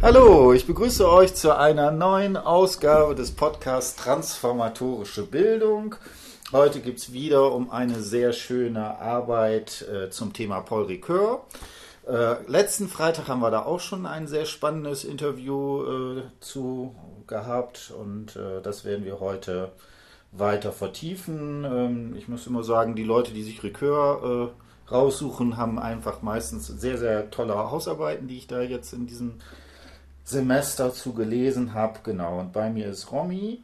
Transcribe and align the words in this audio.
Hallo, 0.00 0.52
ich 0.52 0.64
begrüße 0.64 1.10
euch 1.10 1.34
zu 1.34 1.56
einer 1.56 1.90
neuen 1.90 2.36
Ausgabe 2.36 3.16
des 3.16 3.32
Podcasts 3.32 3.96
Transformatorische 3.96 5.24
Bildung. 5.24 5.96
Heute 6.52 6.78
geht 6.78 6.98
es 6.98 7.12
wieder 7.12 7.50
um 7.50 7.72
eine 7.72 8.00
sehr 8.00 8.32
schöne 8.32 9.00
Arbeit 9.00 9.84
äh, 9.92 10.08
zum 10.08 10.32
Thema 10.32 10.60
Paul 10.60 10.84
Ricoeur. 10.84 11.44
Äh, 12.06 12.36
letzten 12.46 12.86
Freitag 12.86 13.26
haben 13.26 13.40
wir 13.40 13.50
da 13.50 13.64
auch 13.64 13.80
schon 13.80 14.06
ein 14.06 14.28
sehr 14.28 14.46
spannendes 14.46 15.02
Interview 15.02 15.82
äh, 15.82 16.22
zu 16.38 16.94
gehabt 17.26 17.92
und 17.98 18.36
äh, 18.36 18.62
das 18.62 18.84
werden 18.84 19.04
wir 19.04 19.18
heute 19.18 19.72
weiter 20.30 20.70
vertiefen. 20.70 21.64
Ähm, 21.64 22.14
ich 22.16 22.28
muss 22.28 22.46
immer 22.46 22.62
sagen, 22.62 22.94
die 22.94 23.02
Leute, 23.02 23.32
die 23.32 23.42
sich 23.42 23.64
Ricoeur 23.64 24.52
äh, 24.54 24.92
raussuchen, 24.92 25.56
haben 25.56 25.80
einfach 25.80 26.22
meistens 26.22 26.68
sehr, 26.68 26.98
sehr 26.98 27.32
tolle 27.32 27.56
Hausarbeiten, 27.56 28.28
die 28.28 28.38
ich 28.38 28.46
da 28.46 28.62
jetzt 28.62 28.92
in 28.92 29.08
diesem 29.08 29.40
Semester 30.28 30.92
zu 30.92 31.14
gelesen 31.14 31.74
habe. 31.74 32.00
Genau, 32.02 32.38
und 32.38 32.52
bei 32.52 32.70
mir 32.70 32.86
ist 32.88 33.10
Romy. 33.10 33.62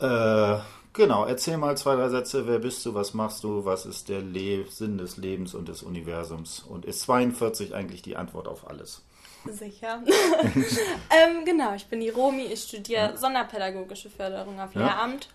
Äh, 0.00 0.56
genau, 0.92 1.24
erzähl 1.24 1.56
mal 1.56 1.76
zwei, 1.76 1.94
drei 1.96 2.08
Sätze. 2.08 2.46
Wer 2.46 2.58
bist 2.58 2.84
du? 2.84 2.94
Was 2.94 3.14
machst 3.14 3.44
du? 3.44 3.64
Was 3.64 3.86
ist 3.86 4.08
der 4.08 4.20
Le 4.20 4.66
Sinn 4.68 4.98
des 4.98 5.16
Lebens 5.16 5.54
und 5.54 5.68
des 5.68 5.82
Universums? 5.82 6.60
Und 6.60 6.84
ist 6.84 7.02
42 7.02 7.74
eigentlich 7.74 8.02
die 8.02 8.16
Antwort 8.16 8.48
auf 8.48 8.68
alles? 8.68 9.02
Sicher. 9.46 10.02
ähm, 10.06 11.44
genau, 11.44 11.74
ich 11.74 11.86
bin 11.86 12.00
die 12.00 12.08
Romi, 12.08 12.44
ich 12.44 12.62
studiere 12.62 13.10
ja. 13.10 13.16
Sonderpädagogische 13.16 14.08
Förderung 14.08 14.58
auf 14.58 14.74
Lehramt 14.74 15.28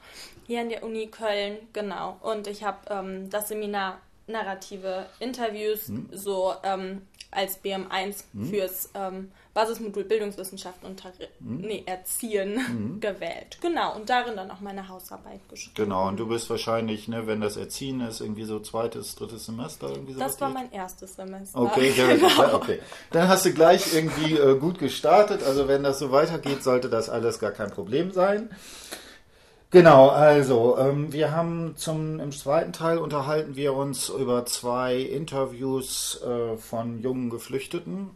hier 0.50 0.62
an 0.62 0.70
der 0.70 0.84
Uni 0.84 1.08
Köln, 1.08 1.58
genau. 1.74 2.18
Und 2.22 2.48
ich 2.48 2.64
habe 2.64 2.80
ähm, 2.90 3.30
das 3.30 3.50
Seminar 3.50 4.00
Narrative 4.26 5.06
Interviews 5.20 5.90
hm. 5.90 6.10
so 6.12 6.56
ähm, 6.64 7.04
als 7.30 7.64
BM1 7.64 8.24
hm. 8.34 8.46
fürs 8.50 8.90
ähm, 8.96 9.32
Basismodul 9.60 10.06
Bildungswissenschaften 10.06 10.88
und 10.88 11.04
hm. 11.04 11.58
nee, 11.58 11.84
Erziehen 11.86 12.66
hm. 12.66 13.00
gewählt. 13.02 13.58
Genau, 13.62 13.94
und 13.94 14.10
darin 14.10 14.38
dann 14.38 14.50
auch 14.52 14.62
meine 14.62 14.88
Hausarbeit 14.88 15.42
geschrieben. 15.50 15.74
Genau, 15.76 16.08
und 16.08 16.18
du 16.18 16.28
bist 16.28 16.50
wahrscheinlich, 16.50 17.10
ne, 17.10 17.28
wenn 17.28 17.42
das 17.42 17.58
Erziehen 17.58 18.00
ist, 18.00 18.22
irgendwie 18.22 18.46
so 18.46 18.62
zweites, 18.62 19.16
drittes 19.16 19.48
Semester 19.48 19.90
irgendwie 19.90 20.14
so. 20.14 20.20
Das 20.20 20.40
war 20.40 20.50
mein 20.50 20.72
erstes 20.72 21.18
Semester. 21.18 21.60
Okay, 21.60 21.92
ja, 21.98 22.16
genau. 22.16 22.56
okay. 22.56 22.80
Dann 23.12 23.28
hast 23.28 23.46
du 23.46 23.54
gleich 23.54 23.94
irgendwie 23.94 24.38
äh, 24.38 24.58
gut 24.58 24.80
gestartet. 24.80 25.44
Also 25.44 25.68
wenn 25.68 25.84
das 25.84 26.00
so 26.00 26.10
weitergeht, 26.12 26.64
sollte 26.64 26.90
das 26.90 27.10
alles 27.10 27.40
gar 27.40 27.52
kein 27.52 27.70
Problem 27.70 28.14
sein. 28.14 28.50
Genau, 29.72 30.08
also 30.08 30.78
ähm, 30.80 31.12
wir 31.12 31.32
haben 31.32 31.74
zum 31.76 32.22
im 32.22 32.32
zweiten 32.32 32.72
Teil 32.72 32.98
unterhalten 32.98 33.58
wir 33.58 33.74
uns 33.74 34.08
über 34.08 34.46
zwei 34.46 34.96
Interviews 34.96 36.22
äh, 36.24 36.56
von 36.56 37.00
jungen 37.02 37.30
Geflüchteten. 37.30 38.12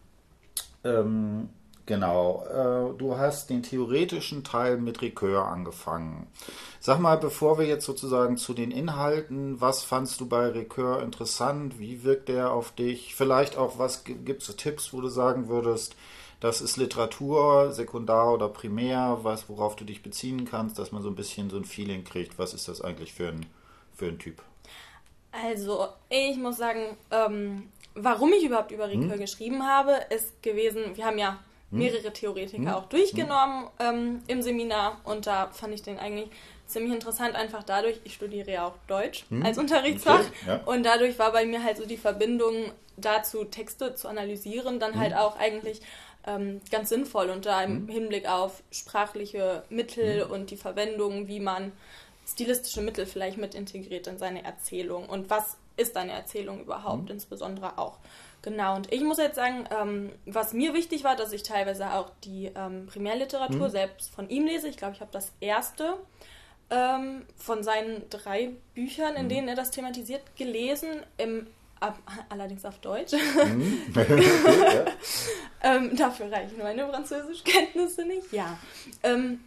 Ähm, 0.83 1.49
genau, 1.85 2.45
äh, 2.45 2.97
du 2.97 3.17
hast 3.17 3.49
den 3.49 3.63
theoretischen 3.63 4.43
Teil 4.43 4.77
mit 4.77 5.01
Ricoeur 5.01 5.45
angefangen. 5.47 6.27
Sag 6.79 6.99
mal, 6.99 7.17
bevor 7.17 7.57
wir 7.57 7.65
jetzt 7.65 7.85
sozusagen 7.85 8.37
zu 8.37 8.53
den 8.53 8.71
Inhalten, 8.71 9.61
was 9.61 9.83
fandst 9.83 10.19
du 10.19 10.27
bei 10.27 10.47
Ricoeur 10.47 11.01
interessant? 11.01 11.79
Wie 11.79 12.03
wirkt 12.03 12.29
der 12.29 12.51
auf 12.51 12.71
dich? 12.71 13.15
Vielleicht 13.15 13.57
auch, 13.57 13.79
was 13.79 14.03
gibt 14.03 14.41
es 14.41 14.55
Tipps, 14.55 14.93
wo 14.93 15.01
du 15.01 15.07
sagen 15.07 15.47
würdest, 15.47 15.95
das 16.43 16.59
ist 16.59 16.75
Literatur, 16.75 17.71
sekundar 17.71 18.33
oder 18.33 18.49
primär, 18.49 19.19
was, 19.21 19.47
worauf 19.47 19.77
du 19.77 19.85
dich 19.85 20.03
beziehen 20.03 20.43
kannst, 20.43 20.77
dass 20.77 20.91
man 20.91 21.01
so 21.01 21.07
ein 21.07 21.15
bisschen 21.15 21.49
so 21.49 21.55
ein 21.55 21.63
Feeling 21.63 22.03
kriegt, 22.03 22.37
was 22.37 22.53
ist 22.53 22.67
das 22.67 22.81
eigentlich 22.81 23.13
für 23.13 23.29
ein, 23.29 23.45
für 23.95 24.07
ein 24.07 24.19
Typ? 24.19 24.41
Also, 25.31 25.87
ich 26.09 26.35
muss 26.35 26.57
sagen, 26.57 26.97
ähm, 27.11 27.69
warum 27.95 28.33
ich 28.33 28.43
überhaupt 28.43 28.71
über 28.71 28.89
Ricoeur 28.89 29.13
hm? 29.13 29.19
geschrieben 29.19 29.67
habe, 29.67 29.97
ist 30.09 30.41
gewesen, 30.41 30.95
wir 30.95 31.05
haben 31.05 31.17
ja 31.17 31.39
hm? 31.69 31.79
mehrere 31.79 32.11
Theoretiker 32.11 32.71
hm? 32.71 32.73
auch 32.73 32.85
durchgenommen 32.85 33.69
ähm, 33.79 34.21
im 34.27 34.41
Seminar 34.41 34.99
und 35.03 35.27
da 35.27 35.49
fand 35.51 35.73
ich 35.73 35.81
den 35.81 35.99
eigentlich 35.99 36.29
ziemlich 36.65 36.93
interessant, 36.93 37.35
einfach 37.35 37.63
dadurch, 37.63 37.99
ich 38.03 38.13
studiere 38.13 38.51
ja 38.51 38.67
auch 38.67 38.75
Deutsch 38.87 39.25
hm? 39.29 39.45
als 39.45 39.57
Unterrichtsfach 39.57 40.19
okay, 40.19 40.47
ja. 40.47 40.61
und 40.65 40.83
dadurch 40.83 41.19
war 41.19 41.31
bei 41.31 41.45
mir 41.45 41.63
halt 41.63 41.77
so 41.77 41.85
die 41.85 41.97
Verbindung 41.97 42.71
dazu, 42.97 43.43
Texte 43.43 43.95
zu 43.95 44.07
analysieren, 44.07 44.79
dann 44.79 44.97
halt 44.97 45.13
hm? 45.13 45.19
auch 45.19 45.37
eigentlich 45.37 45.81
ähm, 46.25 46.61
ganz 46.71 46.89
sinnvoll 46.89 47.29
und 47.29 47.45
da 47.45 47.61
im. 47.63 47.87
Hinblick 47.87 48.27
auf 48.27 48.63
sprachliche 48.71 49.63
Mittel 49.69 50.23
und 50.23 50.51
die 50.51 50.57
Verwendung, 50.57 51.27
wie 51.27 51.39
man 51.39 51.71
stilistische 52.25 52.81
Mittel 52.81 53.05
vielleicht 53.05 53.37
mit 53.37 53.53
integriert 53.55 54.07
in 54.07 54.17
seine 54.17 54.43
Erzählung 54.43 55.09
und 55.09 55.29
was 55.29 55.57
ist 55.77 55.97
eine 55.97 56.11
Erzählung 56.11 56.61
überhaupt, 56.61 57.05
mhm. 57.05 57.11
insbesondere 57.11 57.77
auch. 57.77 57.99
Genau, 58.41 58.75
und 58.75 58.91
ich 58.91 59.01
muss 59.01 59.17
jetzt 59.17 59.35
sagen, 59.35 59.65
ähm, 59.71 60.11
was 60.25 60.53
mir 60.53 60.73
wichtig 60.73 61.03
war, 61.03 61.15
dass 61.15 61.31
ich 61.31 61.43
teilweise 61.43 61.93
auch 61.93 62.11
die 62.23 62.51
ähm, 62.55 62.87
Primärliteratur 62.87 63.67
mhm. 63.67 63.71
selbst 63.71 64.11
von 64.13 64.29
ihm 64.29 64.45
lese. 64.45 64.67
Ich 64.67 64.77
glaube, 64.77 64.93
ich 64.95 65.01
habe 65.01 65.11
das 65.11 65.31
erste 65.39 65.95
ähm, 66.69 67.25
von 67.37 67.63
seinen 67.63 68.09
drei 68.09 68.51
Büchern, 68.73 69.15
in 69.15 69.25
mhm. 69.25 69.29
denen 69.29 69.47
er 69.47 69.55
das 69.55 69.71
thematisiert, 69.71 70.21
gelesen. 70.35 70.89
Im 71.17 71.47
allerdings 72.29 72.65
auf 72.65 72.79
Deutsch. 72.79 73.13
Mhm. 73.13 73.83
ja. 73.95 74.85
ähm, 75.63 75.95
dafür 75.95 76.31
reichen 76.31 76.57
meine 76.57 76.87
Französischkenntnisse 76.87 78.05
nicht. 78.05 78.31
Ja. 78.31 78.57
Ähm, 79.03 79.41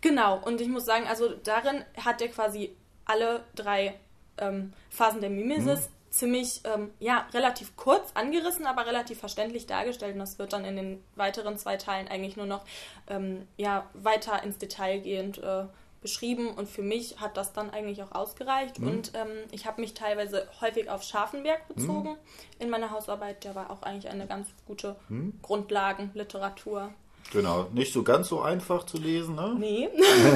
genau, 0.00 0.40
und 0.44 0.60
ich 0.60 0.68
muss 0.68 0.84
sagen, 0.84 1.06
also 1.06 1.30
darin 1.42 1.84
hat 2.04 2.20
er 2.20 2.28
quasi 2.28 2.76
alle 3.04 3.44
drei 3.54 3.94
ähm, 4.38 4.72
Phasen 4.90 5.20
der 5.20 5.30
Mimesis 5.30 5.88
mhm. 5.88 6.10
ziemlich, 6.10 6.60
ähm, 6.64 6.90
ja, 7.00 7.26
relativ 7.32 7.76
kurz 7.76 8.10
angerissen, 8.14 8.66
aber 8.66 8.86
relativ 8.86 9.18
verständlich 9.18 9.66
dargestellt. 9.66 10.14
Und 10.14 10.20
das 10.20 10.38
wird 10.38 10.52
dann 10.52 10.64
in 10.64 10.76
den 10.76 11.04
weiteren 11.14 11.58
zwei 11.58 11.76
Teilen 11.76 12.08
eigentlich 12.08 12.36
nur 12.36 12.46
noch, 12.46 12.64
ähm, 13.08 13.46
ja, 13.56 13.88
weiter 13.94 14.42
ins 14.42 14.58
Detail 14.58 15.00
gehend 15.00 15.38
äh, 15.38 15.64
beschrieben 16.06 16.50
und 16.50 16.68
für 16.68 16.82
mich 16.82 17.20
hat 17.20 17.36
das 17.36 17.52
dann 17.52 17.70
eigentlich 17.70 18.00
auch 18.00 18.12
ausgereicht 18.12 18.78
mhm. 18.78 18.88
und 18.88 19.12
ähm, 19.14 19.28
ich 19.50 19.66
habe 19.66 19.80
mich 19.80 19.92
teilweise 19.92 20.46
häufig 20.60 20.88
auf 20.88 21.02
Scharfenberg 21.02 21.66
bezogen 21.66 22.10
mhm. 22.10 22.60
in 22.60 22.70
meiner 22.70 22.92
Hausarbeit. 22.92 23.42
Der 23.42 23.56
war 23.56 23.70
auch 23.70 23.82
eigentlich 23.82 24.08
eine 24.08 24.28
ganz 24.28 24.46
gute 24.66 24.94
mhm. 25.08 25.32
Grundlagenliteratur. 25.42 26.90
Genau, 27.32 27.66
nicht 27.72 27.92
so 27.92 28.04
ganz 28.04 28.28
so 28.28 28.40
einfach 28.40 28.86
zu 28.86 28.98
lesen, 28.98 29.34
ne? 29.34 29.56
Nee. 29.58 29.88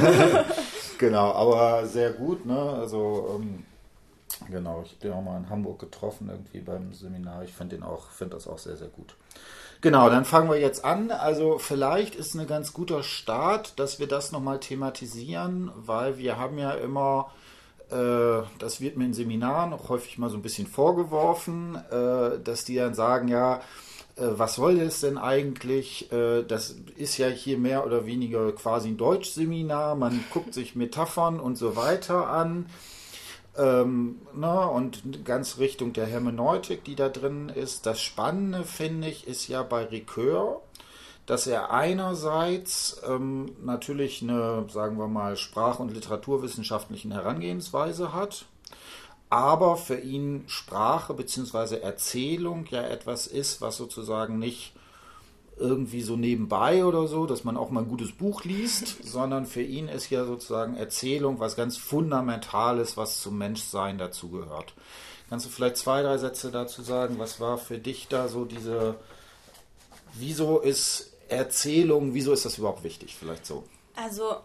genau, 0.98 1.32
aber 1.32 1.86
sehr 1.86 2.10
gut, 2.14 2.44
ne? 2.46 2.58
Also 2.58 3.38
ähm, 3.38 3.64
genau, 4.48 4.82
ich 4.84 4.98
bin 4.98 5.12
auch 5.12 5.22
mal 5.22 5.38
in 5.38 5.50
Hamburg 5.50 5.78
getroffen 5.78 6.28
irgendwie 6.30 6.60
beim 6.60 6.92
Seminar. 6.92 7.44
Ich 7.44 7.52
finde 7.52 7.78
finde 8.12 8.36
das 8.36 8.46
auch 8.46 8.58
sehr, 8.58 8.76
sehr 8.76 8.88
gut. 8.88 9.14
Genau, 9.82 10.10
dann 10.10 10.26
fangen 10.26 10.50
wir 10.50 10.60
jetzt 10.60 10.84
an. 10.84 11.10
Also 11.10 11.58
vielleicht 11.58 12.14
ist 12.14 12.34
ein 12.34 12.46
ganz 12.46 12.74
guter 12.74 13.02
Start, 13.02 13.78
dass 13.78 13.98
wir 13.98 14.06
das 14.06 14.30
nochmal 14.30 14.60
thematisieren, 14.60 15.70
weil 15.74 16.18
wir 16.18 16.38
haben 16.38 16.58
ja 16.58 16.72
immer, 16.72 17.30
äh, 17.90 18.42
das 18.58 18.82
wird 18.82 18.98
mir 18.98 19.06
in 19.06 19.14
Seminaren 19.14 19.72
auch 19.72 19.88
häufig 19.88 20.18
mal 20.18 20.28
so 20.28 20.36
ein 20.36 20.42
bisschen 20.42 20.66
vorgeworfen, 20.66 21.76
äh, 21.90 22.38
dass 22.44 22.66
die 22.66 22.76
dann 22.76 22.92
sagen, 22.92 23.28
ja, 23.28 23.62
äh, 24.16 24.26
was 24.38 24.56
soll 24.56 24.76
das 24.78 25.00
denn 25.00 25.16
eigentlich? 25.16 26.12
Äh, 26.12 26.42
das 26.42 26.76
ist 26.96 27.16
ja 27.16 27.28
hier 27.28 27.56
mehr 27.56 27.86
oder 27.86 28.04
weniger 28.04 28.52
quasi 28.52 28.88
ein 28.88 28.98
Deutschseminar, 28.98 29.94
man 29.94 30.22
guckt 30.30 30.52
sich 30.52 30.76
Metaphern 30.76 31.40
und 31.40 31.56
so 31.56 31.74
weiter 31.74 32.28
an. 32.28 32.66
Ähm, 33.56 34.22
ne, 34.32 34.68
und 34.68 35.24
ganz 35.24 35.58
Richtung 35.58 35.92
der 35.92 36.06
Hermeneutik, 36.06 36.84
die 36.84 36.94
da 36.94 37.08
drin 37.08 37.48
ist. 37.48 37.84
Das 37.84 38.00
Spannende, 38.00 38.64
finde 38.64 39.08
ich, 39.08 39.26
ist 39.26 39.48
ja 39.48 39.62
bei 39.62 39.84
Ricoeur, 39.84 40.60
dass 41.26 41.46
er 41.46 41.70
einerseits 41.70 43.00
ähm, 43.06 43.52
natürlich 43.62 44.22
eine, 44.22 44.66
sagen 44.70 44.98
wir 44.98 45.08
mal, 45.08 45.36
sprach- 45.36 45.80
und 45.80 45.92
literaturwissenschaftlichen 45.92 47.12
Herangehensweise 47.12 48.12
hat, 48.12 48.46
aber 49.30 49.76
für 49.76 49.98
ihn 49.98 50.44
Sprache 50.46 51.14
bzw. 51.14 51.76
Erzählung 51.80 52.66
ja 52.70 52.82
etwas 52.82 53.26
ist, 53.26 53.60
was 53.60 53.76
sozusagen 53.76 54.38
nicht 54.38 54.74
irgendwie 55.60 56.02
so 56.02 56.16
nebenbei 56.16 56.84
oder 56.84 57.06
so, 57.06 57.26
dass 57.26 57.44
man 57.44 57.56
auch 57.56 57.70
mal 57.70 57.82
ein 57.82 57.88
gutes 57.88 58.12
Buch 58.12 58.44
liest, 58.44 58.96
sondern 59.04 59.46
für 59.46 59.62
ihn 59.62 59.88
ist 59.88 60.10
ja 60.10 60.24
sozusagen 60.24 60.76
Erzählung 60.76 61.38
was 61.38 61.54
ganz 61.54 61.76
Fundamentales, 61.76 62.96
was 62.96 63.20
zum 63.20 63.38
Menschsein 63.38 63.98
dazugehört. 63.98 64.74
Kannst 65.28 65.46
du 65.46 65.50
vielleicht 65.50 65.76
zwei, 65.76 66.02
drei 66.02 66.18
Sätze 66.18 66.50
dazu 66.50 66.82
sagen? 66.82 67.18
Was 67.18 67.38
war 67.38 67.58
für 67.58 67.78
dich 67.78 68.08
da 68.08 68.26
so 68.26 68.44
diese, 68.44 68.96
wieso 70.14 70.58
ist 70.58 71.12
Erzählung, 71.28 72.14
wieso 72.14 72.32
ist 72.32 72.44
das 72.44 72.58
überhaupt 72.58 72.82
wichtig? 72.82 73.14
Vielleicht 73.16 73.46
so. 73.46 73.62
Also 73.94 74.38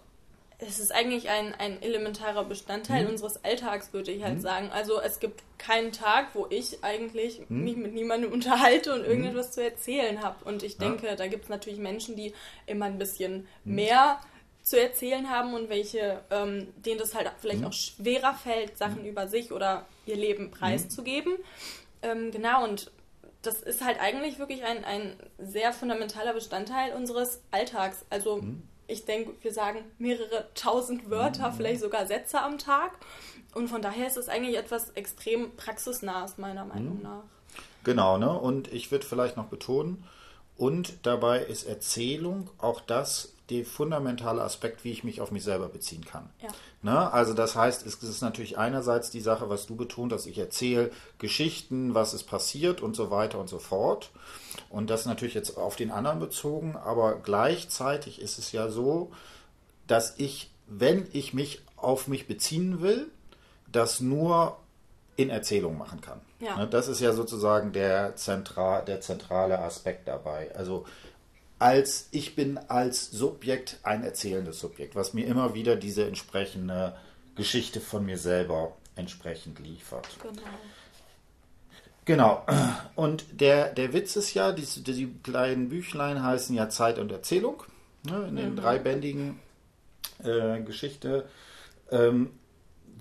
es 0.60 0.80
ist 0.80 0.94
eigentlich 0.94 1.30
ein, 1.30 1.54
ein 1.54 1.82
elementarer 1.82 2.46
Bestandteil 2.46 3.04
mhm. 3.04 3.12
unseres 3.12 3.44
Alltags, 3.44 3.92
würde 3.94 4.12
ich 4.12 4.24
halt 4.24 4.36
mhm. 4.36 4.42
sagen. 4.42 4.70
Also 4.72 5.02
es 5.02 5.20
gibt 5.20 5.44
keinen 5.58 5.92
Tag, 5.92 6.30
wo 6.34 6.48
ich 6.50 6.84
eigentlich 6.84 7.42
mhm. 7.50 7.64
mich 7.64 7.76
mit 7.76 7.94
niemandem 7.94 8.32
unterhalte 8.34 8.94
und 8.94 9.02
mhm. 9.02 9.08
irgendetwas 9.08 9.52
zu 9.52 9.64
erzählen 9.64 10.22
habe. 10.22 10.46
Und 10.46 10.64
ich 10.64 10.78
denke, 10.78 11.08
ja. 11.08 11.16
da 11.16 11.28
gibt 11.28 11.44
es 11.44 11.50
natürlich 11.50 11.80
Menschen, 11.80 12.16
die 12.16 12.34
immer 12.66 12.86
ein 12.86 12.98
bisschen 12.98 13.48
mhm. 13.64 13.76
mehr 13.76 14.20
zu 14.64 14.82
erzählen 14.82 15.30
haben 15.30 15.54
und 15.54 15.70
welche, 15.70 16.22
ähm, 16.32 16.74
denen 16.78 17.00
das 17.00 17.14
halt 17.14 17.32
vielleicht 17.40 17.62
mhm. 17.62 17.68
auch 17.68 17.74
schwerer 17.74 18.34
fällt, 18.34 18.78
Sachen 18.78 19.06
über 19.06 19.28
sich 19.28 19.52
oder 19.52 19.86
ihr 20.06 20.16
Leben 20.16 20.52
preiszugeben. 20.52 21.36
Ähm, 22.02 22.32
genau, 22.32 22.64
und 22.64 22.92
das 23.44 23.62
ist 23.62 23.84
halt 23.84 24.00
eigentlich 24.00 24.40
wirklich 24.40 24.64
ein, 24.64 24.84
ein 24.84 25.18
sehr 25.38 25.72
fundamentaler 25.72 26.34
Bestandteil 26.34 26.94
unseres 26.94 27.42
Alltags. 27.52 28.06
Also. 28.10 28.42
Ich 28.88 29.06
denke, 29.06 29.34
wir 29.42 29.54
sagen 29.54 29.80
mehrere 29.98 30.48
tausend 30.56 31.10
Wörter, 31.10 31.52
mhm. 31.52 31.56
vielleicht 31.56 31.82
sogar 31.82 32.08
Sätze 32.08 32.42
am 32.42 32.58
Tag. 32.58 32.92
Und 33.54 33.70
von 33.70 33.82
daher 33.82 34.08
ist 34.08 34.18
es 34.18 34.30
eigentlich 34.30 34.58
etwas 34.58 34.90
extrem 34.92 35.56
praxisnahes, 35.56 36.38
meiner 36.38 36.66
Meinung 36.66 36.98
mhm. 36.98 37.04
nach. 37.04 37.24
Genau, 37.84 38.18
ne? 38.18 38.38
Und 38.38 38.72
ich 38.74 38.92
würde 38.92 39.06
vielleicht 39.06 39.38
noch 39.38 39.48
betonen, 39.48 40.04
und 40.58 41.06
dabei 41.06 41.40
ist 41.40 41.66
Erzählung 41.66 42.50
auch 42.58 42.80
das, 42.80 43.35
der 43.50 43.66
fundamentale 43.66 44.42
Aspekt, 44.42 44.84
wie 44.84 44.92
ich 44.92 45.04
mich 45.04 45.22
auf 45.22 45.32
mich 45.32 45.44
selber 45.44 45.70
beziehen 45.70 46.04
kann. 46.04 46.30
Ja. 46.42 46.50
Ne? 46.82 47.14
Also 47.14 47.34
das 47.34 47.56
heißt, 47.56 47.86
es 47.86 47.96
ist 47.96 48.22
natürlich 48.22 48.58
einerseits 48.58 49.12
die 49.12 49.20
Sache, 49.20 49.50
was 49.50 49.68
du 49.68 49.76
betont 49.76 50.12
hast, 50.14 50.26
ich 50.26 50.38
erzähle 50.38 50.92
Geschichten, 51.20 51.94
was 51.94 52.14
ist 52.14 52.24
passiert 52.24 52.82
und 52.82 52.96
so 52.96 53.12
weiter 53.12 53.40
und 53.40 53.48
so 53.48 53.60
fort. 53.60 54.12
Und 54.70 54.90
das 54.90 55.06
natürlich 55.06 55.36
jetzt 55.36 55.58
auf 55.58 55.76
den 55.76 55.92
anderen 55.92 56.20
bezogen, 56.20 56.76
aber 56.76 57.20
gleichzeitig 57.20 58.20
ist 58.20 58.40
es 58.40 58.52
ja 58.52 58.70
so, 58.70 59.12
dass 59.86 60.16
ich, 60.18 60.50
wenn 60.68 61.08
ich 61.14 61.34
mich 61.34 61.62
auf 61.76 62.08
mich 62.08 62.28
beziehen 62.28 62.82
will, 62.82 63.08
das 63.72 64.00
nur 64.00 64.58
in 65.18 65.30
Erzählung 65.30 65.78
machen 65.78 66.02
kann. 66.02 66.20
Ja. 66.40 66.58
Ne? 66.58 66.68
Das 66.68 66.88
ist 66.88 67.00
ja 67.00 67.14
sozusagen 67.14 67.72
der, 67.72 68.16
Zentra 68.16 68.82
der 68.82 69.02
zentrale 69.02 69.60
Aspekt 69.60 70.08
dabei. 70.08 70.54
Also 70.56 70.86
als 71.60 72.08
ich 72.12 72.36
bin 72.36 72.58
als 72.58 73.12
Subjekt 73.12 73.80
ein 73.84 74.04
erzählendes 74.04 74.60
Subjekt, 74.60 74.96
was 74.96 75.14
mir 75.14 75.26
immer 75.26 75.54
wieder 75.54 75.76
diese 75.76 76.06
entsprechende 76.06 76.96
Geschichte 77.36 77.80
von 77.80 78.06
mir 78.06 78.18
selber 78.18 78.76
entsprechend 78.96 79.60
liefert. 79.60 80.08
Genau. 80.22 80.42
Genau. 82.06 82.46
Und 82.96 83.26
der, 83.32 83.74
der 83.74 83.94
Witz 83.94 84.16
ist 84.16 84.34
ja, 84.34 84.52
die, 84.52 84.66
die 84.84 85.12
kleinen 85.24 85.70
Büchlein 85.70 86.24
heißen 86.24 86.56
ja 86.56 86.70
Zeit 86.70 87.00
und 87.00 87.12
Erzählung. 87.12 87.64
Ne, 88.04 88.28
in 88.30 88.36
den 88.36 88.52
mhm. 88.52 88.56
dreibändigen 88.58 89.40
äh, 90.24 90.62
Geschichte. 90.62 91.28
Ähm, 91.92 92.30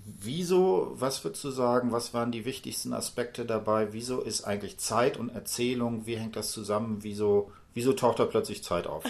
wieso, 0.05 0.91
was 0.93 1.23
würdest 1.23 1.43
du 1.43 1.51
sagen, 1.51 1.91
was 1.91 2.13
waren 2.13 2.31
die 2.31 2.45
wichtigsten 2.45 2.93
Aspekte 2.93 3.45
dabei? 3.45 3.91
Wieso 3.91 4.21
ist 4.21 4.43
eigentlich 4.43 4.77
Zeit 4.77 5.17
und 5.17 5.29
Erzählung, 5.29 6.05
wie 6.05 6.17
hängt 6.17 6.35
das 6.35 6.51
zusammen? 6.51 6.99
Wieso 7.01 7.51
Wieso 7.75 7.91
taucht 7.93 8.19
da 8.19 8.25
plötzlich 8.25 8.63
Zeit 8.63 8.87
auf? 8.87 9.03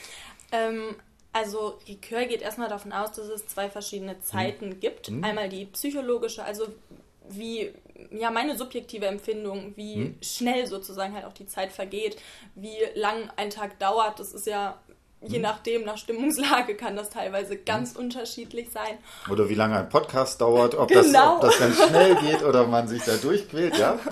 ähm, 0.52 0.96
also 1.32 1.78
Ricœur 1.86 2.24
geht 2.24 2.40
erstmal 2.40 2.68
davon 2.68 2.92
aus, 2.92 3.12
dass 3.12 3.28
es 3.28 3.46
zwei 3.46 3.68
verschiedene 3.70 4.14
hm. 4.14 4.22
Zeiten 4.22 4.70
hm. 4.72 4.80
gibt. 4.80 5.08
Hm. 5.08 5.22
Einmal 5.22 5.48
die 5.48 5.66
psychologische, 5.66 6.42
also 6.42 6.66
wie 7.28 7.72
ja 8.10 8.30
meine 8.30 8.56
subjektive 8.56 9.06
Empfindung, 9.06 9.74
wie 9.76 9.94
hm. 9.96 10.18
schnell 10.22 10.66
sozusagen 10.66 11.14
halt 11.14 11.26
auch 11.26 11.34
die 11.34 11.46
Zeit 11.46 11.72
vergeht, 11.72 12.16
wie 12.54 12.78
lang 12.94 13.30
ein 13.36 13.50
Tag 13.50 13.78
dauert. 13.78 14.18
Das 14.18 14.32
ist 14.32 14.46
ja 14.46 14.80
je 15.26 15.36
hm. 15.36 15.42
nachdem, 15.42 15.84
nach 15.84 15.98
Stimmungslage 15.98 16.76
kann 16.76 16.96
das 16.96 17.10
teilweise 17.10 17.56
ganz 17.56 17.94
hm. 17.94 18.04
unterschiedlich 18.04 18.70
sein. 18.70 18.98
Oder 19.30 19.48
wie 19.48 19.54
lange 19.54 19.76
ein 19.78 19.88
Podcast 19.88 20.40
dauert, 20.40 20.74
ob, 20.74 20.88
genau. 20.88 21.02
das, 21.02 21.34
ob 21.34 21.40
das 21.40 21.58
ganz 21.58 21.88
schnell 21.88 22.14
geht 22.16 22.42
oder 22.42 22.66
man 22.66 22.88
sich 22.88 23.02
da 23.02 23.16
durchquält, 23.16 23.78
ja? 23.78 23.98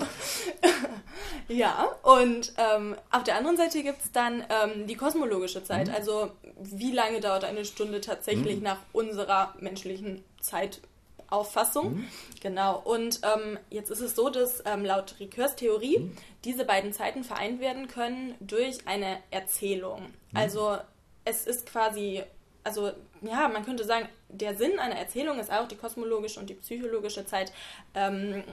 Ja, 1.47 1.89
und 2.01 2.53
ähm, 2.57 2.95
auf 3.11 3.23
der 3.23 3.37
anderen 3.37 3.57
Seite 3.57 3.83
gibt 3.83 4.03
es 4.03 4.11
dann 4.11 4.43
ähm, 4.49 4.87
die 4.87 4.95
kosmologische 4.95 5.63
Zeit. 5.63 5.87
Mhm. 5.87 5.93
Also 5.93 6.31
wie 6.57 6.91
lange 6.91 7.19
dauert 7.19 7.43
eine 7.43 7.65
Stunde 7.65 8.01
tatsächlich 8.01 8.57
mhm. 8.57 8.63
nach 8.63 8.79
unserer 8.93 9.53
menschlichen 9.59 10.23
Zeitauffassung? 10.41 11.97
Mhm. 11.97 12.07
Genau. 12.41 12.81
Und 12.83 13.19
ähm, 13.23 13.59
jetzt 13.69 13.91
ist 13.91 14.01
es 14.01 14.15
so, 14.15 14.29
dass 14.29 14.63
ähm, 14.65 14.85
laut 14.85 15.15
Ricœurs 15.19 15.55
Theorie 15.55 15.99
mhm. 15.99 16.17
diese 16.45 16.65
beiden 16.65 16.93
Zeiten 16.93 17.23
vereint 17.23 17.59
werden 17.59 17.87
können 17.87 18.33
durch 18.39 18.87
eine 18.87 19.17
Erzählung. 19.29 20.01
Mhm. 20.01 20.37
Also 20.37 20.77
es 21.25 21.45
ist 21.45 21.65
quasi 21.65 22.23
also 22.65 22.91
ja, 23.21 23.47
man 23.47 23.63
könnte 23.63 23.85
sagen, 23.85 24.09
der 24.27 24.55
Sinn 24.55 24.79
einer 24.79 24.95
Erzählung 24.95 25.39
ist 25.39 25.51
auch 25.51 25.67
die 25.67 25.77
kosmologische 25.77 26.39
und 26.39 26.49
die 26.49 26.55
psychologische 26.55 27.25
Zeit 27.25 27.53
ähm, 27.93 28.43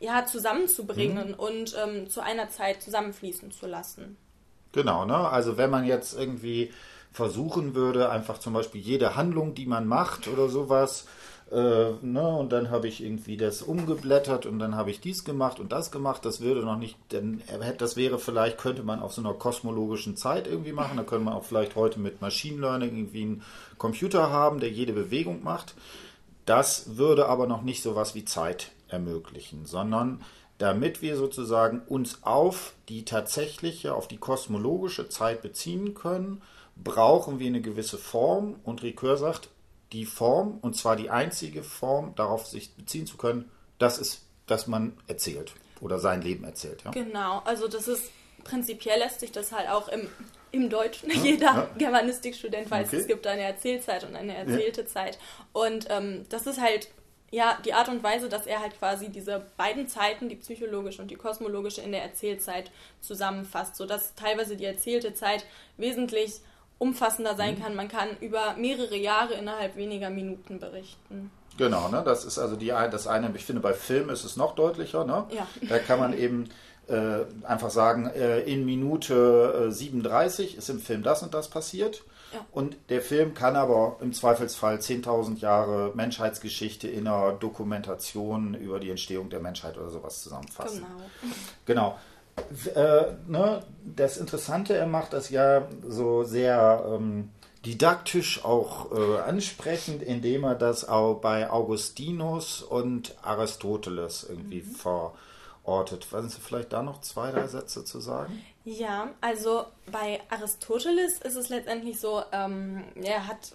ja, 0.00 0.24
zusammenzubringen 0.24 1.30
mhm. 1.30 1.34
und 1.34 1.76
ähm, 1.76 2.08
zu 2.08 2.20
einer 2.22 2.48
Zeit 2.48 2.80
zusammenfließen 2.80 3.50
zu 3.50 3.66
lassen. 3.66 4.16
Genau, 4.72 5.04
ne? 5.04 5.16
Also 5.16 5.56
wenn 5.56 5.70
man 5.70 5.84
jetzt 5.84 6.16
irgendwie 6.16 6.72
versuchen 7.10 7.74
würde, 7.74 8.08
einfach 8.10 8.38
zum 8.38 8.52
Beispiel 8.52 8.80
jede 8.80 9.16
Handlung, 9.16 9.54
die 9.54 9.66
man 9.66 9.88
macht 9.88 10.28
oder 10.28 10.48
sowas, 10.48 11.06
äh, 11.50 11.92
ne, 12.02 12.28
und 12.28 12.52
dann 12.52 12.70
habe 12.70 12.88
ich 12.88 13.02
irgendwie 13.02 13.36
das 13.36 13.62
umgeblättert 13.62 14.44
und 14.44 14.58
dann 14.58 14.74
habe 14.74 14.90
ich 14.90 15.00
dies 15.00 15.24
gemacht 15.24 15.60
und 15.60 15.72
das 15.72 15.90
gemacht, 15.90 16.24
das 16.24 16.40
würde 16.40 16.60
noch 16.60 16.76
nicht, 16.76 16.96
denn 17.12 17.42
das 17.78 17.96
wäre 17.96 18.18
vielleicht, 18.18 18.58
könnte 18.58 18.82
man 18.82 19.00
auf 19.00 19.14
so 19.14 19.22
einer 19.22 19.32
kosmologischen 19.32 20.16
Zeit 20.16 20.46
irgendwie 20.46 20.72
machen, 20.72 20.98
da 20.98 21.04
könnte 21.04 21.24
man 21.24 21.34
auch 21.34 21.44
vielleicht 21.44 21.74
heute 21.74 22.00
mit 22.00 22.20
Machine 22.20 22.60
Learning 22.60 22.96
irgendwie 22.96 23.22
einen 23.22 23.42
Computer 23.78 24.30
haben, 24.30 24.60
der 24.60 24.70
jede 24.70 24.92
Bewegung 24.92 25.42
macht. 25.42 25.74
Das 26.44 26.96
würde 26.96 27.28
aber 27.28 27.46
noch 27.46 27.62
nicht 27.62 27.82
sowas 27.82 28.14
wie 28.14 28.24
Zeit 28.24 28.72
ermöglichen, 28.88 29.64
sondern 29.64 30.22
damit 30.58 31.02
wir 31.02 31.16
sozusagen 31.16 31.80
uns 31.86 32.24
auf 32.24 32.74
die 32.88 33.04
tatsächliche, 33.04 33.94
auf 33.94 34.08
die 34.08 34.18
kosmologische 34.18 35.08
Zeit 35.08 35.40
beziehen 35.40 35.94
können, 35.94 36.42
brauchen 36.76 37.38
wir 37.38 37.46
eine 37.46 37.60
gewisse 37.60 37.96
Form. 37.96 38.56
Und 38.64 38.82
Ricoeur 38.82 39.16
sagt, 39.16 39.50
die 39.92 40.04
Form, 40.04 40.58
und 40.60 40.76
zwar 40.76 40.96
die 40.96 41.10
einzige 41.10 41.62
Form, 41.62 42.14
darauf 42.14 42.46
sich 42.46 42.74
beziehen 42.74 43.06
zu 43.06 43.16
können, 43.16 43.50
das 43.78 43.98
ist, 43.98 44.22
dass 44.46 44.66
man 44.66 44.96
erzählt 45.06 45.54
oder 45.80 45.98
sein 45.98 46.22
Leben 46.22 46.44
erzählt. 46.44 46.82
Ja? 46.84 46.90
Genau, 46.90 47.40
also 47.44 47.68
das 47.68 47.88
ist 47.88 48.10
prinzipiell 48.44 48.98
lässt 48.98 49.20
sich 49.20 49.32
das 49.32 49.52
halt 49.52 49.68
auch 49.68 49.88
im, 49.88 50.08
im 50.52 50.70
Deutschen. 50.70 51.10
Ja, 51.10 51.16
Jeder 51.16 51.46
ja. 51.46 51.70
Germanistikstudent 51.76 52.70
weiß, 52.70 52.88
okay. 52.88 52.96
es 52.96 53.06
gibt 53.06 53.26
eine 53.26 53.42
Erzählzeit 53.42 54.04
und 54.04 54.16
eine 54.16 54.36
erzählte. 54.36 54.86
Zeit. 54.86 55.18
Und 55.52 55.86
ähm, 55.90 56.26
das 56.28 56.46
ist 56.46 56.60
halt 56.60 56.88
ja, 57.30 57.58
die 57.62 57.74
Art 57.74 57.88
und 57.88 58.02
Weise, 58.02 58.28
dass 58.30 58.46
er 58.46 58.60
halt 58.60 58.78
quasi 58.78 59.10
diese 59.10 59.46
beiden 59.58 59.86
Zeiten, 59.86 60.30
die 60.30 60.36
psychologische 60.36 61.02
und 61.02 61.10
die 61.10 61.16
kosmologische, 61.16 61.82
in 61.82 61.92
der 61.92 62.02
Erzählzeit 62.02 62.70
zusammenfasst, 63.02 63.76
sodass 63.76 64.14
teilweise 64.14 64.56
die 64.56 64.64
erzählte 64.64 65.12
Zeit 65.12 65.44
wesentlich 65.76 66.40
umfassender 66.78 67.36
sein 67.36 67.56
mhm. 67.56 67.62
kann. 67.62 67.74
Man 67.74 67.88
kann 67.88 68.08
über 68.20 68.54
mehrere 68.56 68.96
Jahre 68.96 69.34
innerhalb 69.34 69.76
weniger 69.76 70.10
Minuten 70.10 70.58
berichten. 70.58 71.30
Genau, 71.56 71.88
ne? 71.88 72.02
das 72.04 72.24
ist 72.24 72.38
also 72.38 72.54
die, 72.54 72.68
das 72.68 73.08
eine, 73.08 73.30
ich 73.34 73.44
finde 73.44 73.60
bei 73.60 73.74
Film 73.74 74.10
ist 74.10 74.24
es 74.24 74.36
noch 74.36 74.54
deutlicher. 74.54 75.04
Ne? 75.04 75.24
Ja. 75.30 75.46
Da 75.68 75.78
kann 75.80 75.98
man 75.98 76.16
eben 76.16 76.48
äh, 76.86 77.24
einfach 77.42 77.70
sagen, 77.70 78.06
äh, 78.06 78.40
in 78.40 78.64
Minute 78.64 79.66
äh, 79.68 79.72
37 79.72 80.56
ist 80.56 80.70
im 80.70 80.78
Film 80.78 81.02
das 81.02 81.22
und 81.22 81.34
das 81.34 81.48
passiert. 81.48 82.04
Und 82.52 82.76
der 82.90 83.00
Film 83.00 83.34
kann 83.34 83.56
aber 83.56 83.96
im 84.00 84.12
Zweifelsfall 84.12 84.76
10.000 84.76 85.38
Jahre 85.38 85.92
Menschheitsgeschichte 85.94 86.88
in 86.88 87.06
einer 87.06 87.32
Dokumentation 87.32 88.54
über 88.54 88.80
die 88.80 88.90
Entstehung 88.90 89.30
der 89.30 89.40
Menschheit 89.40 89.78
oder 89.78 89.88
sowas 89.88 90.22
zusammenfassen. 90.22 90.84
Genau. 91.64 91.94
Genau. 91.94 91.98
Äh, 92.74 93.12
ne, 93.26 93.62
das 93.84 94.16
Interessante, 94.18 94.76
er 94.76 94.86
macht 94.86 95.12
das 95.12 95.30
ja 95.30 95.68
so 95.86 96.24
sehr 96.24 96.84
ähm, 96.86 97.30
didaktisch 97.64 98.44
auch 98.44 98.92
äh, 98.92 99.18
ansprechend, 99.18 100.02
indem 100.02 100.44
er 100.44 100.54
das 100.54 100.88
auch 100.88 101.14
bei 101.14 101.50
Augustinus 101.50 102.62
und 102.62 103.14
Aristoteles 103.22 104.26
irgendwie 104.28 104.62
mhm. 104.62 104.74
verortet. 105.64 106.10
Wollen 106.12 106.28
Sie 106.28 106.40
vielleicht 106.40 106.72
da 106.72 106.82
noch 106.82 107.00
zwei, 107.00 107.30
drei 107.30 107.46
Sätze 107.46 107.84
zu 107.84 108.00
sagen? 108.00 108.42
Ja, 108.64 109.08
also 109.20 109.64
bei 109.90 110.20
Aristoteles 110.30 111.18
ist 111.18 111.36
es 111.36 111.48
letztendlich 111.48 111.98
so, 111.98 112.22
ähm, 112.32 112.84
er 113.02 113.26
hat, 113.26 113.52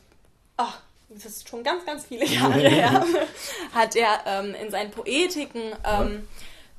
oh, 0.57 0.73
das 1.09 1.25
ist 1.25 1.47
schon 1.47 1.63
ganz, 1.63 1.85
ganz 1.85 2.05
viele 2.05 2.25
Jahre 2.25 2.53
her, 2.59 3.05
hat 3.73 3.95
er 3.95 4.19
ähm, 4.25 4.55
in 4.55 4.69
seinen 4.69 4.91
Poetiken 4.91 5.73
ähm, 5.85 6.27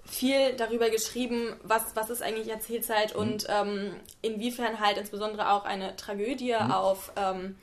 viel 0.04 0.52
darüber 0.54 0.90
geschrieben, 0.90 1.56
was, 1.62 1.96
was 1.96 2.10
ist 2.10 2.22
eigentlich 2.22 2.48
Erzählzeit 2.48 3.14
mhm. 3.14 3.20
und 3.20 3.46
ähm, 3.48 3.96
inwiefern 4.22 4.80
halt 4.80 4.98
insbesondere 4.98 5.52
auch 5.52 5.64
eine 5.64 5.96
Tragödie 5.96 6.54
mhm. 6.54 6.70
auf 6.70 7.12
ähm, 7.16 7.56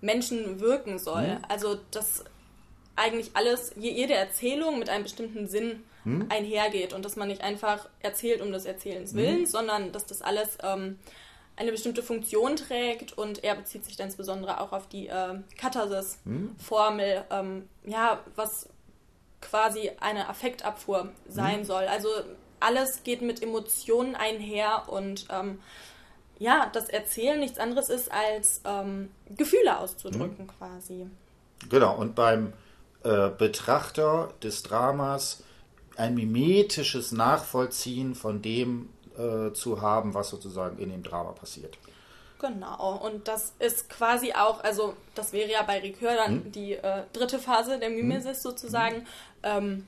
Menschen 0.00 0.60
wirken 0.60 0.98
soll. 0.98 1.26
Mhm. 1.26 1.38
Also 1.48 1.78
dass 1.90 2.24
eigentlich 2.98 3.30
alles, 3.34 3.72
jede 3.76 4.14
Erzählung 4.14 4.78
mit 4.78 4.88
einem 4.88 5.04
bestimmten 5.04 5.46
Sinn 5.46 5.84
hm? 6.02 6.26
einhergeht 6.30 6.92
und 6.92 7.04
dass 7.04 7.16
man 7.16 7.28
nicht 7.28 7.42
einfach 7.42 7.88
erzählt 8.00 8.42
um 8.42 8.50
des 8.50 8.64
Erzählens 8.64 9.12
hm? 9.12 9.18
Willens, 9.18 9.52
sondern 9.52 9.92
dass 9.92 10.04
das 10.04 10.20
alles 10.20 10.58
ähm, 10.62 10.98
eine 11.56 11.70
bestimmte 11.72 12.02
Funktion 12.02 12.56
trägt 12.56 13.16
und 13.16 13.42
er 13.44 13.54
bezieht 13.54 13.84
sich 13.84 13.96
dann 13.96 14.06
insbesondere 14.06 14.60
auch 14.60 14.72
auf 14.72 14.88
die 14.88 15.08
äh, 15.08 15.34
Katharsis-Formel, 15.56 17.24
ähm, 17.30 17.68
ja, 17.84 18.20
was 18.36 18.68
quasi 19.40 19.90
eine 20.00 20.28
Affektabfuhr 20.28 21.10
sein 21.28 21.58
hm? 21.58 21.64
soll. 21.64 21.84
Also 21.84 22.08
alles 22.60 23.02
geht 23.04 23.22
mit 23.22 23.42
Emotionen 23.42 24.14
einher 24.14 24.84
und 24.88 25.26
ähm, 25.30 25.60
ja, 26.38 26.70
das 26.72 26.88
Erzählen 26.88 27.38
nichts 27.38 27.58
anderes 27.58 27.88
ist 27.88 28.10
als 28.12 28.60
ähm, 28.64 29.10
Gefühle 29.36 29.78
auszudrücken 29.78 30.38
hm? 30.38 30.50
quasi. 30.58 31.06
Genau, 31.68 31.96
und 31.96 32.14
beim 32.14 32.52
äh, 33.02 33.30
Betrachter 33.30 34.32
des 34.42 34.62
Dramas 34.62 35.42
ein 35.96 36.14
mimetisches 36.14 37.10
Nachvollziehen 37.10 38.14
von 38.14 38.40
dem 38.40 38.88
äh, 39.16 39.52
zu 39.52 39.80
haben, 39.80 40.14
was 40.14 40.30
sozusagen 40.30 40.78
in 40.78 40.90
dem 40.90 41.02
Drama 41.02 41.32
passiert. 41.32 41.76
Genau, 42.38 42.96
und 43.04 43.26
das 43.26 43.52
ist 43.58 43.88
quasi 43.88 44.32
auch, 44.32 44.62
also 44.62 44.94
das 45.14 45.32
wäre 45.32 45.50
ja 45.50 45.62
bei 45.62 45.80
Ricœur 45.80 46.14
dann 46.14 46.44
hm? 46.44 46.52
die 46.52 46.74
äh, 46.74 47.02
dritte 47.12 47.38
Phase 47.38 47.78
der 47.78 47.90
Mimesis 47.90 48.36
hm? 48.38 48.42
sozusagen. 48.42 48.96
Hm? 48.96 49.06
Ähm, 49.42 49.86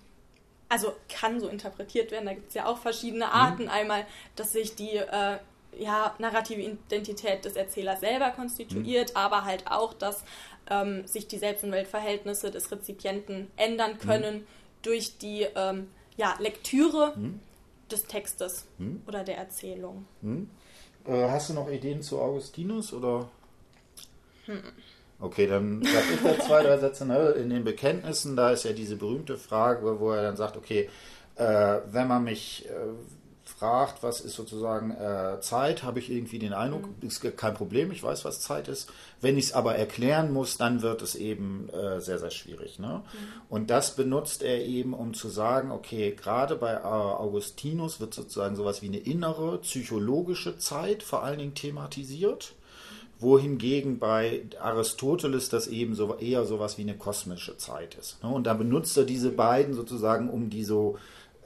also 0.68 0.94
kann 1.08 1.40
so 1.40 1.48
interpretiert 1.48 2.12
werden, 2.12 2.26
da 2.26 2.34
gibt 2.34 2.48
es 2.48 2.54
ja 2.54 2.66
auch 2.66 2.78
verschiedene 2.78 3.26
hm? 3.26 3.32
Arten. 3.32 3.68
Einmal, 3.68 4.04
dass 4.34 4.52
sich 4.52 4.74
die 4.74 4.96
äh, 4.96 5.38
ja, 5.78 6.14
narrative 6.18 6.60
Identität 6.60 7.44
des 7.44 7.54
Erzählers 7.54 8.00
selber 8.00 8.30
konstituiert, 8.30 9.10
hm? 9.10 9.16
aber 9.16 9.44
halt 9.44 9.68
auch, 9.68 9.94
dass 9.94 10.24
ähm, 10.68 11.06
sich 11.06 11.28
die 11.28 11.38
Selbst- 11.38 11.62
und 11.62 11.70
Weltverhältnisse 11.70 12.50
des 12.50 12.70
Rezipienten 12.72 13.48
ändern 13.56 13.92
hm? 13.92 13.98
können 13.98 14.46
durch 14.82 15.18
die 15.18 15.46
ähm, 15.54 15.88
ja, 16.16 16.34
Lektüre 16.40 17.14
des 17.90 18.04
Textes 18.06 18.66
oder 19.06 19.24
der 19.24 19.38
Erzählung. 19.38 20.06
Äh, 21.10 21.28
hast 21.28 21.50
du 21.50 21.54
noch 21.54 21.68
Ideen 21.68 22.02
zu 22.02 22.20
Augustinus 22.20 22.92
oder? 22.92 23.28
Hm. 24.46 24.62
Okay, 25.18 25.46
dann 25.48 25.82
sag 25.82 26.04
ich 26.14 26.22
da 26.22 26.44
zwei, 26.44 26.62
drei 26.62 26.78
Sätze. 26.78 27.04
Ne? 27.04 27.30
In 27.32 27.50
den 27.50 27.64
Bekenntnissen, 27.64 28.36
da 28.36 28.52
ist 28.52 28.64
ja 28.64 28.72
diese 28.72 28.96
berühmte 28.96 29.36
Frage, 29.36 29.98
wo 29.98 30.12
er 30.12 30.22
dann 30.22 30.36
sagt, 30.36 30.56
okay, 30.56 30.88
äh, 31.34 31.78
wenn 31.90 32.06
man 32.06 32.24
mich 32.24 32.66
äh, 32.66 32.70
fragt, 33.60 34.02
was 34.02 34.22
ist 34.22 34.34
sozusagen 34.34 34.90
äh, 34.90 35.38
Zeit, 35.40 35.82
habe 35.82 35.98
ich 35.98 36.10
irgendwie 36.10 36.38
den 36.38 36.54
Eindruck, 36.54 36.86
mhm. 36.86 37.06
ist 37.06 37.20
kein 37.36 37.52
Problem, 37.52 37.92
ich 37.92 38.02
weiß, 38.02 38.24
was 38.24 38.40
Zeit 38.40 38.68
ist. 38.68 38.90
Wenn 39.20 39.36
ich 39.36 39.46
es 39.46 39.52
aber 39.52 39.74
erklären 39.76 40.32
muss, 40.32 40.56
dann 40.56 40.80
wird 40.80 41.02
es 41.02 41.14
eben 41.14 41.68
äh, 41.68 42.00
sehr, 42.00 42.18
sehr 42.18 42.30
schwierig. 42.30 42.78
Ne? 42.78 43.02
Mhm. 43.12 43.42
Und 43.50 43.68
das 43.68 43.96
benutzt 43.96 44.42
er 44.42 44.64
eben, 44.64 44.94
um 44.94 45.12
zu 45.12 45.28
sagen, 45.28 45.72
okay, 45.72 46.16
gerade 46.18 46.56
bei 46.56 46.72
äh, 46.72 46.78
Augustinus 46.84 48.00
wird 48.00 48.14
sozusagen 48.14 48.56
sowas 48.56 48.80
wie 48.80 48.88
eine 48.88 48.98
innere 48.98 49.58
psychologische 49.58 50.56
Zeit 50.56 51.02
vor 51.02 51.22
allen 51.22 51.38
Dingen 51.38 51.54
thematisiert 51.54 52.54
wohingegen 53.22 53.98
bei 53.98 54.46
Aristoteles 54.58 55.50
das 55.50 55.66
eben 55.66 55.94
so 55.94 56.16
eher 56.16 56.46
sowas 56.46 56.78
wie 56.78 56.82
eine 56.82 56.96
kosmische 56.96 57.58
Zeit 57.58 57.94
ist. 57.96 58.22
Ne? 58.24 58.30
Und 58.30 58.44
da 58.44 58.54
benutzt 58.54 58.96
er 58.96 59.04
diese 59.04 59.30
beiden 59.30 59.74
sozusagen, 59.74 60.30
um 60.30 60.48
die 60.48 60.64
so 60.64 60.96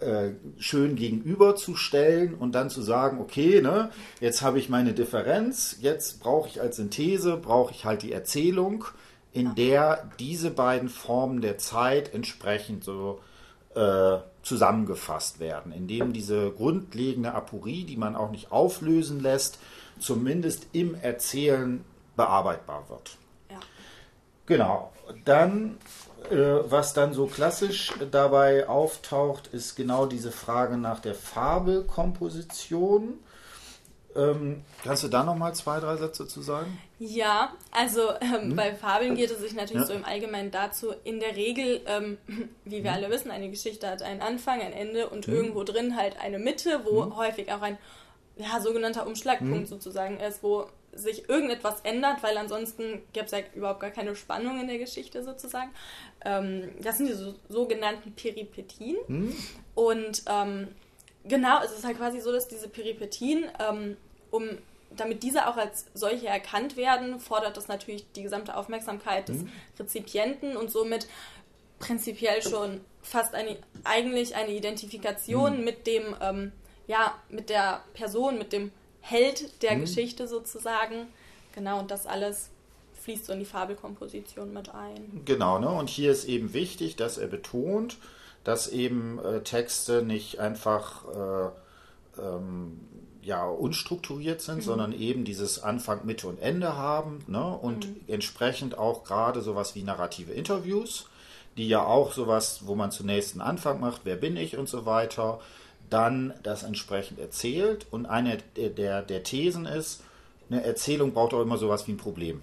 äh, 0.01 0.33
schön 0.59 0.97
gegenüberzustellen 0.97 2.35
und 2.35 2.53
dann 2.55 2.71
zu 2.71 2.83
sagen, 2.83 3.21
okay, 3.21 3.61
ne, 3.61 3.91
jetzt 4.21 4.43
habe 4.43 4.59
ich 4.59 4.69
meine 4.69 4.93
Differenz, 4.93 5.79
jetzt 5.81 6.21
brauche 6.21 6.49
ich 6.49 6.61
als 6.61 6.77
Synthese, 6.77 7.37
brauche 7.37 7.73
ich 7.73 7.85
halt 7.85 8.03
die 8.03 8.13
Erzählung, 8.13 8.85
in 9.33 9.55
der 9.55 10.11
diese 10.19 10.51
beiden 10.51 10.89
Formen 10.89 11.41
der 11.41 11.59
Zeit 11.59 12.15
entsprechend 12.15 12.85
so 12.85 13.21
äh, 13.75 14.19
zusammengefasst 14.43 15.41
werden, 15.41 15.73
indem 15.73 16.13
diese 16.13 16.51
grundlegende 16.53 17.33
Aporie, 17.33 17.85
die 17.85 17.97
man 17.97 18.15
auch 18.15 18.31
nicht 18.31 18.53
auflösen 18.53 19.21
lässt, 19.21 19.59
zumindest 19.99 20.69
im 20.73 20.95
Erzählen 20.95 21.85
bearbeitbar 22.17 22.89
wird. 22.89 23.17
Ja. 23.51 23.59
Genau. 24.47 24.93
Dann 25.25 25.79
was 26.31 26.95
dann 26.95 27.13
so 27.13 27.27
klassisch 27.27 27.93
dabei 28.11 28.69
auftaucht, 28.69 29.49
ist 29.49 29.77
genau 29.77 30.07
diese 30.07 30.33
Frage 30.33 30.77
nach 30.77 31.01
der 31.01 31.15
Fabelkomposition. 31.15 33.19
Ähm, 34.17 34.63
kannst 34.85 35.03
du 35.03 35.09
da 35.09 35.25
noch 35.25 35.35
mal 35.35 35.55
zwei, 35.55 35.81
drei 35.81 35.97
Sätze 35.97 36.29
zu 36.29 36.41
sagen? 36.41 36.79
Ja, 37.01 37.53
also 37.73 38.11
ähm, 38.21 38.51
hm? 38.51 38.57
bei 38.57 38.75
Fabeln 38.75 39.17
geht 39.17 39.31
es 39.31 39.41
sich 39.41 39.55
natürlich 39.55 39.83
ja. 39.83 39.89
so 39.89 39.93
im 39.93 40.05
Allgemeinen 40.05 40.53
dazu, 40.53 40.93
in 41.03 41.19
der 41.19 41.35
Regel, 41.35 41.81
ähm, 41.87 42.19
wie 42.65 42.85
wir 42.85 42.93
hm? 42.93 42.97
alle 42.97 43.11
wissen, 43.11 43.31
eine 43.31 43.51
Geschichte 43.51 43.89
hat 43.89 44.03
einen 44.03 44.21
Anfang, 44.21 44.61
ein 44.61 44.73
Ende 44.73 45.09
und 45.09 45.27
hm? 45.27 45.35
irgendwo 45.35 45.65
drin 45.65 45.97
halt 45.97 46.17
eine 46.21 46.39
Mitte, 46.39 46.83
wo 46.85 47.05
hm? 47.05 47.17
häufig 47.17 47.53
auch 47.53 47.63
ein 47.63 47.77
ja, 48.37 48.61
sogenannter 48.61 49.07
Umschlagpunkt 49.07 49.63
hm? 49.63 49.67
sozusagen 49.67 50.21
ist, 50.21 50.43
wo 50.43 50.67
sich 50.97 51.29
irgendetwas 51.29 51.81
ändert, 51.81 52.23
weil 52.23 52.37
ansonsten 52.37 53.03
gäbe 53.13 53.27
es 53.27 53.33
ja 53.33 53.39
überhaupt 53.55 53.81
gar 53.81 53.91
keine 53.91 54.15
Spannung 54.17 54.61
in 54.61 54.69
der 54.69 54.79
Geschichte 54.79 55.23
sozusagen. 55.23 55.71
Ähm, 56.25 56.71
das 56.81 56.99
sind 56.99 57.09
die 57.09 57.15
so, 57.15 57.35
sogenannten 57.49 58.13
Peripetien. 58.13 58.97
Hm. 59.07 59.37
Und 59.75 60.23
ähm, 60.27 60.69
genau, 61.25 61.63
es 61.63 61.73
ist 61.73 61.85
halt 61.85 61.99
quasi 61.99 62.21
so, 62.21 62.33
dass 62.33 62.49
diese 62.49 62.69
Peripetien, 62.69 63.45
ähm, 63.59 63.97
um 64.31 64.49
damit 64.97 65.23
diese 65.23 65.49
auch 65.49 65.57
als 65.57 65.87
solche 65.95 66.29
erkannt 66.29 66.77
werden, 66.77 67.19
fordert 67.19 67.57
das 67.57 67.67
natürlich 67.69 68.11
die 68.13 68.23
gesamte 68.23 68.57
Aufmerksamkeit 68.57 69.29
des 69.29 69.41
hm. 69.41 69.53
Rezipienten 69.79 70.57
und 70.57 70.71
somit 70.71 71.09
prinzipiell 71.79 72.43
schon 72.43 72.81
fast 73.03 73.35
eine, 73.35 73.59
eigentlich 73.83 74.37
eine 74.37 74.53
Identifikation 74.53 75.59
hm. 75.59 75.65
mit 75.65 75.87
dem, 75.87 76.17
ähm, 76.21 76.53
ja, 76.87 77.15
mit 77.29 77.51
der 77.51 77.83
Person, 77.95 78.39
mit 78.39 78.53
dem 78.53 78.71
Held 79.07 79.63
der 79.63 79.73
hm. 79.73 79.81
Geschichte 79.81 80.27
sozusagen. 80.27 81.09
Genau, 81.55 81.79
und 81.79 81.91
das 81.91 82.07
alles 82.07 82.49
fließt 83.03 83.27
so 83.27 83.35
in 83.35 83.39
die 83.39 83.45
Fabelkomposition 83.45 84.53
mit 84.55 84.71
ein. 84.75 85.23
Genau, 85.27 85.59
ne? 85.59 85.69
und 85.69 85.91
hier 85.91 86.11
ist 86.11 86.25
eben 86.25 86.55
wichtig, 86.55 86.97
dass 86.97 87.19
er 87.19 87.27
betont, 87.27 87.99
dass 88.45 88.69
eben 88.69 89.19
äh, 89.23 89.43
Texte 89.43 90.03
nicht 90.03 90.41
einfach 90.41 91.05
äh, 91.09 92.21
ähm, 92.23 92.81
ja, 93.21 93.45
unstrukturiert 93.47 94.41
sind, 94.41 94.57
mhm. 94.57 94.63
sondern 94.63 94.93
eben 94.93 95.25
dieses 95.25 95.63
Anfang, 95.63 96.07
Mitte 96.07 96.27
und 96.29 96.41
Ende 96.41 96.77
haben 96.77 97.23
ne? 97.27 97.45
und 97.45 97.89
mhm. 97.89 98.01
entsprechend 98.09 98.79
auch 98.79 99.05
gerade 99.05 99.43
sowas 99.43 99.75
wie 99.75 99.83
narrative 99.83 100.33
Interviews, 100.33 101.07
die 101.59 101.69
ja 101.69 101.85
auch 101.85 102.15
sowas, 102.15 102.61
wo 102.65 102.75
man 102.75 102.91
zunächst 102.91 103.33
einen 103.33 103.43
Anfang 103.43 103.81
macht, 103.81 104.01
wer 104.05 104.17
bin 104.17 104.39
ich 104.39 104.57
und 104.57 104.69
so 104.69 104.87
weiter, 104.87 105.41
dann 105.95 106.35
das 106.43 106.65
entsprechend 106.65 107.21
erzählt. 107.21 107.87
Und 107.93 108.07
eine 108.07 108.39
der, 108.57 108.71
der, 108.71 109.03
der 109.03 109.23
Thesen 109.23 109.65
ist, 109.65 110.03
eine 110.51 110.65
Erzählung 110.65 111.13
braucht 111.13 111.33
auch 111.33 111.41
immer 111.41 111.57
sowas 111.57 111.87
wie 111.87 111.93
ein 111.93 111.99
Problem. 111.99 112.43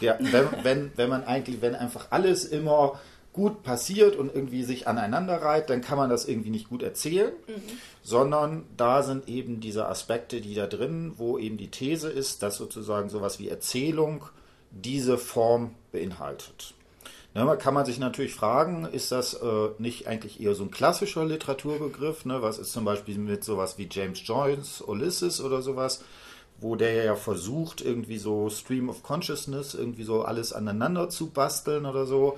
Ja. 0.00 0.14
ja 0.14 0.18
wenn, 0.32 0.48
wenn, 0.62 0.92
wenn 0.94 1.08
man 1.08 1.24
eigentlich, 1.24 1.60
wenn 1.62 1.74
einfach 1.74 2.06
alles 2.10 2.44
immer 2.44 3.00
gut 3.32 3.64
passiert 3.64 4.14
und 4.14 4.32
irgendwie 4.32 4.62
sich 4.62 4.86
aneinander 4.86 5.42
reiht, 5.42 5.68
dann 5.68 5.80
kann 5.80 5.98
man 5.98 6.10
das 6.10 6.26
irgendwie 6.26 6.50
nicht 6.50 6.68
gut 6.68 6.84
erzählen, 6.84 7.32
mhm. 7.48 7.62
sondern 8.02 8.64
da 8.76 9.02
sind 9.02 9.28
eben 9.28 9.60
diese 9.60 9.88
Aspekte, 9.88 10.40
die 10.40 10.54
da 10.54 10.68
drin, 10.68 11.14
wo 11.16 11.38
eben 11.38 11.56
die 11.56 11.72
These 11.72 12.08
ist, 12.08 12.42
dass 12.44 12.56
sozusagen 12.56 13.08
sowas 13.08 13.40
wie 13.40 13.48
Erzählung 13.48 14.24
diese 14.70 15.18
Form 15.18 15.74
beinhaltet. 15.90 16.74
Ne, 17.32 17.56
kann 17.58 17.74
man 17.74 17.86
sich 17.86 18.00
natürlich 18.00 18.34
fragen, 18.34 18.86
ist 18.86 19.12
das 19.12 19.34
äh, 19.34 19.68
nicht 19.78 20.08
eigentlich 20.08 20.40
eher 20.40 20.54
so 20.54 20.64
ein 20.64 20.72
klassischer 20.72 21.24
Literaturbegriff? 21.24 22.24
Ne? 22.24 22.42
Was 22.42 22.58
ist 22.58 22.72
zum 22.72 22.84
Beispiel 22.84 23.18
mit 23.18 23.44
sowas 23.44 23.78
wie 23.78 23.88
James 23.88 24.20
Joyce, 24.26 24.80
Ulysses 24.80 25.40
oder 25.40 25.62
sowas, 25.62 26.02
wo 26.58 26.74
der 26.74 27.04
ja 27.04 27.14
versucht, 27.14 27.82
irgendwie 27.82 28.18
so 28.18 28.50
Stream 28.50 28.88
of 28.88 29.04
Consciousness, 29.04 29.74
irgendwie 29.74 30.02
so 30.02 30.22
alles 30.22 30.52
aneinander 30.52 31.08
zu 31.08 31.30
basteln 31.30 31.86
oder 31.86 32.04
so. 32.04 32.36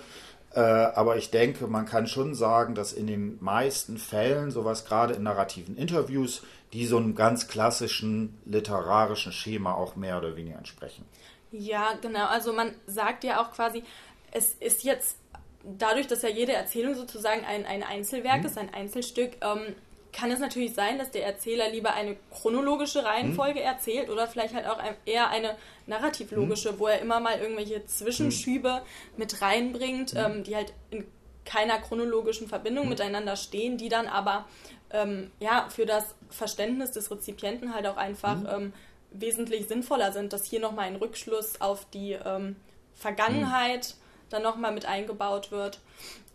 Äh, 0.55 0.61
aber 0.61 1.17
ich 1.17 1.31
denke, 1.31 1.67
man 1.69 1.87
kann 1.87 2.07
schon 2.07 2.35
sagen, 2.35 2.75
dass 2.75 2.93
in 2.93 3.07
den 3.07 3.43
meisten 3.43 3.97
Fällen, 3.97 4.51
sowas 4.51 4.85
gerade 4.85 5.15
in 5.15 5.23
narrativen 5.23 5.77
Interviews, 5.77 6.43
die 6.75 6.85
so 6.85 6.99
einem 6.99 7.15
ganz 7.15 7.49
klassischen 7.49 8.39
literarischen 8.45 9.33
Schema 9.33 9.73
auch 9.73 9.97
mehr 9.97 10.19
oder 10.19 10.37
weniger 10.37 10.59
entsprechen. 10.59 11.07
Ja, 11.51 11.93
genau. 12.01 12.27
Also 12.27 12.53
man 12.53 12.75
sagt 12.87 13.25
ja 13.25 13.43
auch 13.43 13.53
quasi, 13.53 13.85
es 14.33 14.55
ist 14.55 14.83
jetzt 14.85 15.17
dadurch, 15.65 16.07
dass 16.07 16.23
ja 16.23 16.29
jede 16.29 16.53
Erzählung 16.53 16.95
sozusagen 16.95 17.45
ein, 17.45 17.65
ein 17.67 17.83
Einzelwerk 17.83 18.41
mhm. 18.41 18.47
ist, 18.47 18.59
ein 18.59 18.75
Einzelstück, 18.75 19.33
ähm, 19.41 19.75
kann 20.13 20.31
es 20.31 20.41
natürlich 20.41 20.75
sein, 20.75 20.99
dass 20.99 21.11
der 21.11 21.25
Erzähler 21.25 21.71
lieber 21.71 21.95
eine 21.95 22.17
chronologische 22.31 23.05
Reihenfolge 23.05 23.61
mhm. 23.61 23.67
erzählt 23.67 24.11
oder 24.11 24.27
vielleicht 24.27 24.55
halt 24.55 24.67
auch 24.67 24.79
eher 25.07 25.31
eine 25.31 25.57
narrativlogische, 25.87 26.73
mhm. 26.73 26.79
wo 26.79 26.87
er 26.89 27.01
immer 27.01 27.21
mal 27.21 27.39
irgendwelche 27.39 27.87
Zwischenschübe 27.87 28.83
mhm. 28.83 29.19
mit 29.19 29.41
reinbringt, 29.41 30.15
ähm, 30.15 30.45
die 30.45 30.55
halt 30.55 30.75
in 30.91 31.07
keiner 31.45 31.79
chronologischen 31.79 32.47
Verbindung 32.47 32.85
mhm. 32.85 32.91
miteinander 32.91 33.37
stehen, 33.37 33.79
die 33.79 33.89
dann 33.89 34.07
aber 34.07 34.47
ähm, 34.91 35.31
ja 35.41 35.69
für 35.71 35.87
das 35.87 36.15
Verständnis 36.29 36.93
des 36.93 37.11
Rezipienten 37.11 37.75
halt 37.75 37.87
auch 37.87 37.97
einfach 37.97 38.37
mhm. 38.37 38.49
ähm, 38.51 38.73
wesentlich 39.13 39.67
sinnvoller 39.67 40.13
sind, 40.13 40.33
dass 40.33 40.45
hier 40.45 40.61
nochmal 40.61 40.87
ein 40.87 40.97
Rückschluss 40.97 41.61
auf 41.61 41.87
die 41.91 42.13
ähm, 42.13 42.57
Vergangenheit 42.95 43.95
dann 44.33 44.43
nochmal 44.43 44.73
mit 44.73 44.87
eingebaut 44.87 45.51
wird. 45.51 45.81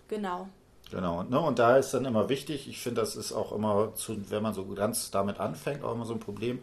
Genau. 0.07 0.47
Genau, 0.89 1.23
ne? 1.23 1.39
und 1.39 1.59
da 1.59 1.75
ist 1.75 1.93
dann 1.93 2.05
immer 2.05 2.29
wichtig, 2.29 2.69
ich 2.69 2.79
finde, 2.79 3.01
das 3.01 3.17
ist 3.17 3.33
auch 3.33 3.51
immer, 3.51 3.93
zu, 3.95 4.17
wenn 4.29 4.41
man 4.41 4.53
so 4.53 4.65
ganz 4.67 5.11
damit 5.11 5.37
anfängt, 5.37 5.83
auch 5.83 5.93
immer 5.93 6.05
so 6.05 6.13
ein 6.13 6.21
Problem, 6.21 6.59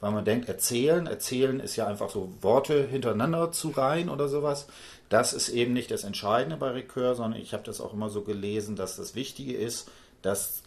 weil 0.00 0.10
man 0.10 0.24
denkt, 0.24 0.48
erzählen, 0.48 1.06
erzählen 1.06 1.60
ist 1.60 1.76
ja 1.76 1.86
einfach 1.86 2.10
so 2.10 2.32
Worte 2.40 2.84
hintereinander 2.84 3.52
zu 3.52 3.68
reihen 3.70 4.08
oder 4.08 4.28
sowas. 4.28 4.66
Das 5.10 5.32
ist 5.32 5.48
eben 5.48 5.74
nicht 5.74 5.92
das 5.92 6.02
Entscheidende 6.02 6.56
bei 6.56 6.70
Recur, 6.70 7.14
sondern 7.14 7.40
ich 7.40 7.52
habe 7.52 7.62
das 7.62 7.80
auch 7.80 7.92
immer 7.92 8.10
so 8.10 8.22
gelesen, 8.22 8.74
dass 8.74 8.96
das 8.96 9.14
Wichtige 9.14 9.56
ist, 9.56 9.88
dass 10.22 10.62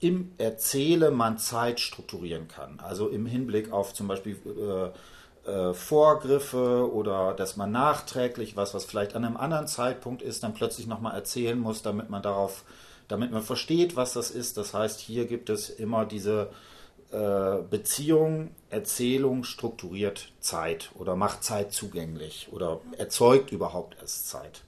im 0.00 0.32
Erzähle 0.38 1.12
man 1.12 1.38
Zeit 1.38 1.78
strukturieren 1.78 2.48
kann. 2.48 2.80
Also 2.80 3.08
im 3.08 3.26
Hinblick 3.26 3.72
auf 3.72 3.94
zum 3.94 4.08
Beispiel 4.08 4.36
äh, 4.44 4.90
äh, 5.46 5.74
Vorgriffe 5.74 6.92
oder 6.92 7.34
dass 7.34 7.56
man 7.56 7.72
nachträglich 7.72 8.56
was, 8.56 8.74
was 8.74 8.84
vielleicht 8.84 9.14
an 9.14 9.24
einem 9.24 9.36
anderen 9.36 9.66
Zeitpunkt 9.66 10.22
ist, 10.22 10.42
dann 10.42 10.54
plötzlich 10.54 10.86
nochmal 10.86 11.14
erzählen 11.14 11.58
muss, 11.58 11.82
damit 11.82 12.10
man 12.10 12.22
darauf 12.22 12.64
damit 13.08 13.30
man 13.30 13.42
versteht, 13.42 13.96
was 13.96 14.12
das 14.12 14.30
ist. 14.30 14.56
Das 14.56 14.74
heißt, 14.74 15.00
hier 15.00 15.26
gibt 15.26 15.50
es 15.50 15.70
immer 15.70 16.04
diese 16.06 16.50
äh, 17.12 17.58
Beziehung, 17.70 18.50
Erzählung 18.70 19.44
strukturiert 19.44 20.32
Zeit 20.40 20.90
oder 20.94 21.16
macht 21.16 21.44
Zeit 21.44 21.72
zugänglich 21.72 22.48
oder 22.50 22.80
erzeugt 22.98 23.52
überhaupt 23.52 23.96
erst 24.00 24.28
Zeit. 24.28 24.62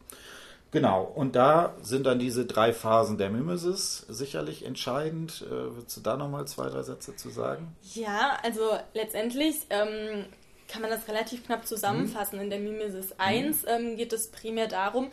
Genau, 0.71 1.03
und 1.03 1.35
da 1.35 1.75
sind 1.81 2.05
dann 2.05 2.19
diese 2.19 2.45
drei 2.45 2.75
Phasen 2.75 3.17
der 3.17 3.31
Mimesis 3.31 4.05
sicherlich 4.09 4.67
entscheidend. 4.67 5.43
Äh, 5.47 5.51
würdest 5.51 5.97
du 5.97 6.01
da 6.03 6.17
nochmal 6.17 6.47
zwei, 6.47 6.69
drei 6.69 6.83
Sätze 6.83 7.17
zu 7.17 7.31
sagen? 7.31 7.75
Ja, 7.95 8.39
also 8.43 8.79
letztendlich 8.93 9.57
ähm, 9.71 10.27
kann 10.69 10.83
man 10.83 10.91
das 10.91 11.09
relativ 11.09 11.45
knapp 11.45 11.67
zusammenfassen. 11.67 12.37
Mhm. 12.37 12.45
In 12.45 12.51
der 12.51 12.59
Mimesis 12.61 13.15
1 13.19 13.63
mhm. 13.63 13.69
ähm, 13.69 13.97
geht 13.97 14.13
es 14.13 14.29
primär 14.29 14.69
darum, 14.69 15.11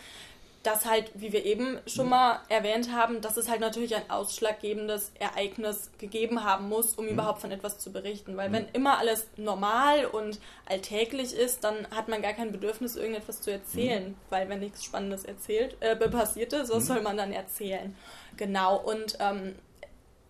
dass 0.66 0.86
halt, 0.86 1.12
wie 1.14 1.32
wir 1.32 1.46
eben 1.46 1.80
schon 1.86 2.10
mal 2.10 2.40
erwähnt 2.50 2.92
haben, 2.92 3.22
dass 3.22 3.38
es 3.38 3.50
halt 3.50 3.60
natürlich 3.60 3.96
ein 3.96 4.10
ausschlaggebendes 4.10 5.12
Ereignis 5.20 5.92
gegeben 6.00 6.44
haben 6.44 6.68
muss, 6.70 6.96
um 6.96 7.06
mhm. 7.06 7.12
überhaupt 7.12 7.42
von 7.42 7.52
etwas 7.52 7.78
zu 7.78 7.92
berichten. 7.92 8.36
Weil 8.36 8.50
mhm. 8.50 8.54
wenn 8.54 8.68
immer 8.74 8.98
alles 8.98 9.28
normal 9.38 10.06
und 10.06 10.40
alltäglich 10.66 11.34
ist, 11.34 11.64
dann 11.64 11.88
hat 11.92 12.08
man 12.08 12.22
gar 12.22 12.34
kein 12.34 12.52
Bedürfnis, 12.52 12.96
irgendetwas 12.96 13.42
zu 13.42 13.52
erzählen. 13.52 14.10
Mhm. 14.10 14.16
Weil 14.30 14.50
wenn 14.50 14.60
nichts 14.60 14.84
Spannendes 14.84 15.24
erzählt, 15.24 15.78
äh, 15.82 15.96
passiert 15.96 16.54
ist, 16.54 16.72
was 16.72 16.84
mhm. 16.84 16.88
soll 16.88 17.02
man 17.02 17.18
dann 17.18 17.32
erzählen? 17.32 17.96
Genau, 18.38 18.78
und 18.78 19.18
ähm, 19.20 19.56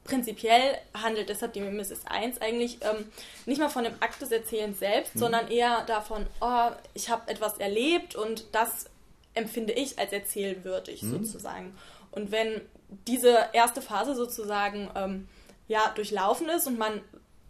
prinzipiell 0.05 0.77
handelt 0.93 1.29
deshalb 1.29 1.53
die 1.53 1.61
Mimesis 1.61 2.01
1 2.05 2.39
eigentlich 2.39 2.77
ähm, 2.81 3.05
nicht 3.45 3.59
mal 3.59 3.69
von 3.69 3.83
dem 3.83 3.95
Akt 3.99 4.21
des 4.21 4.31
Erzählens 4.31 4.79
selbst, 4.79 5.15
mhm. 5.15 5.19
sondern 5.19 5.51
eher 5.51 5.83
davon, 5.85 6.25
oh, 6.39 6.69
ich 6.93 7.09
habe 7.09 7.29
etwas 7.29 7.57
erlebt 7.57 8.15
und 8.15 8.45
das 8.53 8.85
empfinde 9.33 9.73
ich 9.73 9.99
als 9.99 10.13
erzählwürdig 10.13 11.03
mhm. 11.03 11.25
sozusagen. 11.25 11.75
Und 12.11 12.31
wenn 12.31 12.61
diese 13.07 13.49
erste 13.51 13.81
Phase 13.81 14.15
sozusagen 14.15 14.89
ähm, 14.95 15.27
ja, 15.67 15.91
durchlaufen 15.95 16.47
ist 16.49 16.67
und 16.67 16.77
man 16.77 17.01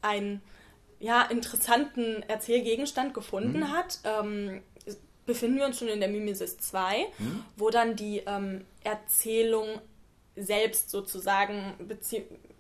einen 0.02 0.42
ja, 1.00 1.24
interessanten 1.24 2.24
Erzählgegenstand 2.24 3.14
gefunden 3.14 3.60
mhm. 3.60 3.72
hat, 3.72 4.00
ähm, 4.04 4.64
befinden 5.26 5.58
wir 5.58 5.66
uns 5.66 5.80
schon 5.80 5.88
in 5.88 6.00
der 6.00 6.10
Mimesis 6.10 6.58
2, 6.58 7.08
mhm. 7.18 7.44
wo 7.58 7.70
dann 7.70 7.96
die 7.96 8.24
ähm, 8.26 8.66
Erzählung 8.84 9.82
selbst 10.36 10.90
sozusagen, 10.90 11.74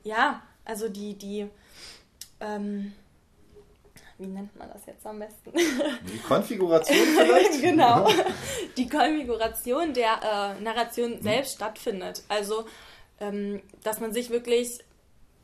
ja, 0.05 0.41
also 0.63 0.87
die, 0.87 1.15
die, 1.15 1.49
ähm, 2.39 2.93
wie 4.17 4.27
nennt 4.27 4.55
man 4.55 4.69
das 4.71 4.85
jetzt 4.85 5.05
am 5.05 5.19
besten? 5.19 5.51
Die 5.53 6.19
Konfiguration 6.19 7.07
vielleicht? 7.17 7.61
genau. 7.61 8.07
Die 8.77 8.87
Konfiguration 8.87 9.93
der 9.93 10.55
äh, 10.57 10.61
Narration 10.61 11.17
mhm. 11.17 11.21
selbst 11.21 11.55
stattfindet. 11.55 12.23
Also, 12.29 12.65
ähm, 13.19 13.61
dass 13.83 13.99
man 13.99 14.13
sich 14.13 14.29
wirklich 14.29 14.79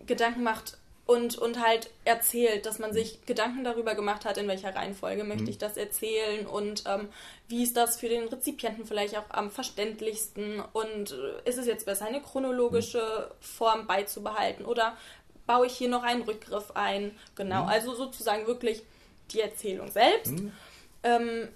Gedanken 0.05 0.43
macht 0.43 0.77
und, 1.05 1.37
und 1.37 1.59
halt 1.59 1.89
erzählt, 2.05 2.65
dass 2.65 2.79
man 2.79 2.93
sich 2.93 3.25
Gedanken 3.25 3.63
darüber 3.63 3.95
gemacht 3.95 4.23
hat, 4.23 4.37
in 4.37 4.47
welcher 4.47 4.75
Reihenfolge 4.75 5.23
möchte 5.23 5.43
mhm. 5.43 5.49
ich 5.49 5.57
das 5.57 5.75
erzählen 5.75 6.45
und 6.45 6.83
ähm, 6.87 7.09
wie 7.47 7.63
ist 7.63 7.75
das 7.75 7.99
für 7.99 8.07
den 8.07 8.27
Rezipienten 8.27 8.85
vielleicht 8.85 9.17
auch 9.17 9.29
am 9.29 9.51
verständlichsten 9.51 10.61
und 10.73 11.11
äh, 11.11 11.49
ist 11.49 11.57
es 11.57 11.65
jetzt 11.65 11.85
besser, 11.85 12.05
eine 12.05 12.21
chronologische 12.21 13.31
Form 13.39 13.87
beizubehalten 13.87 14.65
oder 14.65 14.95
baue 15.47 15.67
ich 15.67 15.73
hier 15.73 15.89
noch 15.89 16.03
einen 16.03 16.21
Rückgriff 16.21 16.71
ein. 16.75 17.11
Genau, 17.35 17.63
mhm. 17.63 17.69
also 17.69 17.93
sozusagen 17.93 18.47
wirklich 18.47 18.83
die 19.31 19.41
Erzählung 19.41 19.91
selbst. 19.91 20.31
Mhm. 20.31 20.51
Ähm, 21.03 21.47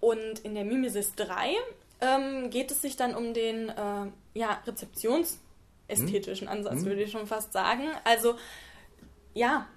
und 0.00 0.38
in 0.40 0.54
der 0.54 0.64
Mimesis 0.64 1.14
3 1.16 1.54
ähm, 2.00 2.50
geht 2.50 2.70
es 2.70 2.82
sich 2.82 2.96
dann 2.96 3.14
um 3.14 3.34
den 3.34 3.68
äh, 3.68 4.06
ja, 4.34 4.62
rezeptionsästhetischen 4.66 6.46
mhm. 6.46 6.52
Ansatz, 6.52 6.80
mhm. 6.80 6.86
würde 6.86 7.02
ich 7.02 7.10
schon 7.10 7.26
fast 7.26 7.52
sagen. 7.52 7.88
Also 8.04 8.36
ja, 9.36 9.68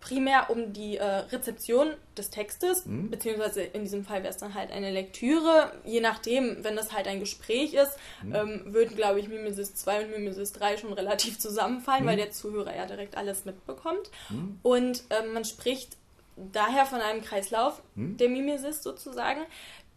primär 0.00 0.50
um 0.50 0.72
die 0.72 0.96
äh, 0.96 1.04
Rezeption 1.04 1.94
des 2.16 2.30
Textes, 2.30 2.86
mhm. 2.86 3.10
beziehungsweise 3.10 3.62
in 3.62 3.82
diesem 3.82 4.04
Fall 4.04 4.22
wäre 4.22 4.32
es 4.32 4.36
dann 4.36 4.54
halt 4.54 4.70
eine 4.70 4.90
Lektüre. 4.90 5.72
Je 5.84 6.00
nachdem, 6.00 6.62
wenn 6.64 6.76
das 6.76 6.92
halt 6.92 7.06
ein 7.08 7.20
Gespräch 7.20 7.74
ist, 7.74 7.92
mhm. 8.22 8.34
ähm, 8.34 8.62
würden, 8.66 8.96
glaube 8.96 9.20
ich, 9.20 9.28
Mimesis 9.28 9.74
2 9.74 10.04
und 10.04 10.10
Mimesis 10.10 10.52
3 10.52 10.76
schon 10.76 10.92
relativ 10.92 11.38
zusammenfallen, 11.38 12.04
mhm. 12.04 12.08
weil 12.08 12.16
der 12.16 12.30
Zuhörer 12.30 12.76
ja 12.76 12.86
direkt 12.86 13.16
alles 13.16 13.44
mitbekommt. 13.44 14.10
Mhm. 14.30 14.58
Und 14.62 15.04
ähm, 15.10 15.32
man 15.32 15.44
spricht 15.44 15.96
daher 16.36 16.86
von 16.86 17.00
einem 17.00 17.22
Kreislauf 17.22 17.82
mhm. 17.94 18.16
der 18.16 18.28
Mimesis 18.28 18.82
sozusagen. 18.82 19.40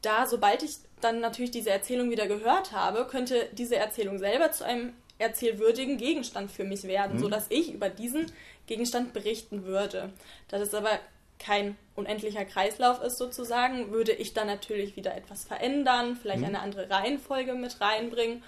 Da, 0.02 0.26
sobald 0.26 0.64
ich 0.64 0.78
dann 1.00 1.20
natürlich 1.20 1.52
diese 1.52 1.70
Erzählung 1.70 2.10
wieder 2.10 2.28
gehört 2.28 2.72
habe, 2.72 3.06
könnte 3.06 3.48
diese 3.54 3.76
Erzählung 3.76 4.18
selber 4.18 4.52
zu 4.52 4.66
einem 4.66 4.94
erzählwürdigen 5.22 5.98
Gegenstand 5.98 6.52
für 6.52 6.64
mich 6.64 6.84
werden, 6.84 7.18
mhm. 7.18 7.22
sodass 7.22 7.46
ich 7.50 7.74
über 7.74 7.90
diesen 7.90 8.26
Gegenstand 8.72 9.12
berichten 9.12 9.66
würde. 9.66 10.14
Da 10.48 10.58
das 10.58 10.74
aber 10.74 10.92
kein 11.40 11.76
unendlicher 11.96 12.46
Kreislauf 12.46 13.02
ist 13.02 13.18
sozusagen, 13.18 13.92
würde 13.92 14.14
ich 14.14 14.34
dann 14.34 14.48
natürlich 14.48 14.96
wieder 14.96 15.14
etwas 15.14 15.44
verändern, 15.44 16.16
vielleicht 16.16 16.40
mhm. 16.40 16.46
eine 16.46 16.62
andere 16.62 16.90
Reihenfolge 16.90 17.54
mit 17.54 17.82
reinbringen 17.82 18.44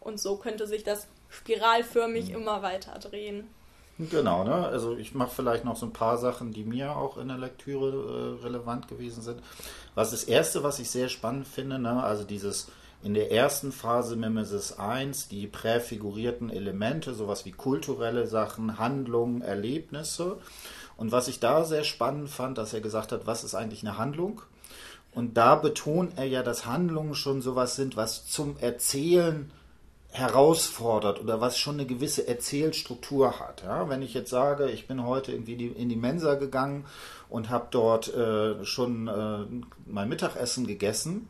und 0.00 0.18
so 0.18 0.36
könnte 0.36 0.66
sich 0.66 0.84
das 0.84 1.06
spiralförmig 1.28 2.30
mhm. 2.30 2.36
immer 2.36 2.62
weiter 2.62 2.98
drehen. 2.98 3.46
Genau, 3.98 4.42
ne? 4.42 4.54
Also 4.54 4.96
ich 4.96 5.14
mache 5.14 5.34
vielleicht 5.34 5.66
noch 5.66 5.76
so 5.76 5.84
ein 5.84 5.92
paar 5.92 6.16
Sachen, 6.16 6.52
die 6.52 6.64
mir 6.64 6.96
auch 6.96 7.18
in 7.18 7.28
der 7.28 7.36
Lektüre 7.36 8.38
äh, 8.40 8.42
relevant 8.42 8.88
gewesen 8.88 9.22
sind. 9.22 9.42
Was 9.94 10.12
das 10.12 10.24
erste, 10.24 10.62
was 10.62 10.78
ich 10.78 10.88
sehr 10.88 11.10
spannend 11.10 11.46
finde, 11.46 11.78
ne? 11.78 12.02
also 12.02 12.24
dieses 12.24 12.68
in 13.02 13.14
der 13.14 13.30
ersten 13.30 13.70
Phase 13.70 14.16
Mimesis 14.16 14.78
1 14.78 15.28
die 15.28 15.46
präfigurierten 15.46 16.50
Elemente, 16.50 17.14
sowas 17.14 17.44
wie 17.44 17.52
kulturelle 17.52 18.26
Sachen, 18.26 18.78
Handlungen, 18.78 19.40
Erlebnisse. 19.40 20.38
Und 20.96 21.12
was 21.12 21.28
ich 21.28 21.38
da 21.38 21.64
sehr 21.64 21.84
spannend 21.84 22.28
fand, 22.28 22.58
dass 22.58 22.74
er 22.74 22.80
gesagt 22.80 23.12
hat, 23.12 23.26
was 23.26 23.44
ist 23.44 23.54
eigentlich 23.54 23.82
eine 23.82 23.98
Handlung? 23.98 24.42
Und 25.14 25.36
da 25.36 25.54
betont 25.54 26.14
er 26.16 26.24
ja, 26.24 26.42
dass 26.42 26.66
Handlungen 26.66 27.14
schon 27.14 27.40
sowas 27.40 27.76
sind, 27.76 27.96
was 27.96 28.26
zum 28.26 28.56
Erzählen 28.58 29.50
herausfordert 30.10 31.20
oder 31.20 31.40
was 31.40 31.58
schon 31.58 31.74
eine 31.74 31.86
gewisse 31.86 32.26
Erzählstruktur 32.26 33.38
hat. 33.38 33.62
Ja, 33.62 33.88
wenn 33.88 34.02
ich 34.02 34.14
jetzt 34.14 34.30
sage, 34.30 34.70
ich 34.70 34.88
bin 34.88 35.06
heute 35.06 35.32
irgendwie 35.32 35.66
in 35.66 35.88
die 35.88 35.96
Mensa 35.96 36.34
gegangen 36.34 36.86
und 37.28 37.50
habe 37.50 37.68
dort 37.70 38.12
äh, 38.14 38.64
schon 38.64 39.06
äh, 39.06 39.44
mein 39.86 40.08
Mittagessen 40.08 40.66
gegessen, 40.66 41.28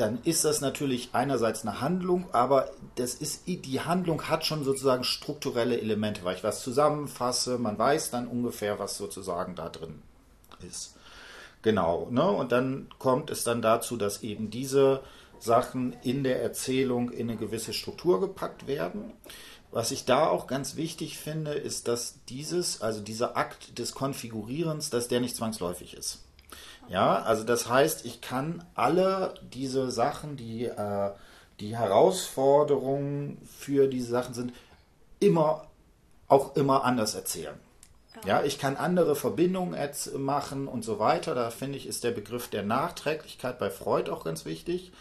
dann 0.00 0.18
ist 0.24 0.44
das 0.44 0.60
natürlich 0.60 1.10
einerseits 1.12 1.62
eine 1.62 1.80
Handlung, 1.80 2.26
aber 2.32 2.70
das 2.94 3.14
ist, 3.14 3.46
die 3.46 3.80
Handlung 3.80 4.28
hat 4.28 4.46
schon 4.46 4.64
sozusagen 4.64 5.04
strukturelle 5.04 5.80
Elemente, 5.80 6.24
weil 6.24 6.36
ich 6.36 6.44
was 6.44 6.62
zusammenfasse, 6.62 7.58
man 7.58 7.78
weiß 7.78 8.10
dann 8.10 8.26
ungefähr, 8.26 8.78
was 8.78 8.96
sozusagen 8.96 9.54
da 9.54 9.68
drin 9.68 10.02
ist. 10.66 10.96
Genau, 11.62 12.08
ne? 12.10 12.24
Und 12.24 12.52
dann 12.52 12.88
kommt 12.98 13.30
es 13.30 13.44
dann 13.44 13.60
dazu, 13.60 13.96
dass 13.96 14.22
eben 14.22 14.50
diese 14.50 15.02
Sachen 15.38 15.94
in 16.02 16.24
der 16.24 16.42
Erzählung 16.42 17.10
in 17.10 17.28
eine 17.28 17.38
gewisse 17.38 17.72
Struktur 17.72 18.20
gepackt 18.20 18.66
werden. 18.66 19.12
Was 19.70 19.90
ich 19.90 20.04
da 20.04 20.28
auch 20.28 20.46
ganz 20.46 20.76
wichtig 20.76 21.18
finde, 21.18 21.52
ist, 21.52 21.86
dass 21.86 22.16
dieses, 22.28 22.80
also 22.80 23.00
dieser 23.00 23.36
Akt 23.36 23.78
des 23.78 23.92
Konfigurierens, 23.92 24.90
dass 24.90 25.08
der 25.08 25.20
nicht 25.20 25.36
zwangsläufig 25.36 25.94
ist. 25.94 26.24
Ja, 26.90 27.22
also 27.22 27.44
das 27.44 27.68
heißt, 27.68 28.04
ich 28.04 28.20
kann 28.20 28.64
alle 28.74 29.34
diese 29.42 29.90
Sachen, 29.90 30.36
die 30.36 30.66
äh, 30.66 31.10
die 31.60 31.76
Herausforderungen 31.76 33.38
für 33.46 33.86
diese 33.86 34.10
Sachen 34.10 34.34
sind, 34.34 34.52
immer 35.20 35.66
auch 36.26 36.56
immer 36.56 36.84
anders 36.84 37.14
erzählen. 37.14 37.54
Ja, 38.26 38.42
ich 38.42 38.58
kann 38.58 38.76
andere 38.76 39.14
Verbindungen 39.16 39.78
machen 40.18 40.68
und 40.68 40.84
so 40.84 40.98
weiter. 40.98 41.34
Da 41.34 41.50
finde 41.50 41.78
ich, 41.78 41.86
ist 41.86 42.04
der 42.04 42.10
Begriff 42.10 42.48
der 42.48 42.62
Nachträglichkeit 42.62 43.58
bei 43.58 43.70
Freud 43.70 44.10
auch 44.10 44.24
ganz 44.24 44.44
wichtig. 44.44 44.92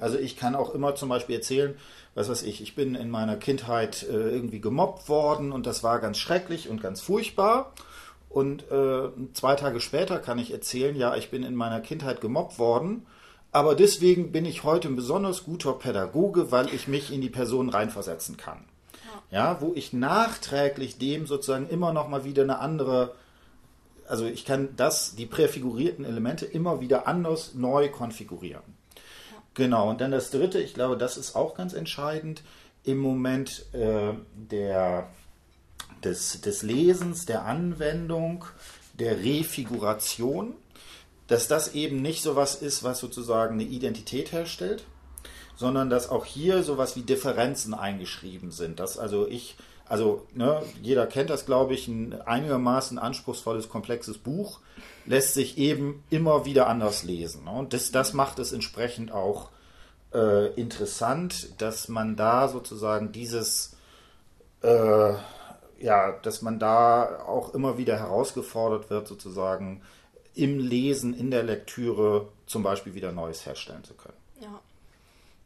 Also 0.00 0.18
ich 0.18 0.36
kann 0.36 0.54
auch 0.54 0.74
immer 0.74 0.94
zum 0.94 1.08
Beispiel 1.08 1.36
erzählen, 1.36 1.76
was 2.14 2.28
weiß 2.28 2.42
ich, 2.42 2.60
ich 2.60 2.74
bin 2.74 2.94
in 2.94 3.10
meiner 3.10 3.36
Kindheit 3.36 4.02
äh, 4.04 4.30
irgendwie 4.30 4.60
gemobbt 4.60 5.08
worden 5.08 5.52
und 5.52 5.66
das 5.66 5.84
war 5.84 6.00
ganz 6.00 6.18
schrecklich 6.18 6.68
und 6.68 6.82
ganz 6.82 7.00
furchtbar. 7.00 7.72
Und 8.36 8.70
äh, 8.70 9.08
zwei 9.32 9.54
Tage 9.54 9.80
später 9.80 10.18
kann 10.18 10.38
ich 10.38 10.52
erzählen, 10.52 10.94
ja, 10.94 11.16
ich 11.16 11.30
bin 11.30 11.42
in 11.42 11.54
meiner 11.54 11.80
Kindheit 11.80 12.20
gemobbt 12.20 12.58
worden, 12.58 13.06
aber 13.50 13.74
deswegen 13.74 14.30
bin 14.30 14.44
ich 14.44 14.62
heute 14.62 14.88
ein 14.88 14.94
besonders 14.94 15.44
guter 15.44 15.72
Pädagoge, 15.72 16.52
weil 16.52 16.68
ich 16.74 16.86
mich 16.86 17.10
in 17.10 17.22
die 17.22 17.30
Person 17.30 17.70
reinversetzen 17.70 18.36
kann. 18.36 18.66
Ja, 19.30 19.52
ja 19.52 19.60
wo 19.62 19.72
ich 19.74 19.94
nachträglich 19.94 20.98
dem 20.98 21.26
sozusagen 21.26 21.66
immer 21.70 21.94
noch 21.94 22.08
mal 22.08 22.24
wieder 22.26 22.42
eine 22.42 22.58
andere, 22.58 23.14
also 24.06 24.26
ich 24.26 24.44
kann 24.44 24.68
das, 24.76 25.16
die 25.16 25.24
präfigurierten 25.24 26.04
Elemente 26.04 26.44
immer 26.44 26.82
wieder 26.82 27.08
anders 27.08 27.54
neu 27.54 27.88
konfigurieren. 27.88 28.64
Ja. 29.32 29.38
Genau, 29.54 29.88
und 29.88 30.02
dann 30.02 30.10
das 30.10 30.30
dritte, 30.30 30.60
ich 30.60 30.74
glaube, 30.74 30.98
das 30.98 31.16
ist 31.16 31.36
auch 31.36 31.54
ganz 31.54 31.72
entscheidend, 31.72 32.42
im 32.84 32.98
Moment 32.98 33.64
äh, 33.72 34.12
der 34.34 35.08
des, 36.04 36.40
des 36.40 36.62
Lesens, 36.62 37.26
der 37.26 37.44
Anwendung, 37.44 38.44
der 38.94 39.18
Refiguration, 39.18 40.54
dass 41.26 41.48
das 41.48 41.74
eben 41.74 42.02
nicht 42.02 42.22
so 42.22 42.36
was 42.36 42.56
ist, 42.56 42.84
was 42.84 42.98
sozusagen 42.98 43.54
eine 43.54 43.64
Identität 43.64 44.32
herstellt, 44.32 44.84
sondern 45.56 45.90
dass 45.90 46.08
auch 46.08 46.24
hier 46.24 46.62
sowas 46.62 46.96
wie 46.96 47.02
Differenzen 47.02 47.74
eingeschrieben 47.74 48.52
sind. 48.52 48.78
Dass 48.78 48.98
also 48.98 49.26
ich, 49.26 49.56
also 49.86 50.26
ne, 50.34 50.62
jeder 50.82 51.06
kennt 51.06 51.30
das, 51.30 51.46
glaube 51.46 51.74
ich, 51.74 51.88
ein 51.88 52.20
einigermaßen 52.20 52.98
anspruchsvolles, 52.98 53.68
komplexes 53.68 54.18
Buch 54.18 54.60
lässt 55.06 55.34
sich 55.34 55.56
eben 55.58 56.04
immer 56.10 56.44
wieder 56.44 56.68
anders 56.68 57.02
lesen. 57.04 57.44
Ne? 57.44 57.50
Und 57.50 57.72
das, 57.72 57.90
das 57.90 58.12
macht 58.12 58.38
es 58.38 58.52
entsprechend 58.52 59.12
auch 59.12 59.50
äh, 60.12 60.52
interessant, 60.54 61.60
dass 61.60 61.88
man 61.88 62.16
da 62.16 62.48
sozusagen 62.48 63.12
dieses, 63.12 63.76
äh, 64.62 65.14
ja, 65.78 66.12
dass 66.22 66.42
man 66.42 66.58
da 66.58 67.24
auch 67.26 67.54
immer 67.54 67.78
wieder 67.78 67.98
herausgefordert 67.98 68.90
wird, 68.90 69.08
sozusagen 69.08 69.82
im 70.34 70.58
Lesen, 70.58 71.14
in 71.14 71.30
der 71.30 71.42
Lektüre 71.42 72.28
zum 72.46 72.62
Beispiel 72.62 72.94
wieder 72.94 73.12
Neues 73.12 73.46
herstellen 73.46 73.84
zu 73.84 73.94
können. 73.94 74.16
Ja. 74.40 74.60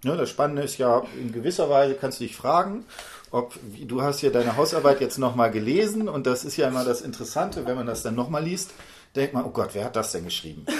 Ja, 0.03 0.16
das 0.16 0.31
Spannende 0.31 0.62
ist 0.62 0.79
ja, 0.79 1.03
in 1.19 1.31
gewisser 1.33 1.69
Weise 1.69 1.95
kannst 1.95 2.21
du 2.21 2.25
dich 2.25 2.35
fragen, 2.35 2.87
ob 3.31 3.55
du 3.81 4.03
hast 4.03 4.23
ja 4.23 4.31
deine 4.31 4.57
Hausarbeit 4.57 5.01
jetzt 5.01 5.19
nochmal 5.19 5.51
gelesen 5.51 6.09
und 6.09 6.27
das 6.27 6.45
ist 6.45 6.57
ja 6.57 6.69
immer 6.69 6.85
das 6.85 7.03
Interessante, 7.03 7.66
wenn 7.66 7.77
man 7.77 7.87
das 7.87 8.03
dann 8.03 8.14
nochmal 8.14 8.43
liest, 8.43 8.71
denkt 9.14 9.35
man, 9.35 9.45
oh 9.45 9.51
Gott, 9.51 9.71
wer 9.75 9.85
hat 9.85 9.97
das 9.97 10.12
denn 10.12 10.25
geschrieben? 10.25 10.66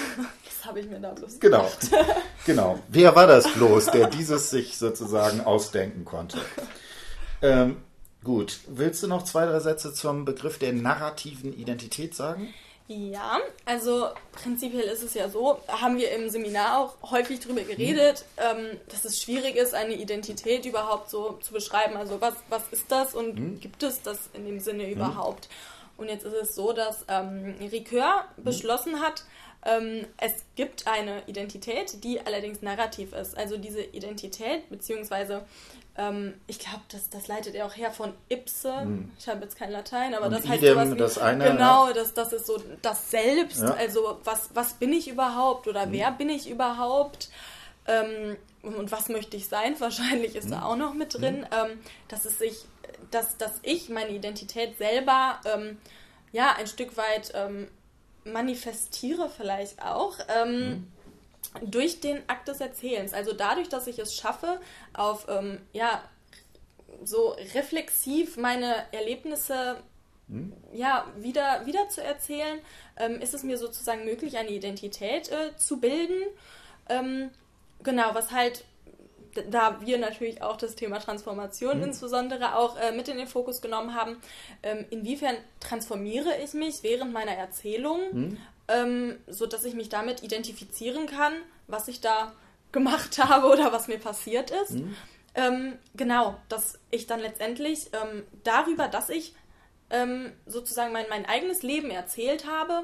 Das 0.61 0.69
habe 0.69 0.81
ich 0.81 0.87
mir 0.87 0.99
da 0.99 1.09
bloß 1.09 1.39
Genau, 1.39 1.71
genau. 2.45 2.77
Wer 2.87 3.15
war 3.15 3.25
das 3.25 3.51
bloß, 3.51 3.87
der 3.87 4.05
dieses 4.05 4.51
sich 4.51 4.77
sozusagen 4.77 5.41
ausdenken 5.41 6.05
konnte? 6.05 6.37
Ähm, 7.43 7.77
gut, 8.23 8.59
willst 8.67 9.03
du 9.03 9.07
noch 9.07 9.23
zwei, 9.23 9.45
drei 9.45 9.59
Sätze 9.59 9.93
zum 9.93 10.25
Begriff 10.25 10.59
der 10.59 10.73
narrativen 10.73 11.53
Identität 11.53 12.15
sagen? 12.15 12.53
Ja, 12.87 13.39
also 13.63 14.09
prinzipiell 14.33 14.83
ist 14.83 15.01
es 15.01 15.13
ja 15.13 15.29
so, 15.29 15.59
haben 15.67 15.97
wir 15.97 16.11
im 16.11 16.29
Seminar 16.29 16.79
auch 16.79 17.11
häufig 17.11 17.39
darüber 17.39 17.61
geredet, 17.61 18.25
mhm. 18.37 18.77
dass 18.89 19.05
es 19.05 19.21
schwierig 19.21 19.55
ist, 19.55 19.73
eine 19.73 19.93
Identität 19.93 20.65
überhaupt 20.65 21.09
so 21.09 21.37
zu 21.41 21.53
beschreiben. 21.53 21.95
Also 21.95 22.19
was, 22.19 22.33
was 22.49 22.63
ist 22.71 22.91
das 22.91 23.15
und 23.15 23.39
mhm. 23.39 23.59
gibt 23.61 23.81
es 23.83 24.01
das 24.01 24.29
in 24.33 24.45
dem 24.45 24.59
Sinne 24.59 24.87
mhm. 24.87 24.91
überhaupt? 24.91 25.47
Und 25.95 26.09
jetzt 26.09 26.25
ist 26.25 26.33
es 26.33 26.55
so, 26.55 26.73
dass 26.73 27.05
ähm, 27.07 27.55
Ricoeur 27.61 28.25
mhm. 28.35 28.43
beschlossen 28.43 28.99
hat, 28.99 29.23
ähm, 29.63 30.05
es 30.17 30.33
gibt 30.55 30.87
eine 30.87 31.23
Identität, 31.27 32.03
die 32.03 32.19
allerdings 32.19 32.61
narrativ 32.61 33.13
ist. 33.13 33.37
Also 33.37 33.57
diese 33.57 33.81
Identität, 33.81 34.69
beziehungsweise 34.69 35.45
ähm, 35.97 36.35
ich 36.47 36.59
glaube, 36.59 36.81
das, 36.89 37.09
das 37.09 37.27
leitet 37.27 37.53
er 37.53 37.65
auch 37.65 37.75
her 37.75 37.91
von 37.91 38.13
Ipse. 38.29 38.81
Hm. 38.81 39.11
Ich 39.19 39.27
habe 39.27 39.41
jetzt 39.41 39.57
kein 39.57 39.71
Latein, 39.71 40.13
aber 40.13 40.27
Und 40.27 40.33
das 40.33 40.47
heißt 40.47 40.63
sowas 40.63 40.91
wie, 40.91 40.97
das 40.97 41.17
eine, 41.17 41.43
genau, 41.43 41.87
ja. 41.87 41.93
das, 41.93 42.13
das 42.13 42.31
ist 42.31 42.45
so 42.45 42.61
das 42.81 43.11
Selbst. 43.11 43.61
Ja. 43.61 43.73
Also 43.73 44.19
was, 44.23 44.49
was 44.53 44.73
bin 44.75 44.93
ich 44.93 45.09
überhaupt 45.09 45.67
oder 45.67 45.83
hm. 45.83 45.91
wer 45.91 46.11
bin 46.11 46.29
ich 46.29 46.49
überhaupt? 46.49 47.29
Ähm, 47.87 48.37
und 48.61 48.91
was 48.91 49.09
möchte 49.09 49.35
ich 49.35 49.49
sein? 49.49 49.75
Wahrscheinlich 49.79 50.35
ist 50.35 50.45
hm. 50.45 50.51
da 50.51 50.63
auch 50.63 50.77
noch 50.77 50.93
mit 50.93 51.13
drin, 51.13 51.45
hm. 51.51 51.71
ähm, 51.71 51.79
dass 52.07 52.23
es 52.25 52.39
sich, 52.39 52.65
dass, 53.11 53.37
dass 53.37 53.53
ich 53.61 53.89
meine 53.89 54.11
Identität 54.11 54.77
selber 54.77 55.41
ähm, 55.45 55.77
ja 56.31 56.55
ein 56.57 56.67
Stück 56.67 56.95
weit 56.95 57.33
ähm, 57.35 57.67
manifestiere 58.23 59.29
vielleicht 59.29 59.81
auch. 59.83 60.19
Ähm, 60.29 60.47
hm 60.47 60.87
durch 61.61 61.99
den 61.99 62.17
Akt 62.27 62.47
des 62.47 62.61
Erzählens. 62.61 63.13
Also 63.13 63.33
dadurch, 63.33 63.69
dass 63.69 63.87
ich 63.87 63.99
es 63.99 64.15
schaffe, 64.15 64.59
auf 64.93 65.27
ähm, 65.29 65.59
ja, 65.73 66.03
so 67.03 67.35
reflexiv 67.53 68.37
meine 68.37 68.75
Erlebnisse 68.91 69.77
hm? 70.31 70.53
ja, 70.73 71.05
wieder, 71.17 71.65
wieder 71.65 71.89
zu 71.89 72.01
erzählen, 72.01 72.59
ähm, 72.97 73.19
ist 73.19 73.33
es 73.33 73.43
mir 73.43 73.57
sozusagen 73.57 74.05
möglich, 74.05 74.37
eine 74.37 74.49
Identität 74.49 75.29
äh, 75.29 75.55
zu 75.57 75.79
bilden. 75.79 76.23
Ähm, 76.89 77.29
genau, 77.83 78.13
was 78.13 78.31
halt, 78.31 78.63
da 79.49 79.81
wir 79.81 79.97
natürlich 79.97 80.41
auch 80.41 80.57
das 80.57 80.75
Thema 80.75 80.99
Transformation 80.99 81.73
hm? 81.73 81.83
insbesondere 81.83 82.55
auch 82.55 82.77
äh, 82.77 82.91
mit 82.93 83.09
in 83.09 83.17
den 83.17 83.27
Fokus 83.27 83.61
genommen 83.61 83.93
haben, 83.93 84.17
ähm, 84.63 84.85
inwiefern 84.89 85.35
transformiere 85.59 86.37
ich 86.43 86.53
mich 86.53 86.81
während 86.81 87.11
meiner 87.11 87.33
Erzählung 87.33 87.99
hm? 88.11 88.37
Ähm, 88.71 89.17
so 89.27 89.45
dass 89.45 89.65
ich 89.65 89.73
mich 89.73 89.89
damit 89.89 90.23
identifizieren 90.23 91.07
kann, 91.07 91.33
was 91.67 91.87
ich 91.87 92.01
da 92.01 92.33
gemacht 92.71 93.17
habe 93.23 93.47
oder 93.47 93.71
was 93.71 93.87
mir 93.87 93.99
passiert 93.99 94.51
ist. 94.51 94.71
Mhm. 94.71 94.95
Ähm, 95.33 95.73
genau, 95.95 96.35
dass 96.49 96.79
ich 96.89 97.07
dann 97.07 97.21
letztendlich 97.21 97.89
ähm, 97.93 98.23
darüber, 98.43 98.87
dass 98.87 99.09
ich 99.09 99.33
ähm, 99.89 100.31
sozusagen 100.45 100.91
mein, 100.91 101.05
mein 101.09 101.25
eigenes 101.25 101.63
Leben 101.63 101.89
erzählt 101.89 102.45
habe, 102.47 102.83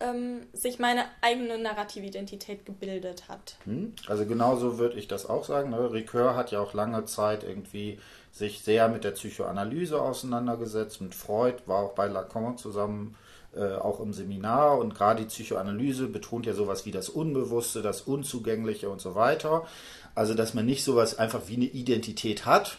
ähm, 0.00 0.46
sich 0.52 0.78
meine 0.78 1.04
eigene 1.22 1.58
narrative 1.58 2.06
Identität 2.06 2.64
gebildet 2.64 3.28
hat. 3.28 3.56
Mhm. 3.64 3.94
Also 4.06 4.26
genauso 4.26 4.78
würde 4.78 4.96
ich 4.96 5.08
das 5.08 5.26
auch 5.26 5.44
sagen. 5.44 5.70
Ne? 5.70 5.92
Ricoeur 5.92 6.36
hat 6.36 6.52
ja 6.52 6.60
auch 6.60 6.72
lange 6.72 7.04
Zeit 7.04 7.42
irgendwie 7.42 7.98
sich 8.30 8.60
sehr 8.62 8.88
mit 8.88 9.02
der 9.02 9.12
Psychoanalyse 9.12 10.00
auseinandergesetzt. 10.00 11.00
Mit 11.00 11.14
Freud 11.14 11.62
war 11.66 11.78
auch 11.78 11.94
bei 11.94 12.06
Lacan 12.06 12.58
zusammen 12.58 13.16
äh, 13.56 13.76
auch 13.76 14.00
im 14.00 14.12
Seminar 14.12 14.78
und 14.78 14.94
gerade 14.94 15.22
die 15.22 15.28
Psychoanalyse 15.28 16.06
betont 16.06 16.46
ja 16.46 16.54
sowas 16.54 16.86
wie 16.86 16.90
das 16.90 17.08
Unbewusste, 17.08 17.82
das 17.82 18.02
Unzugängliche 18.02 18.90
und 18.90 19.00
so 19.00 19.14
weiter. 19.14 19.66
Also, 20.14 20.34
dass 20.34 20.54
man 20.54 20.66
nicht 20.66 20.84
sowas 20.84 21.18
einfach 21.18 21.42
wie 21.46 21.56
eine 21.56 21.64
Identität 21.64 22.44
hat, 22.46 22.78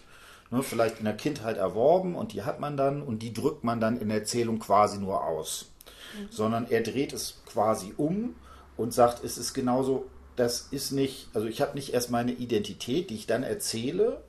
ne, 0.51 0.61
vielleicht 0.63 0.99
in 0.99 1.05
der 1.05 1.15
Kindheit 1.15 1.57
erworben 1.57 2.15
und 2.15 2.33
die 2.33 2.43
hat 2.43 2.59
man 2.59 2.77
dann 2.77 3.01
und 3.01 3.19
die 3.19 3.33
drückt 3.33 3.63
man 3.63 3.79
dann 3.79 3.99
in 3.99 4.09
der 4.09 4.19
Erzählung 4.19 4.59
quasi 4.59 4.99
nur 4.99 5.23
aus. 5.25 5.71
Mhm. 6.17 6.27
Sondern 6.29 6.67
er 6.69 6.81
dreht 6.81 7.13
es 7.13 7.41
quasi 7.45 7.93
um 7.97 8.35
und 8.77 8.93
sagt, 8.93 9.23
es 9.23 9.37
ist 9.37 9.53
genauso, 9.53 10.05
das 10.35 10.67
ist 10.71 10.91
nicht, 10.91 11.29
also 11.33 11.47
ich 11.47 11.61
habe 11.61 11.75
nicht 11.75 11.93
erst 11.93 12.11
meine 12.11 12.31
Identität, 12.31 13.09
die 13.09 13.15
ich 13.15 13.27
dann 13.27 13.43
erzähle, 13.43 14.21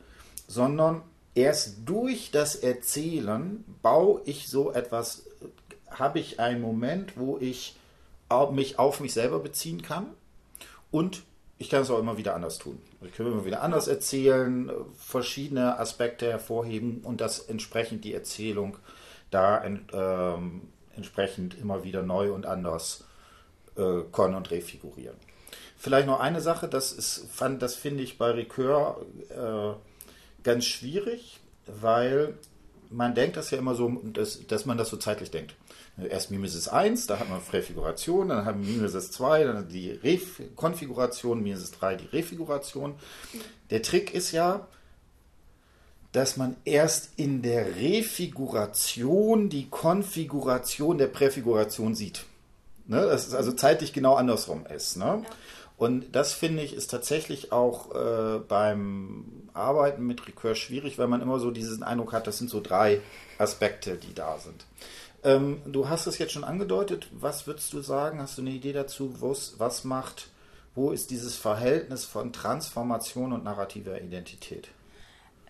sondern 0.48 1.03
erst 1.35 1.76
durch 1.87 2.31
das 2.31 2.57
Erzählen 2.57 3.64
baue 3.83 4.20
ich 4.24 4.48
so 4.48 4.72
etwas 4.72 5.24
habe 5.90 6.18
ich 6.18 6.40
einen 6.40 6.61
Moment, 6.61 7.16
wo 7.16 7.38
ich 7.38 7.76
mich 8.53 8.79
auf 8.79 9.00
mich 9.00 9.12
selber 9.12 9.40
beziehen 9.40 9.83
kann 9.83 10.07
und 10.90 11.22
ich 11.59 11.68
kann 11.68 11.83
es 11.83 11.90
auch 11.90 11.98
immer 11.98 12.16
wieder 12.16 12.35
anders 12.35 12.59
tun. 12.59 12.81
Ich 13.03 13.12
kann 13.12 13.26
immer 13.26 13.44
wieder 13.44 13.62
anders 13.62 13.87
erzählen, 13.87 14.70
verschiedene 14.96 15.79
Aspekte 15.79 16.31
hervorheben 16.31 17.00
und 17.03 17.20
das 17.20 17.40
entsprechend 17.40 18.05
die 18.05 18.14
Erzählung 18.14 18.79
da 19.31 19.64
äh, 19.64 20.96
entsprechend 20.96 21.59
immer 21.59 21.85
wieder 21.85 22.03
neu 22.03 22.33
und 22.33 22.46
anders 22.46 23.05
äh, 23.76 24.03
kon- 24.11 24.35
und 24.35 24.50
refigurieren. 24.50 25.16
Vielleicht 25.76 26.07
noch 26.07 26.20
eine 26.20 26.40
Sache, 26.40 26.68
das 26.68 26.92
ist, 26.92 27.26
fand, 27.33 27.62
das 27.62 27.74
finde 27.74 28.03
ich 28.03 28.18
bei 28.18 28.31
Ricoeur 28.33 29.00
äh, 29.31 30.42
ganz 30.42 30.66
schwierig, 30.66 31.40
weil 31.66 32.35
man 32.90 33.14
denkt 33.14 33.37
das 33.37 33.50
ja 33.50 33.59
immer 33.59 33.74
so, 33.74 33.88
dass, 34.05 34.46
dass 34.46 34.66
man 34.66 34.76
das 34.76 34.88
so 34.88 34.96
zeitlich 34.96 35.31
denkt. 35.31 35.55
Erst 36.08 36.30
Mimesis 36.30 36.68
1, 36.68 37.06
da 37.06 37.18
hat 37.18 37.28
man 37.28 37.40
Präfiguration, 37.40 38.28
dann 38.28 38.44
haben 38.44 38.66
wir 38.66 38.74
Mimesis 38.74 39.10
2, 39.12 39.44
dann 39.44 39.68
die 39.68 39.90
Rekonfiguration, 39.90 41.42
Mimesis 41.42 41.70
3 41.72 41.96
die 41.96 42.06
Refiguration. 42.06 42.94
Der 43.70 43.82
Trick 43.82 44.14
ist 44.14 44.32
ja, 44.32 44.66
dass 46.12 46.36
man 46.36 46.56
erst 46.64 47.10
in 47.16 47.42
der 47.42 47.76
Refiguration 47.76 49.48
die 49.48 49.68
Konfiguration 49.68 50.98
der 50.98 51.06
Präfiguration 51.06 51.94
sieht. 51.94 52.24
Ne? 52.86 53.02
Das 53.02 53.26
ist 53.26 53.34
also 53.34 53.52
zeitlich 53.52 53.92
genau 53.92 54.14
andersrum 54.14 54.66
ist. 54.66 54.96
Ne? 54.96 55.04
Ja. 55.04 55.30
Und 55.80 56.14
das 56.14 56.34
finde 56.34 56.62
ich 56.62 56.74
ist 56.74 56.90
tatsächlich 56.90 57.52
auch 57.52 57.94
äh, 57.94 58.38
beim 58.40 59.48
Arbeiten 59.54 60.06
mit 60.06 60.26
Recur 60.28 60.54
schwierig, 60.54 60.98
weil 60.98 61.08
man 61.08 61.22
immer 61.22 61.38
so 61.38 61.50
diesen 61.50 61.82
Eindruck 61.82 62.12
hat, 62.12 62.26
das 62.26 62.36
sind 62.36 62.50
so 62.50 62.60
drei 62.60 63.00
Aspekte, 63.38 63.96
die 63.96 64.12
da 64.12 64.38
sind. 64.38 64.66
Ähm, 65.22 65.61
du 65.66 65.88
hast 65.88 66.06
es 66.06 66.18
jetzt 66.18 66.33
schon 66.33 66.44
angedeutet. 66.44 67.09
Was 67.12 67.46
würdest 67.46 67.72
du 67.72 67.80
sagen? 67.80 68.20
Hast 68.20 68.38
du 68.38 68.42
eine 68.42 68.50
Idee 68.50 68.72
dazu, 68.72 69.14
was 69.20 69.85
macht, 69.85 70.28
wo 70.74 70.92
ist 70.92 71.11
dieses 71.11 71.37
Verhältnis 71.37 72.04
von 72.04 72.33
Transformation 72.33 73.33
und 73.33 73.44
narrativer 73.44 74.00
Identität? 74.00 74.68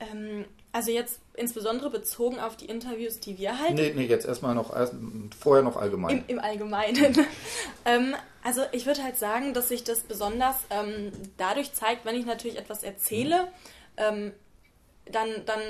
Ähm, 0.00 0.46
also 0.72 0.90
jetzt 0.90 1.20
insbesondere 1.34 1.90
bezogen 1.90 2.40
auf 2.40 2.56
die 2.56 2.66
Interviews, 2.66 3.20
die 3.20 3.38
wir 3.38 3.58
halten. 3.58 3.74
Nee, 3.74 3.92
nee, 3.94 4.06
jetzt 4.06 4.26
erstmal 4.26 4.54
noch, 4.54 4.74
vorher 5.38 5.62
noch 5.62 5.76
allgemein. 5.76 6.24
Im, 6.26 6.36
im 6.36 6.38
Allgemeinen. 6.38 7.16
ähm, 7.84 8.14
also 8.42 8.62
ich 8.72 8.86
würde 8.86 9.02
halt 9.02 9.18
sagen, 9.18 9.52
dass 9.52 9.68
sich 9.68 9.84
das 9.84 10.00
besonders 10.00 10.56
ähm, 10.70 11.12
dadurch 11.36 11.72
zeigt, 11.74 12.04
wenn 12.04 12.16
ich 12.16 12.24
natürlich 12.24 12.56
etwas 12.56 12.82
erzähle, 12.82 13.48
mhm. 13.98 14.32
dann, 15.10 15.28
dann 15.44 15.60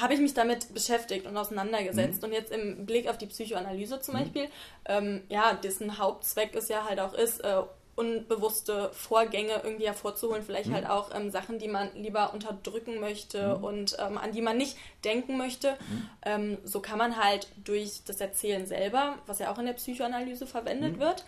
habe 0.00 0.14
ich 0.14 0.20
mich 0.20 0.34
damit 0.34 0.72
beschäftigt 0.74 1.26
und 1.26 1.36
auseinandergesetzt. 1.36 2.22
Mhm. 2.22 2.28
Und 2.28 2.34
jetzt 2.34 2.52
im 2.52 2.86
Blick 2.86 3.08
auf 3.08 3.18
die 3.18 3.26
Psychoanalyse 3.26 4.00
zum 4.00 4.14
mhm. 4.14 4.18
Beispiel, 4.18 4.48
ähm, 4.86 5.22
ja, 5.28 5.54
dessen 5.54 5.98
Hauptzweck 5.98 6.54
es 6.54 6.68
ja 6.68 6.84
halt 6.84 7.00
auch 7.00 7.14
ist, 7.14 7.40
äh, 7.40 7.62
unbewusste 7.96 8.90
Vorgänge 8.92 9.60
irgendwie 9.62 9.86
hervorzuholen, 9.86 10.42
vielleicht 10.42 10.68
mhm. 10.68 10.74
halt 10.74 10.90
auch 10.90 11.14
ähm, 11.14 11.30
Sachen, 11.30 11.58
die 11.58 11.68
man 11.68 11.90
lieber 11.94 12.34
unterdrücken 12.34 12.98
möchte 12.98 13.56
mhm. 13.56 13.64
und 13.64 13.96
ähm, 14.00 14.18
an 14.18 14.32
die 14.32 14.42
man 14.42 14.56
nicht 14.56 14.76
denken 15.04 15.36
möchte. 15.36 15.72
Mhm. 15.72 16.10
Ähm, 16.24 16.58
so 16.64 16.80
kann 16.80 16.98
man 16.98 17.22
halt 17.22 17.48
durch 17.62 18.02
das 18.04 18.20
Erzählen 18.20 18.66
selber, 18.66 19.18
was 19.26 19.38
ja 19.38 19.52
auch 19.52 19.58
in 19.58 19.66
der 19.66 19.74
Psychoanalyse 19.74 20.46
verwendet 20.46 20.96
mhm. 20.96 21.00
wird, 21.00 21.24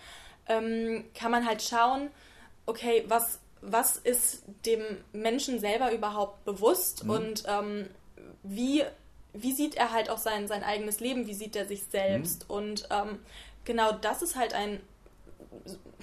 ähm, 0.48 1.04
kann 1.14 1.30
man 1.30 1.46
halt 1.46 1.62
schauen, 1.62 2.10
okay, 2.66 3.04
was 3.06 3.40
was 3.62 3.96
ist 3.96 4.44
dem 4.64 4.82
Menschen 5.12 5.58
selber 5.58 5.92
überhaupt 5.92 6.44
bewusst 6.44 7.02
und 7.08 7.44
ähm, 7.48 7.88
wie, 8.48 8.84
wie 9.32 9.52
sieht 9.52 9.76
er 9.76 9.92
halt 9.92 10.10
auch 10.10 10.18
sein, 10.18 10.48
sein 10.48 10.62
eigenes 10.62 11.00
Leben, 11.00 11.26
wie 11.26 11.34
sieht 11.34 11.56
er 11.56 11.66
sich 11.66 11.84
selbst. 11.84 12.48
Mhm. 12.48 12.54
Und 12.54 12.88
ähm, 12.90 13.18
genau 13.64 13.92
das 13.92 14.22
ist 14.22 14.36
halt 14.36 14.54
ein, 14.54 14.80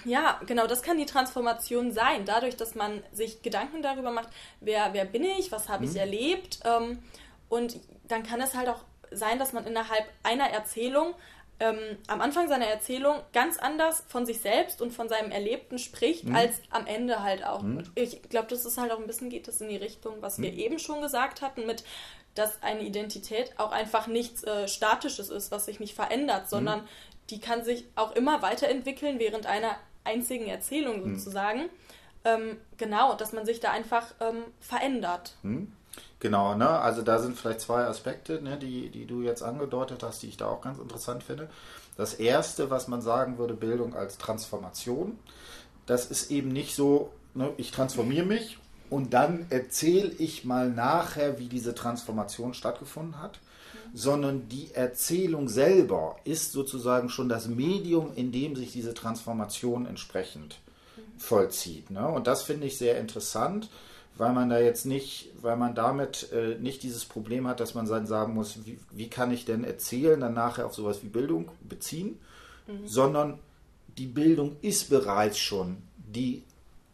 ja, 0.06 0.40
genau 0.46 0.68
das 0.68 0.82
kann 0.82 0.98
die 0.98 1.06
Transformation 1.06 1.92
sein, 1.92 2.26
dadurch, 2.26 2.58
dass 2.58 2.76
man 2.76 3.04
sich 3.12 3.42
Gedanken 3.42 3.82
darüber 3.82 4.12
macht, 4.12 4.30
wer, 4.60 4.94
wer 4.94 5.06
bin 5.06 5.24
ich, 5.24 5.52
was 5.52 5.70
habe 5.70 5.86
mhm. 5.86 5.92
ich 5.92 5.98
erlebt. 5.98 6.60
Ähm, 6.66 7.00
und 7.50 7.80
dann 8.08 8.24
kann 8.24 8.42
es 8.42 8.56
halt 8.56 8.70
auch 8.70 8.84
sein, 9.12 9.40
dass 9.40 9.54
man 9.54 9.66
innerhalb 9.66 10.06
einer 10.24 10.50
Erzählung 10.50 11.14
ähm, 11.60 11.78
am 12.08 12.20
Anfang 12.20 12.48
seiner 12.50 12.66
Erzählung 12.66 13.22
ganz 13.32 13.58
anders 13.58 14.04
von 14.08 14.26
sich 14.26 14.42
selbst 14.42 14.82
und 14.82 14.92
von 14.92 15.08
seinem 15.08 15.32
Erlebten 15.32 15.78
spricht, 15.78 16.26
mhm. 16.26 16.36
als 16.36 16.56
am 16.72 16.88
Ende 16.88 17.22
halt 17.22 17.46
auch. 17.46 17.62
Mhm. 17.62 17.84
Ich 17.96 18.22
glaube, 18.24 18.48
das 18.48 18.66
ist 18.66 18.78
halt 18.78 18.92
auch 18.92 19.00
ein 19.00 19.08
bisschen, 19.08 19.30
geht 19.30 19.48
das 19.48 19.62
in 19.62 19.70
die 19.70 19.78
Richtung, 19.78 20.16
was 20.22 20.38
mhm. 20.38 20.44
wir 20.44 20.54
eben 20.54 20.80
schon 20.80 21.02
gesagt 21.02 21.42
hatten, 21.42 21.66
mit 21.66 21.84
dass 22.36 22.62
eine 22.64 22.82
Identität 22.82 23.54
auch 23.58 23.72
einfach 23.72 24.08
nichts 24.08 24.44
äh, 24.44 24.68
Statisches 24.68 25.30
ist, 25.30 25.52
was 25.52 25.66
sich 25.66 25.80
nicht 25.80 25.96
verändert, 25.96 26.50
sondern 26.50 26.82
mhm. 26.82 26.88
die 27.30 27.40
kann 27.40 27.64
sich 27.64 27.86
auch 27.96 28.14
immer 28.16 28.42
weiterentwickeln 28.42 29.20
während 29.20 29.46
einer 29.46 29.76
einzigen 30.04 30.48
Erzählung 30.48 31.04
mhm. 31.04 31.18
sozusagen. 31.18 31.70
Ähm, 32.26 32.58
genau, 32.78 33.16
dass 33.16 33.34
man 33.34 33.46
sich 33.46 33.60
da 33.60 33.72
einfach 33.72 34.08
ähm, 34.20 34.44
verändert. 34.60 35.36
Mhm. 35.44 35.72
Genau, 36.20 36.56
ne? 36.56 36.70
also 36.70 37.02
da 37.02 37.20
sind 37.20 37.38
vielleicht 37.38 37.62
zwei 37.62 37.84
Aspekte, 37.84 38.42
ne, 38.42 38.58
die, 38.58 38.90
die 38.90 39.06
du 39.06 39.22
jetzt 39.22 39.44
angedeutet 39.44 40.04
hast, 40.04 40.24
die 40.24 40.28
ich 40.28 40.38
da 40.38 40.48
auch 40.48 40.62
ganz 40.62 40.80
interessant 40.80 41.22
finde. 41.22 41.50
Das 41.98 42.14
erste, 42.14 42.70
was 42.70 42.88
man 42.88 43.02
sagen 43.02 43.38
würde, 43.38 43.54
Bildung 43.54 43.94
als 43.94 44.18
Transformation, 44.18 45.20
das 45.86 46.06
ist 46.10 46.32
eben 46.32 46.48
nicht 46.48 46.76
so, 46.76 47.12
ne, 47.34 47.52
ich 47.58 47.72
transformiere 47.72 48.26
mich 48.26 48.58
und 48.94 49.14
dann 49.14 49.46
erzähle 49.50 50.12
ich 50.20 50.46
mal 50.46 50.70
nachher, 50.70 51.40
wie 51.40 51.48
diese 51.48 51.74
Transformation 51.74 52.54
stattgefunden 52.54 53.22
hat, 53.22 53.40
sondern 53.94 54.48
die 54.50 54.74
Erzählung 54.74 55.50
selber 55.50 56.18
ist 56.24 56.52
sozusagen 56.52 57.10
schon 57.10 57.30
das 57.30 57.48
Medium, 57.48 58.12
in 58.16 58.32
dem 58.32 58.56
sich 58.56 58.72
diese 58.72 58.94
Transformation 58.94 59.86
entsprechend 59.86 60.60
vollzieht. 61.18 61.92
Ne? 61.92 62.08
Und 62.08 62.28
das 62.28 62.44
finde 62.44 62.68
ich 62.68 62.78
sehr 62.78 63.00
interessant 63.00 63.70
weil 64.16 64.34
man 64.34 64.50
da 64.50 64.60
jetzt 64.60 64.86
nicht, 64.86 65.30
weil 65.42 65.58
man 65.58 65.74
damit 65.74 66.32
äh, 66.32 66.56
nicht 66.60 66.84
dieses 66.84 67.06
Problem 67.06 67.48
hat, 67.48 67.60
dass 67.60 67.74
man 67.74 67.88
dann 67.88 68.06
sagen 68.06 68.34
muss, 68.34 68.66
wie, 68.66 68.78
wie, 68.92 69.10
kann 69.10 69.32
ich 69.32 69.46
denn 69.46 69.64
erzählen, 69.64 70.20
dann 70.20 70.34
nachher 70.34 70.66
auf 70.66 70.76
sowas 70.76 71.02
wie 71.02 71.08
Bildung 71.08 71.50
beziehen, 71.68 72.20
mhm. 72.68 72.88
sondern 72.88 73.40
die 73.98 74.06
Bildung 74.06 74.58
ist 74.62 74.90
bereits 74.90 75.40
schon 75.40 75.78
die 75.98 76.44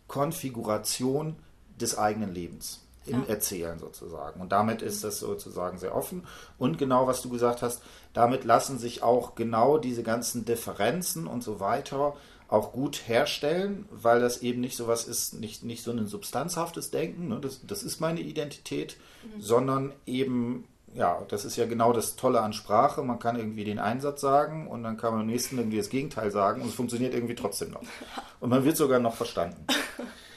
Konfiguration 0.08 1.36
des 1.82 1.98
eigenen 1.98 2.34
Lebens 2.34 2.82
im 3.06 3.24
ja. 3.24 3.30
Erzählen 3.30 3.80
sozusagen. 3.80 4.40
Und 4.42 4.52
damit 4.52 4.82
ist 4.82 5.04
das 5.04 5.20
sozusagen 5.20 5.78
sehr 5.78 5.96
offen. 5.96 6.26
Und 6.58 6.78
genau 6.78 7.08
was 7.08 7.22
du 7.22 7.30
gesagt 7.30 7.62
hast, 7.62 7.82
damit 8.14 8.44
lassen 8.44 8.78
sich 8.78 9.04
auch 9.04 9.36
genau 9.36 9.78
diese 9.78 10.04
ganzen 10.04 10.46
Differenzen 10.46 11.28
und 11.28 11.44
so 11.44 11.60
weiter 11.60 12.16
auch 12.48 12.72
gut 12.72 13.08
herstellen, 13.08 13.86
weil 13.92 14.20
das 14.20 14.42
eben 14.42 14.60
nicht 14.60 14.76
so 14.76 14.88
was 14.88 15.08
ist, 15.08 15.36
nicht, 15.40 15.64
nicht 15.64 15.84
so 15.84 15.92
ein 15.92 16.08
substanzhaftes 16.08 16.90
Denken, 16.90 17.28
ne, 17.28 17.40
das, 17.40 17.62
das 17.66 17.84
ist 17.84 18.00
meine 18.02 18.22
Identität, 18.22 18.98
mhm. 19.24 19.40
sondern 19.42 19.94
eben, 20.08 20.68
ja, 20.96 21.22
das 21.28 21.46
ist 21.46 21.58
ja 21.58 21.68
genau 21.68 21.94
das 21.94 22.16
Tolle 22.16 22.42
an 22.42 22.54
Sprache, 22.54 23.04
man 23.04 23.20
kann 23.20 23.36
irgendwie 23.36 23.66
den 23.66 23.78
Einsatz 23.78 24.22
sagen 24.22 24.68
und 24.68 24.82
dann 24.82 24.98
kann 24.98 25.12
man 25.12 25.22
am 25.22 25.28
nächsten 25.28 25.60
irgendwie 25.60 25.78
das 25.78 25.90
Gegenteil 25.90 26.32
sagen 26.32 26.64
und 26.64 26.70
es 26.70 26.74
funktioniert 26.74 27.14
irgendwie 27.14 27.36
trotzdem 27.36 27.70
noch. 27.70 27.84
Und 28.40 28.50
man 28.50 28.64
wird 28.64 28.78
sogar 28.78 29.00
noch 29.00 29.16
verstanden. 29.16 29.68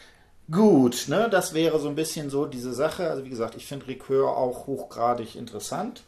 Gut, 0.50 1.08
ne, 1.08 1.28
das 1.30 1.54
wäre 1.54 1.78
so 1.78 1.88
ein 1.88 1.94
bisschen 1.94 2.28
so 2.28 2.46
diese 2.46 2.72
Sache. 2.74 3.08
Also 3.08 3.24
wie 3.24 3.30
gesagt, 3.30 3.54
ich 3.56 3.66
finde 3.66 3.86
Ricœur 3.86 4.28
auch 4.28 4.66
hochgradig 4.66 5.36
interessant. 5.36 6.02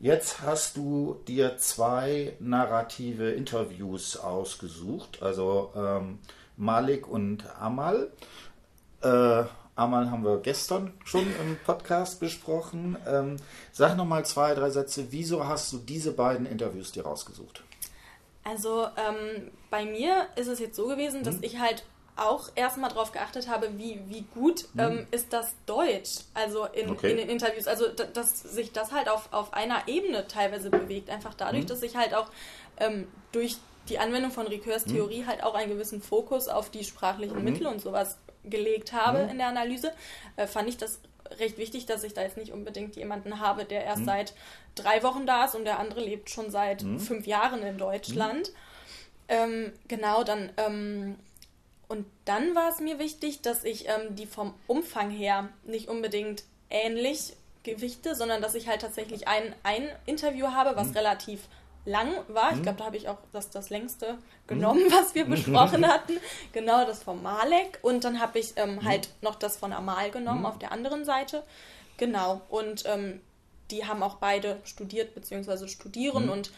Jetzt 0.00 0.40
hast 0.42 0.76
du 0.76 1.20
dir 1.26 1.56
zwei 1.56 2.36
narrative 2.38 3.30
Interviews 3.30 4.16
ausgesucht, 4.16 5.22
also 5.22 5.72
ähm, 5.74 6.18
Malik 6.56 7.08
und 7.08 7.44
Amal. 7.58 8.10
Äh, 9.02 9.44
Amal 9.76 10.10
haben 10.10 10.24
wir 10.24 10.38
gestern 10.38 10.92
schon 11.04 11.22
im 11.22 11.56
Podcast 11.64 12.20
besprochen. 12.20 12.96
Ähm, 13.06 13.36
sag 13.72 13.96
nochmal 13.96 14.24
zwei, 14.24 14.54
drei 14.54 14.70
Sätze. 14.70 15.06
Wieso 15.10 15.46
hast 15.46 15.72
du 15.72 15.78
diese 15.78 16.12
beiden 16.12 16.46
Interviews 16.46 16.92
dir 16.92 17.04
rausgesucht? 17.04 17.64
Also 18.44 18.86
ähm, 18.96 19.50
bei 19.70 19.84
mir 19.84 20.28
ist 20.36 20.48
es 20.48 20.60
jetzt 20.60 20.76
so 20.76 20.86
gewesen, 20.86 21.24
dass 21.24 21.36
hm. 21.36 21.44
ich 21.44 21.58
halt 21.58 21.84
auch 22.16 22.50
erstmal 22.54 22.90
darauf 22.90 23.12
geachtet 23.12 23.48
habe, 23.48 23.76
wie, 23.76 24.00
wie 24.08 24.22
gut 24.34 24.66
hm. 24.76 24.80
ähm, 24.80 25.06
ist 25.10 25.32
das 25.32 25.54
Deutsch, 25.66 26.20
also 26.32 26.66
in, 26.66 26.90
okay. 26.90 27.10
in 27.10 27.16
den 27.16 27.28
Interviews. 27.28 27.66
Also, 27.66 27.88
dass 27.88 28.40
sich 28.40 28.72
das 28.72 28.92
halt 28.92 29.08
auf, 29.08 29.32
auf 29.32 29.52
einer 29.52 29.88
Ebene 29.88 30.26
teilweise 30.28 30.70
bewegt. 30.70 31.10
Einfach 31.10 31.34
dadurch, 31.34 31.62
hm. 31.62 31.68
dass 31.68 31.82
ich 31.82 31.96
halt 31.96 32.14
auch 32.14 32.28
ähm, 32.78 33.08
durch 33.32 33.56
die 33.88 33.98
Anwendung 33.98 34.30
von 34.30 34.46
Ricoeurs 34.46 34.84
hm. 34.84 34.92
Theorie 34.92 35.20
hm. 35.20 35.26
halt 35.26 35.42
auch 35.42 35.54
einen 35.54 35.70
gewissen 35.70 36.00
Fokus 36.00 36.48
auf 36.48 36.70
die 36.70 36.84
sprachlichen 36.84 37.36
hm. 37.36 37.44
Mittel 37.44 37.66
und 37.66 37.80
sowas 37.80 38.16
gelegt 38.44 38.92
habe 38.92 39.20
in 39.30 39.38
der 39.38 39.48
Analyse, 39.48 39.92
äh, 40.36 40.46
fand 40.46 40.68
ich 40.68 40.76
das 40.76 41.00
recht 41.38 41.56
wichtig, 41.58 41.86
dass 41.86 42.04
ich 42.04 42.14
da 42.14 42.22
jetzt 42.22 42.36
nicht 42.36 42.52
unbedingt 42.52 42.96
jemanden 42.96 43.40
habe, 43.40 43.64
der 43.64 43.84
erst 43.84 44.04
seit 44.04 44.34
drei 44.74 45.02
Wochen 45.02 45.26
da 45.26 45.46
ist 45.46 45.54
und 45.54 45.64
der 45.64 45.78
andere 45.78 46.00
lebt 46.00 46.28
schon 46.30 46.50
seit 46.50 46.82
fünf 46.82 47.26
Jahren 47.26 47.62
in 47.62 47.78
Deutschland. 47.78 48.52
Ähm, 49.28 49.72
genau, 49.88 50.22
dann 50.22 50.52
ähm, 50.58 51.16
und 51.88 52.06
dann 52.24 52.54
war 52.54 52.70
es 52.70 52.80
mir 52.80 52.98
wichtig, 52.98 53.42
dass 53.42 53.64
ich 53.64 53.88
ähm, 53.88 54.16
die 54.16 54.26
vom 54.26 54.54
Umfang 54.66 55.10
her 55.10 55.48
nicht 55.64 55.88
unbedingt 55.88 56.44
ähnlich 56.70 57.34
gewichte, 57.62 58.14
sondern 58.14 58.42
dass 58.42 58.54
ich 58.54 58.68
halt 58.68 58.82
tatsächlich 58.82 59.28
ein, 59.28 59.54
ein 59.62 59.88
Interview 60.06 60.48
habe, 60.48 60.76
was 60.76 60.88
mhm. 60.88 60.94
relativ 60.94 61.40
lang 61.84 62.12
war. 62.28 62.50
Ich 62.50 62.58
mhm. 62.58 62.62
glaube, 62.62 62.78
da 62.78 62.84
habe 62.86 62.96
ich 62.96 63.08
auch 63.08 63.18
das, 63.32 63.50
das 63.50 63.70
längste 63.70 64.18
genommen, 64.46 64.84
mhm. 64.84 64.92
was 64.92 65.14
wir 65.14 65.24
besprochen 65.26 65.86
hatten. 65.86 66.14
Genau, 66.52 66.84
das 66.84 67.02
von 67.02 67.22
Malek. 67.22 67.78
Und 67.82 68.04
dann 68.04 68.20
habe 68.20 68.38
ich 68.38 68.54
ähm, 68.56 68.76
mhm. 68.76 68.84
halt 68.84 69.08
noch 69.20 69.34
das 69.34 69.56
von 69.56 69.72
Amal 69.72 70.10
genommen 70.10 70.46
auf 70.46 70.58
der 70.58 70.72
anderen 70.72 71.04
Seite. 71.04 71.42
Genau. 71.96 72.40
Und 72.48 72.84
ähm, 72.86 73.20
die 73.70 73.86
haben 73.86 74.02
auch 74.02 74.16
beide 74.16 74.60
studiert 74.64 75.14
bzw. 75.14 75.68
studieren. 75.68 76.28
Und 76.28 76.52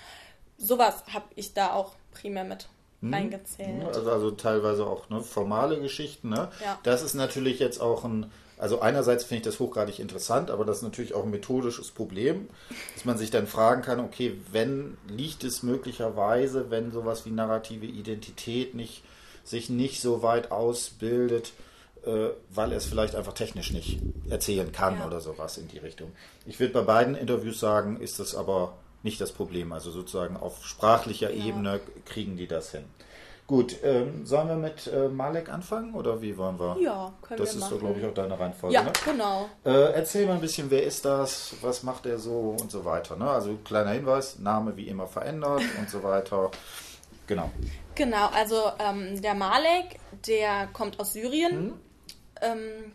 sowas 0.58 1.04
habe 1.12 1.26
ich 1.34 1.54
da 1.54 1.72
auch 1.72 1.94
primär 2.12 2.44
mit 2.44 2.68
hm? 3.06 3.14
eingezählt. 3.14 3.84
Also, 3.86 4.10
also 4.10 4.30
teilweise 4.32 4.86
auch 4.86 5.08
ne, 5.10 5.20
formale 5.20 5.80
Geschichten. 5.80 6.30
Ne? 6.30 6.48
Ja. 6.62 6.78
Das 6.82 7.02
ist 7.02 7.14
natürlich 7.14 7.58
jetzt 7.58 7.80
auch 7.80 8.04
ein, 8.04 8.30
also 8.58 8.80
einerseits 8.80 9.24
finde 9.24 9.40
ich 9.40 9.44
das 9.44 9.60
hochgradig 9.60 9.98
interessant, 9.98 10.50
aber 10.50 10.64
das 10.64 10.78
ist 10.78 10.82
natürlich 10.82 11.14
auch 11.14 11.24
ein 11.24 11.30
methodisches 11.30 11.90
Problem, 11.90 12.48
dass 12.94 13.04
man 13.04 13.18
sich 13.18 13.30
dann 13.30 13.46
fragen 13.46 13.82
kann, 13.82 14.00
okay, 14.00 14.38
wenn 14.50 14.96
liegt 15.08 15.44
es 15.44 15.62
möglicherweise, 15.62 16.70
wenn 16.70 16.92
sowas 16.92 17.26
wie 17.26 17.30
narrative 17.30 17.86
Identität 17.86 18.74
nicht, 18.74 19.02
sich 19.44 19.68
nicht 19.68 20.00
so 20.00 20.22
weit 20.22 20.50
ausbildet, 20.50 21.52
äh, 22.06 22.30
weil 22.50 22.72
er 22.72 22.78
es 22.78 22.86
vielleicht 22.86 23.14
einfach 23.14 23.34
technisch 23.34 23.72
nicht 23.72 24.00
erzählen 24.30 24.72
kann 24.72 24.98
ja. 24.98 25.06
oder 25.06 25.20
sowas 25.20 25.58
in 25.58 25.68
die 25.68 25.78
Richtung. 25.78 26.12
Ich 26.46 26.60
würde 26.60 26.72
bei 26.72 26.82
beiden 26.82 27.14
Interviews 27.14 27.60
sagen, 27.60 28.00
ist 28.00 28.20
das 28.20 28.34
aber 28.34 28.74
nicht 29.06 29.20
das 29.20 29.32
Problem. 29.32 29.72
Also 29.72 29.90
sozusagen 29.90 30.36
auf 30.36 30.66
sprachlicher 30.66 31.30
ja. 31.30 31.46
Ebene 31.46 31.80
kriegen 32.04 32.36
die 32.36 32.46
das 32.46 32.72
hin. 32.72 32.84
Gut, 33.46 33.76
ähm, 33.84 34.26
sollen 34.26 34.48
wir 34.48 34.56
mit 34.56 34.88
äh, 34.88 35.08
Malek 35.08 35.48
anfangen 35.48 35.94
oder 35.94 36.20
wie 36.20 36.36
wollen 36.36 36.58
wir? 36.58 36.76
Ja, 36.80 37.12
können 37.22 37.38
das 37.38 37.54
wir 37.54 37.60
Das 37.60 37.62
ist 37.62 37.68
so, 37.68 37.78
glaube 37.78 38.00
ich, 38.00 38.04
auch 38.04 38.12
deine 38.12 38.38
Reihenfolge. 38.38 38.74
Ja, 38.74 38.82
ne? 38.82 38.92
genau. 39.04 39.48
Äh, 39.64 39.92
erzähl 39.92 40.26
mal 40.26 40.34
ein 40.34 40.40
bisschen, 40.40 40.68
wer 40.68 40.82
ist 40.82 41.04
das, 41.04 41.54
was 41.62 41.84
macht 41.84 42.06
er 42.06 42.18
so 42.18 42.56
und 42.60 42.72
so 42.72 42.84
weiter. 42.84 43.14
Ne? 43.16 43.30
Also 43.30 43.56
kleiner 43.64 43.90
Hinweis, 43.90 44.40
Name 44.40 44.76
wie 44.76 44.88
immer 44.88 45.06
verändert 45.06 45.62
und 45.78 45.88
so 45.88 46.02
weiter. 46.02 46.50
Genau. 47.28 47.50
Genau, 47.94 48.28
also 48.34 48.56
ähm, 48.80 49.22
der 49.22 49.34
Malek, 49.34 50.00
der 50.26 50.66
kommt 50.72 50.98
aus 50.98 51.12
Syrien 51.12 51.52
hm? 51.52 51.72
ähm, 52.42 52.92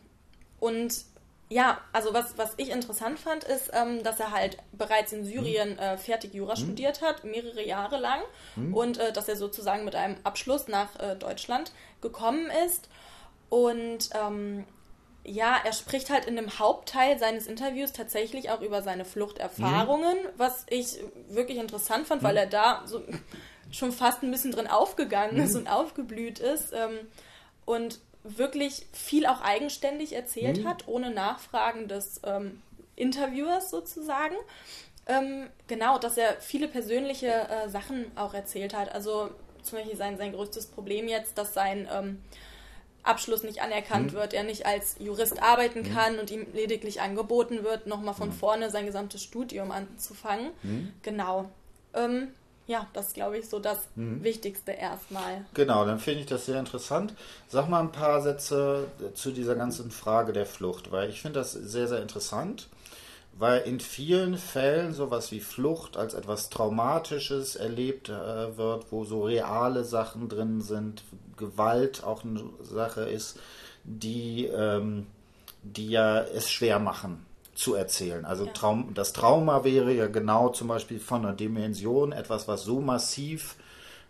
und 0.59 1.05
ja, 1.51 1.81
also 1.91 2.13
was, 2.13 2.37
was 2.37 2.53
ich 2.55 2.69
interessant 2.69 3.19
fand, 3.19 3.43
ist, 3.43 3.71
ähm, 3.73 4.03
dass 4.03 4.21
er 4.21 4.31
halt 4.31 4.57
bereits 4.71 5.11
in 5.11 5.25
Syrien 5.25 5.71
hm. 5.71 5.79
äh, 5.79 5.97
fertig 5.97 6.33
Jura 6.33 6.55
hm. 6.55 6.63
studiert 6.63 7.01
hat, 7.01 7.25
mehrere 7.25 7.61
Jahre 7.61 7.97
lang, 7.97 8.21
hm. 8.55 8.73
und 8.73 8.97
äh, 8.97 9.11
dass 9.11 9.27
er 9.27 9.35
sozusagen 9.35 9.83
mit 9.83 9.93
einem 9.93 10.15
Abschluss 10.23 10.69
nach 10.69 10.97
äh, 10.97 11.17
Deutschland 11.17 11.73
gekommen 11.99 12.49
ist. 12.65 12.87
Und 13.49 14.11
ähm, 14.13 14.65
ja, 15.25 15.57
er 15.61 15.73
spricht 15.73 16.09
halt 16.09 16.23
in 16.23 16.37
dem 16.37 16.57
Hauptteil 16.57 17.19
seines 17.19 17.47
Interviews 17.47 17.91
tatsächlich 17.91 18.49
auch 18.49 18.61
über 18.61 18.81
seine 18.81 19.03
Fluchterfahrungen, 19.03 20.23
mhm. 20.23 20.29
was 20.37 20.65
ich 20.69 20.99
wirklich 21.27 21.57
interessant 21.57 22.07
fand, 22.07 22.21
mhm. 22.21 22.27
weil 22.27 22.37
er 22.37 22.47
da 22.47 22.83
so 22.85 23.01
schon 23.71 23.91
fast 23.91 24.23
ein 24.23 24.31
bisschen 24.31 24.53
drin 24.53 24.67
aufgegangen 24.67 25.35
mhm. 25.35 25.43
ist 25.43 25.55
und 25.57 25.67
aufgeblüht 25.67 26.39
ist. 26.39 26.71
Ähm, 26.71 26.97
und 27.65 27.99
wirklich 28.23 28.85
viel 28.93 29.25
auch 29.25 29.41
eigenständig 29.41 30.13
erzählt 30.13 30.59
mhm. 30.59 30.67
hat, 30.67 30.87
ohne 30.87 31.11
Nachfragen 31.11 31.87
des 31.87 32.21
ähm, 32.23 32.61
Interviewers 32.95 33.69
sozusagen. 33.69 34.35
Ähm, 35.07 35.47
genau, 35.67 35.97
dass 35.97 36.17
er 36.17 36.39
viele 36.39 36.67
persönliche 36.67 37.27
äh, 37.27 37.69
Sachen 37.69 38.05
auch 38.15 38.33
erzählt 38.33 38.75
hat. 38.75 38.93
Also 38.93 39.31
zum 39.63 39.79
Beispiel 39.79 39.97
sein, 39.97 40.17
sein 40.17 40.33
größtes 40.33 40.67
Problem 40.67 41.07
jetzt, 41.07 41.37
dass 41.37 41.53
sein, 41.53 41.87
ähm, 41.91 42.21
Abschluss 43.03 43.43
nicht 43.43 43.61
anerkannt 43.61 44.13
mhm. 44.13 44.17
wird, 44.17 44.33
er 44.33 44.43
nicht 44.43 44.65
als 44.65 44.97
Jurist 44.99 45.41
arbeiten 45.41 45.79
mhm. 45.79 45.93
kann 45.93 46.19
und 46.19 46.29
ihm 46.29 46.45
lediglich 46.53 47.01
angeboten 47.01 47.63
wird, 47.63 47.87
nochmal 47.87 48.13
von 48.13 48.29
mhm. 48.29 48.33
vorne 48.33 48.69
sein 48.69 48.85
gesamtes 48.85 49.23
Studium 49.23 49.71
anzufangen. 49.71 50.51
Mhm. 50.63 50.93
Genau. 51.01 51.49
Ähm, 51.93 52.29
ja, 52.67 52.87
das 52.93 53.07
ist, 53.07 53.13
glaube 53.15 53.37
ich, 53.37 53.49
so 53.49 53.59
das 53.59 53.79
mhm. 53.95 54.23
Wichtigste 54.23 54.71
erstmal. 54.71 55.45
Genau, 55.53 55.85
dann 55.85 55.99
finde 55.99 56.21
ich 56.21 56.27
das 56.27 56.45
sehr 56.45 56.59
interessant. 56.59 57.13
Sag 57.47 57.69
mal 57.69 57.81
ein 57.81 57.91
paar 57.91 58.21
Sätze 58.21 58.87
zu 59.13 59.31
dieser 59.31 59.55
ganzen 59.55 59.91
Frage 59.91 60.33
der 60.33 60.45
Flucht, 60.45 60.91
weil 60.91 61.09
ich 61.09 61.21
finde 61.21 61.39
das 61.39 61.51
sehr, 61.51 61.87
sehr 61.87 62.01
interessant, 62.01 62.69
weil 63.37 63.61
in 63.61 63.79
vielen 63.79 64.37
Fällen 64.37 64.93
sowas 64.93 65.31
wie 65.31 65.39
Flucht 65.39 65.97
als 65.97 66.13
etwas 66.13 66.49
Traumatisches 66.49 67.55
erlebt 67.55 68.09
äh, 68.09 68.57
wird, 68.57 68.91
wo 68.91 69.03
so 69.03 69.23
reale 69.23 69.83
Sachen 69.83 70.29
drin 70.29 70.61
sind, 70.61 71.03
Gewalt 71.37 72.03
auch 72.03 72.23
eine 72.23 72.43
Sache 72.61 73.01
ist, 73.01 73.39
die, 73.83 74.45
ähm, 74.45 75.07
die 75.63 75.89
ja 75.89 76.21
es 76.21 76.51
schwer 76.51 76.77
machen 76.79 77.25
zu 77.53 77.75
erzählen. 77.75 78.25
Also 78.25 78.45
ja. 78.45 78.51
Traum, 78.53 78.93
das 78.93 79.13
Trauma 79.13 79.63
wäre 79.63 79.93
ja 79.93 80.07
genau 80.07 80.49
zum 80.49 80.67
Beispiel 80.67 80.99
von 80.99 81.25
einer 81.25 81.35
Dimension 81.35 82.11
etwas, 82.11 82.47
was 82.47 82.63
so 82.63 82.81
massiv 82.81 83.55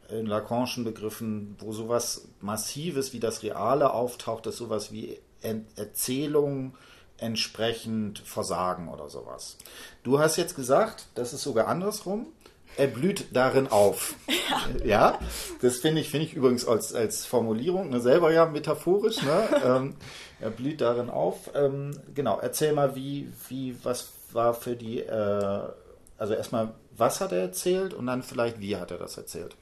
in 0.09 0.25
Lacanischen 0.25 0.83
Begriffen, 0.83 1.55
wo 1.59 1.71
sowas 1.71 2.27
Massives 2.41 3.13
wie 3.13 3.19
das 3.19 3.43
Reale 3.43 3.93
auftaucht, 3.93 4.45
dass 4.45 4.57
sowas 4.57 4.91
wie 4.91 5.19
Erzählung 5.41 6.75
entsprechend 7.17 8.19
versagen 8.19 8.89
oder 8.89 9.09
sowas. 9.09 9.57
Du 10.03 10.19
hast 10.19 10.37
jetzt 10.37 10.55
gesagt, 10.55 11.07
das 11.15 11.33
ist 11.33 11.43
sogar 11.43 11.67
andersrum. 11.67 12.27
Er 12.77 12.87
blüht 12.87 13.25
darin 13.33 13.67
auf. 13.67 14.15
Ja, 14.49 14.85
ja 14.85 15.19
das 15.61 15.77
finde 15.77 16.01
ich, 16.01 16.09
finde 16.09 16.27
ich 16.27 16.33
übrigens 16.33 16.65
als, 16.65 16.93
als 16.93 17.25
Formulierung, 17.25 17.89
ne, 17.89 17.99
selber 17.99 18.31
ja 18.31 18.45
metaphorisch, 18.45 19.21
ne? 19.21 19.49
ähm, 19.65 19.95
er 20.39 20.49
blüht 20.49 20.81
darin 20.81 21.09
auf. 21.09 21.51
Ähm, 21.53 21.99
genau, 22.15 22.39
erzähl 22.39 22.73
mal, 22.73 22.95
wie, 22.95 23.31
wie, 23.49 23.75
was 23.83 24.09
war 24.31 24.53
für 24.53 24.75
die, 24.75 24.99
äh, 24.99 25.61
also 26.17 26.33
erstmal, 26.33 26.73
was 26.95 27.21
hat 27.21 27.31
er 27.31 27.41
erzählt 27.41 27.93
und 27.93 28.07
dann 28.07 28.23
vielleicht, 28.23 28.59
wie 28.59 28.75
hat 28.77 28.91
er 28.91 28.97
das 28.97 29.17
erzählt? 29.17 29.55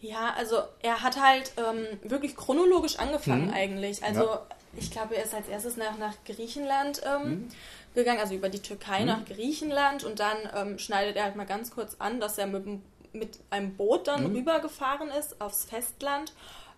Ja, 0.00 0.32
also 0.36 0.58
er 0.80 1.02
hat 1.02 1.20
halt 1.20 1.52
ähm, 1.56 1.86
wirklich 2.08 2.36
chronologisch 2.36 2.98
angefangen 2.98 3.46
mhm. 3.46 3.54
eigentlich. 3.54 4.04
Also 4.04 4.22
ja. 4.22 4.46
Ich 4.78 4.90
glaube, 4.90 5.16
er 5.16 5.24
ist 5.24 5.34
als 5.34 5.48
erstes 5.48 5.76
nach, 5.76 5.98
nach 5.98 6.14
Griechenland 6.24 7.02
ähm, 7.04 7.30
mhm. 7.30 7.48
gegangen, 7.94 8.20
also 8.20 8.34
über 8.34 8.48
die 8.48 8.60
Türkei 8.60 9.00
mhm. 9.00 9.06
nach 9.06 9.24
Griechenland 9.24 10.04
und 10.04 10.20
dann 10.20 10.36
ähm, 10.54 10.78
schneidet 10.78 11.16
er 11.16 11.24
halt 11.24 11.36
mal 11.36 11.46
ganz 11.46 11.70
kurz 11.70 11.96
an, 11.98 12.20
dass 12.20 12.38
er 12.38 12.46
mit, 12.46 12.64
mit 13.12 13.38
einem 13.50 13.76
Boot 13.76 14.08
dann 14.08 14.28
mhm. 14.28 14.36
rübergefahren 14.36 15.10
ist 15.10 15.40
aufs 15.40 15.64
Festland, 15.64 16.32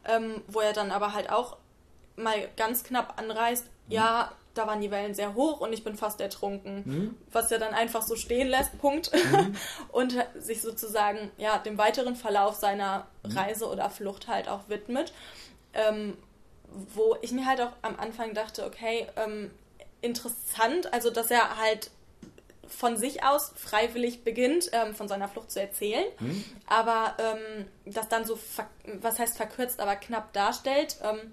ähm, 0.04 0.42
wo 0.48 0.60
er 0.60 0.72
dann 0.72 0.90
aber 0.90 1.12
halt 1.14 1.30
auch 1.30 1.56
mal 2.16 2.48
ganz 2.56 2.84
knapp 2.84 3.18
anreißt, 3.18 3.64
mhm. 3.64 3.92
ja, 3.92 4.32
da 4.54 4.66
waren 4.66 4.80
die 4.80 4.90
Wellen 4.90 5.14
sehr 5.14 5.34
hoch 5.34 5.60
und 5.60 5.72
ich 5.72 5.84
bin 5.84 5.96
fast 5.96 6.20
ertrunken. 6.20 6.82
Mhm. 6.84 7.14
Was 7.32 7.52
er 7.52 7.58
dann 7.58 7.72
einfach 7.72 8.02
so 8.02 8.16
stehen 8.16 8.48
lässt, 8.48 8.78
Punkt. 8.78 9.10
Mhm. 9.12 9.54
und 9.92 10.16
sich 10.38 10.60
sozusagen 10.60 11.30
ja, 11.38 11.58
dem 11.58 11.78
weiteren 11.78 12.16
Verlauf 12.16 12.56
seiner 12.56 13.06
mhm. 13.22 13.36
Reise 13.36 13.68
oder 13.68 13.90
Flucht 13.90 14.28
halt 14.28 14.48
auch 14.48 14.68
widmet. 14.68 15.12
Ähm, 15.72 16.16
wo 16.94 17.16
ich 17.22 17.33
mir 17.33 17.46
halt 17.46 17.61
auch 17.61 17.72
am 17.83 17.98
Anfang 17.98 18.35
dachte, 18.35 18.64
okay, 18.64 19.06
ähm, 19.16 19.50
interessant, 20.02 20.92
also 20.92 21.11
dass 21.11 21.30
er 21.30 21.59
halt 21.59 21.90
von 22.66 22.96
sich 22.96 23.24
aus 23.24 23.52
freiwillig 23.56 24.22
beginnt, 24.22 24.70
ähm, 24.72 24.94
von 24.94 25.09
seiner 25.09 25.28
Flucht 25.28 25.50
zu 25.50 25.61
erzählen, 25.61 26.04
mhm. 26.20 26.44
aber 26.66 27.16
ähm, 27.18 27.66
das 27.85 28.09
dann 28.09 28.24
so, 28.24 28.38
was 29.00 29.18
heißt 29.18 29.37
verkürzt, 29.37 29.80
aber 29.80 29.96
knapp 29.96 30.33
darstellt. 30.33 30.96
Ähm, 31.02 31.33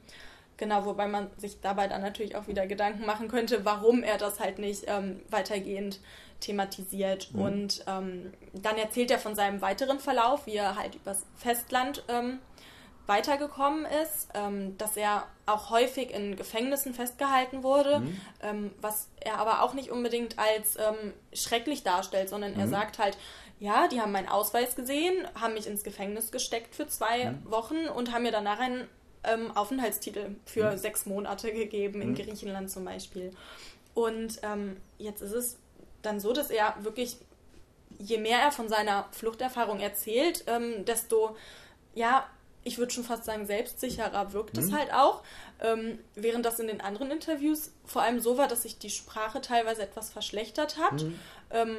Genau, 0.58 0.86
wobei 0.86 1.08
man 1.08 1.30
sich 1.38 1.62
dabei 1.62 1.88
dann 1.88 2.02
natürlich 2.02 2.36
auch 2.36 2.48
wieder 2.48 2.66
Gedanken 2.66 3.06
machen 3.06 3.28
könnte, 3.28 3.64
warum 3.64 4.02
er 4.02 4.18
das 4.18 4.40
halt 4.40 4.58
nicht 4.58 4.86
ähm, 4.88 5.22
weitergehend 5.30 6.00
thematisiert. 6.40 7.32
Mhm. 7.32 7.42
Und 7.42 7.86
ähm, 7.88 8.34
dann 8.54 8.78
erzählt 8.78 9.12
er 9.12 9.20
von 9.20 9.36
seinem 9.36 9.62
weiteren 9.62 10.00
Verlauf, 10.00 10.48
wie 10.48 10.56
er 10.56 10.76
halt 10.76 10.96
übers 10.96 11.26
Festland 11.36 12.04
ähm, 12.08 12.40
weitergekommen 13.08 13.86
ist, 14.04 14.28
ähm, 14.34 14.78
dass 14.78 14.98
er 14.98 15.26
auch 15.46 15.70
häufig 15.70 16.12
in 16.14 16.36
Gefängnissen 16.36 16.94
festgehalten 16.94 17.64
wurde, 17.64 18.00
mhm. 18.00 18.22
Ähm, 18.42 18.72
was 18.82 19.08
er 19.20 19.40
aber 19.40 19.64
auch 19.64 19.74
nicht 19.74 19.90
unbedingt 19.90 20.38
als 20.38 20.78
ähm, 20.78 21.14
schrecklich 21.34 21.84
darstellt, 21.84 22.30
sondern 22.30 22.54
mhm. 22.54 22.60
er 22.60 22.68
sagt 22.68 23.00
halt, 23.00 23.18
ja, 23.60 23.88
die 23.88 24.02
haben 24.02 24.12
meinen 24.12 24.28
Ausweis 24.28 24.76
gesehen, 24.76 25.28
haben 25.40 25.54
mich 25.54 25.66
ins 25.66 25.84
Gefängnis 25.84 26.32
gesteckt 26.32 26.76
für 26.76 26.88
zwei 26.88 27.32
mhm. 27.32 27.50
Wochen 27.50 27.88
und 27.88 28.14
haben 28.14 28.24
mir 28.24 28.32
danach 28.32 28.60
einen 28.60 28.88
ähm, 29.24 29.56
Aufenthaltstitel 29.56 30.36
für 30.46 30.72
mhm. 30.72 30.78
sechs 30.78 31.06
Monate 31.06 31.52
gegeben, 31.52 32.02
in 32.02 32.10
mhm. 32.10 32.16
Griechenland 32.16 32.70
zum 32.70 32.86
Beispiel. 32.86 33.32
Und 33.94 34.40
ähm, 34.44 34.78
jetzt 35.00 35.22
ist 35.22 35.32
es 35.32 35.58
dann 36.04 36.20
so, 36.20 36.34
dass 36.34 36.52
er 36.52 36.76
wirklich, 36.82 37.18
je 37.98 38.20
mehr 38.20 38.40
er 38.40 38.52
von 38.52 38.70
seiner 38.70 39.08
Fluchterfahrung 39.12 39.80
erzählt, 39.80 40.44
ähm, 40.48 40.86
desto, 40.86 41.36
ja, 41.96 42.28
ich 42.68 42.78
würde 42.78 42.94
schon 42.94 43.04
fast 43.04 43.26
sagen, 43.26 43.46
selbstsicherer 43.46 44.34
wirkt 44.34 44.58
mhm. 44.58 44.64
es 44.64 44.72
halt 44.72 44.94
auch. 44.94 45.24
Ähm, 45.62 46.00
während 46.16 46.46
das 46.46 46.60
in 46.60 46.68
den 46.68 46.82
anderen 46.82 47.10
Interviews 47.10 47.72
vor 47.86 48.02
allem 48.04 48.20
so 48.20 48.38
war, 48.38 48.48
dass 48.48 48.64
sich 48.64 48.78
die 48.78 48.90
Sprache 48.90 49.42
teilweise 49.42 49.82
etwas 49.82 50.10
verschlechtert 50.10 50.78
hat. 50.78 51.04
Mhm. 51.04 51.20
Ähm, 51.52 51.78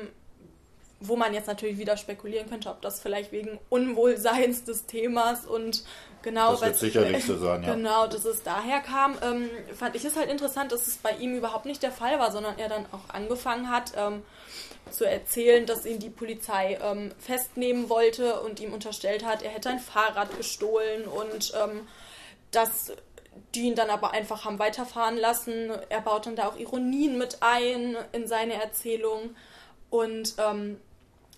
wo 1.01 1.15
man 1.15 1.33
jetzt 1.33 1.47
natürlich 1.47 1.79
wieder 1.79 1.97
spekulieren 1.97 2.49
könnte, 2.49 2.69
ob 2.71 2.83
das 2.83 2.99
vielleicht 2.99 3.31
wegen 3.31 3.61
Unwohlseins 3.69 4.65
des 4.65 4.87
Themas 4.87 5.47
und 5.47 5.85
genau, 6.23 6.53
das 6.53 6.63
wird 6.63 6.77
sicherlich 6.77 7.25
so 7.25 7.37
sein, 7.39 7.63
ja. 7.63 7.75
Genau, 7.75 8.09
dass 8.09 8.25
es 8.25 8.43
daher 8.43 8.81
kam, 8.81 9.17
ähm, 9.23 9.49
fand 9.75 9.95
ich 9.95 10.05
es 10.05 10.17
halt 10.17 10.29
interessant, 10.29 10.73
dass 10.73 10.89
es 10.89 10.97
bei 10.97 11.13
ihm 11.13 11.37
überhaupt 11.37 11.67
nicht 11.67 11.85
der 11.85 11.93
Fall 11.93 12.19
war, 12.19 12.33
sondern 12.33 12.59
er 12.59 12.69
dann 12.69 12.85
auch 12.91 13.15
angefangen 13.15 13.71
hat 13.71 13.93
ähm, 13.97 14.23
zu 14.91 15.05
erzählen, 15.05 15.67
dass 15.67 15.87
ihn 15.87 15.99
die 15.99 16.11
Polizei 16.11 16.79
ähm, 16.83 17.13
festnehmen 17.19 17.89
wollte 17.89 18.41
und 18.41 18.61
ihm 18.61 18.73
unterstellt 18.73 19.25
hat, 19.25 19.43
er 19.43 19.51
hätte 19.51 19.71
ein 19.71 19.79
Fahrrad 19.79 20.37
gestohlen 20.37 21.07
und 21.07 21.53
ähm, 21.61 21.87
dass 22.51 22.93
die 23.55 23.63
ihn 23.63 23.75
dann 23.75 23.91
aber 23.91 24.13
einfach 24.13 24.45
haben 24.45 24.59
weiterfahren 24.59 25.17
lassen. 25.17 25.71
Er 25.89 26.01
baut 26.01 26.27
dann 26.27 26.37
da 26.37 26.49
auch 26.49 26.59
Ironien 26.59 27.19
mit 27.19 27.39
ein 27.41 27.97
in 28.13 28.27
seine 28.27 28.55
Erzählung 28.55 29.37
und 29.91 30.35
ähm, 30.39 30.81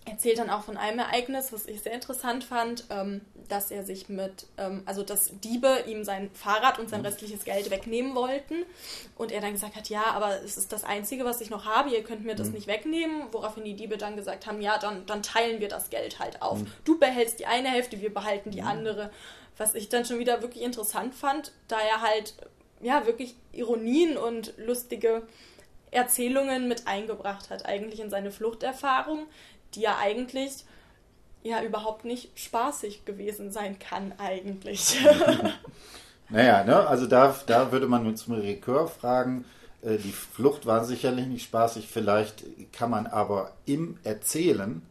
erzählt 0.05 0.39
dann 0.39 0.49
auch 0.49 0.63
von 0.63 0.77
einem 0.77 0.99
Ereignis, 0.99 1.53
was 1.53 1.67
ich 1.67 1.81
sehr 1.81 1.93
interessant 1.93 2.43
fand, 2.43 2.85
ähm, 2.89 3.21
dass 3.47 3.69
er 3.69 3.83
sich 3.83 4.09
mit, 4.09 4.47
ähm, 4.57 4.81
also 4.85 5.03
dass 5.03 5.31
Diebe 5.43 5.83
ihm 5.87 6.03
sein 6.03 6.31
Fahrrad 6.33 6.79
und 6.79 6.89
sein 6.89 7.01
mhm. 7.01 7.07
restliches 7.07 7.43
Geld 7.43 7.69
wegnehmen 7.69 8.15
wollten 8.15 8.65
und 9.15 9.31
er 9.31 9.41
dann 9.41 9.53
gesagt 9.53 9.75
hat, 9.75 9.89
ja, 9.89 10.05
aber 10.05 10.41
es 10.43 10.57
ist 10.57 10.71
das 10.71 10.83
Einzige, 10.83 11.23
was 11.23 11.39
ich 11.41 11.51
noch 11.51 11.65
habe, 11.65 11.91
ihr 11.91 12.03
könnt 12.03 12.25
mir 12.25 12.35
das 12.35 12.47
mhm. 12.47 12.53
nicht 12.53 12.67
wegnehmen, 12.67 13.27
woraufhin 13.31 13.63
die 13.63 13.75
Diebe 13.75 13.97
dann 13.97 14.15
gesagt 14.15 14.47
haben, 14.47 14.59
ja, 14.61 14.79
dann, 14.79 15.05
dann 15.05 15.21
teilen 15.21 15.59
wir 15.59 15.67
das 15.67 15.91
Geld 15.91 16.19
halt 16.19 16.41
auf. 16.41 16.59
Mhm. 16.59 16.67
Du 16.83 16.97
behältst 16.97 17.39
die 17.39 17.45
eine 17.45 17.69
Hälfte, 17.69 18.01
wir 18.01 18.13
behalten 18.13 18.49
die 18.49 18.61
mhm. 18.61 18.67
andere. 18.67 19.11
Was 19.57 19.75
ich 19.75 19.89
dann 19.89 20.05
schon 20.05 20.17
wieder 20.17 20.41
wirklich 20.41 20.63
interessant 20.63 21.13
fand, 21.13 21.51
da 21.67 21.79
er 21.79 22.01
halt, 22.01 22.33
ja, 22.81 23.05
wirklich 23.05 23.35
Ironien 23.51 24.17
und 24.17 24.53
lustige 24.57 25.21
Erzählungen 25.91 26.67
mit 26.67 26.87
eingebracht 26.87 27.49
hat, 27.49 27.65
eigentlich 27.65 27.99
in 27.99 28.09
seine 28.09 28.31
Fluchterfahrung, 28.31 29.27
die 29.75 29.81
ja 29.81 29.97
eigentlich 29.99 30.65
ja 31.43 31.63
überhaupt 31.63 32.05
nicht 32.05 32.37
spaßig 32.37 33.05
gewesen 33.05 33.51
sein 33.51 33.79
kann, 33.79 34.13
eigentlich. 34.17 34.99
naja, 36.29 36.63
ne, 36.63 36.87
also 36.87 37.07
da, 37.07 37.35
da 37.47 37.71
würde 37.71 37.87
man 37.87 38.05
mit 38.05 38.29
Rekör 38.29 38.87
fragen, 38.87 39.45
äh, 39.81 39.97
die 39.97 40.11
Flucht 40.11 40.65
war 40.65 40.85
sicherlich 40.85 41.27
nicht 41.27 41.43
spaßig, 41.43 41.87
vielleicht 41.87 42.43
kann 42.71 42.91
man 42.91 43.07
aber 43.07 43.53
im 43.65 43.97
Erzählen 44.03 44.81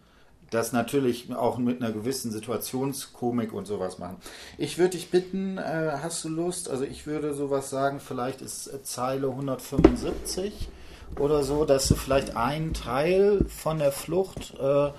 das 0.51 0.73
natürlich 0.73 1.33
auch 1.33 1.59
mit 1.59 1.81
einer 1.81 1.93
gewissen 1.93 2.33
Situationskomik 2.33 3.53
und 3.53 3.67
sowas 3.67 3.99
machen. 3.99 4.17
Ich 4.59 4.79
würde 4.79 4.91
dich 4.97 5.11
bitten, 5.11 5.59
äh, 5.59 5.93
hast 6.03 6.25
du 6.25 6.29
Lust? 6.29 6.69
Also 6.69 6.85
ich 6.85 7.07
würde 7.07 7.35
sowas 7.35 7.71
sagen, 7.71 8.01
vielleicht 8.01 8.43
ist 8.43 8.69
Zeile 8.83 9.29
175 9.29 10.69
oder 11.19 11.43
so, 11.43 11.65
dass 11.65 11.89
du 11.89 11.95
vielleicht 11.95 12.37
einen 12.37 12.75
Teil 12.75 13.45
von 13.49 13.79
der 13.79 13.93
Flucht, 13.93 14.55
äh, 14.59 14.91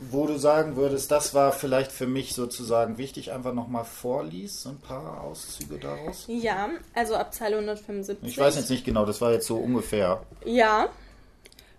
wo 0.00 0.26
du 0.26 0.38
sagen 0.38 0.76
würdest, 0.76 1.10
das 1.10 1.34
war 1.34 1.52
vielleicht 1.52 1.92
für 1.92 2.06
mich 2.06 2.34
sozusagen 2.34 2.96
wichtig, 2.96 3.32
einfach 3.32 3.52
nochmal 3.52 3.84
vorliest, 3.84 4.62
so 4.62 4.70
ein 4.70 4.78
paar 4.78 5.20
Auszüge 5.22 5.78
daraus? 5.78 6.24
Ja, 6.26 6.70
also 6.94 7.14
ab 7.16 7.34
Zeile 7.34 7.56
175. 7.56 8.26
Ich 8.26 8.38
weiß 8.38 8.56
jetzt 8.56 8.70
nicht 8.70 8.84
genau, 8.84 9.04
das 9.04 9.20
war 9.20 9.32
jetzt 9.32 9.46
so 9.46 9.56
ungefähr. 9.56 10.22
Ja, 10.44 10.88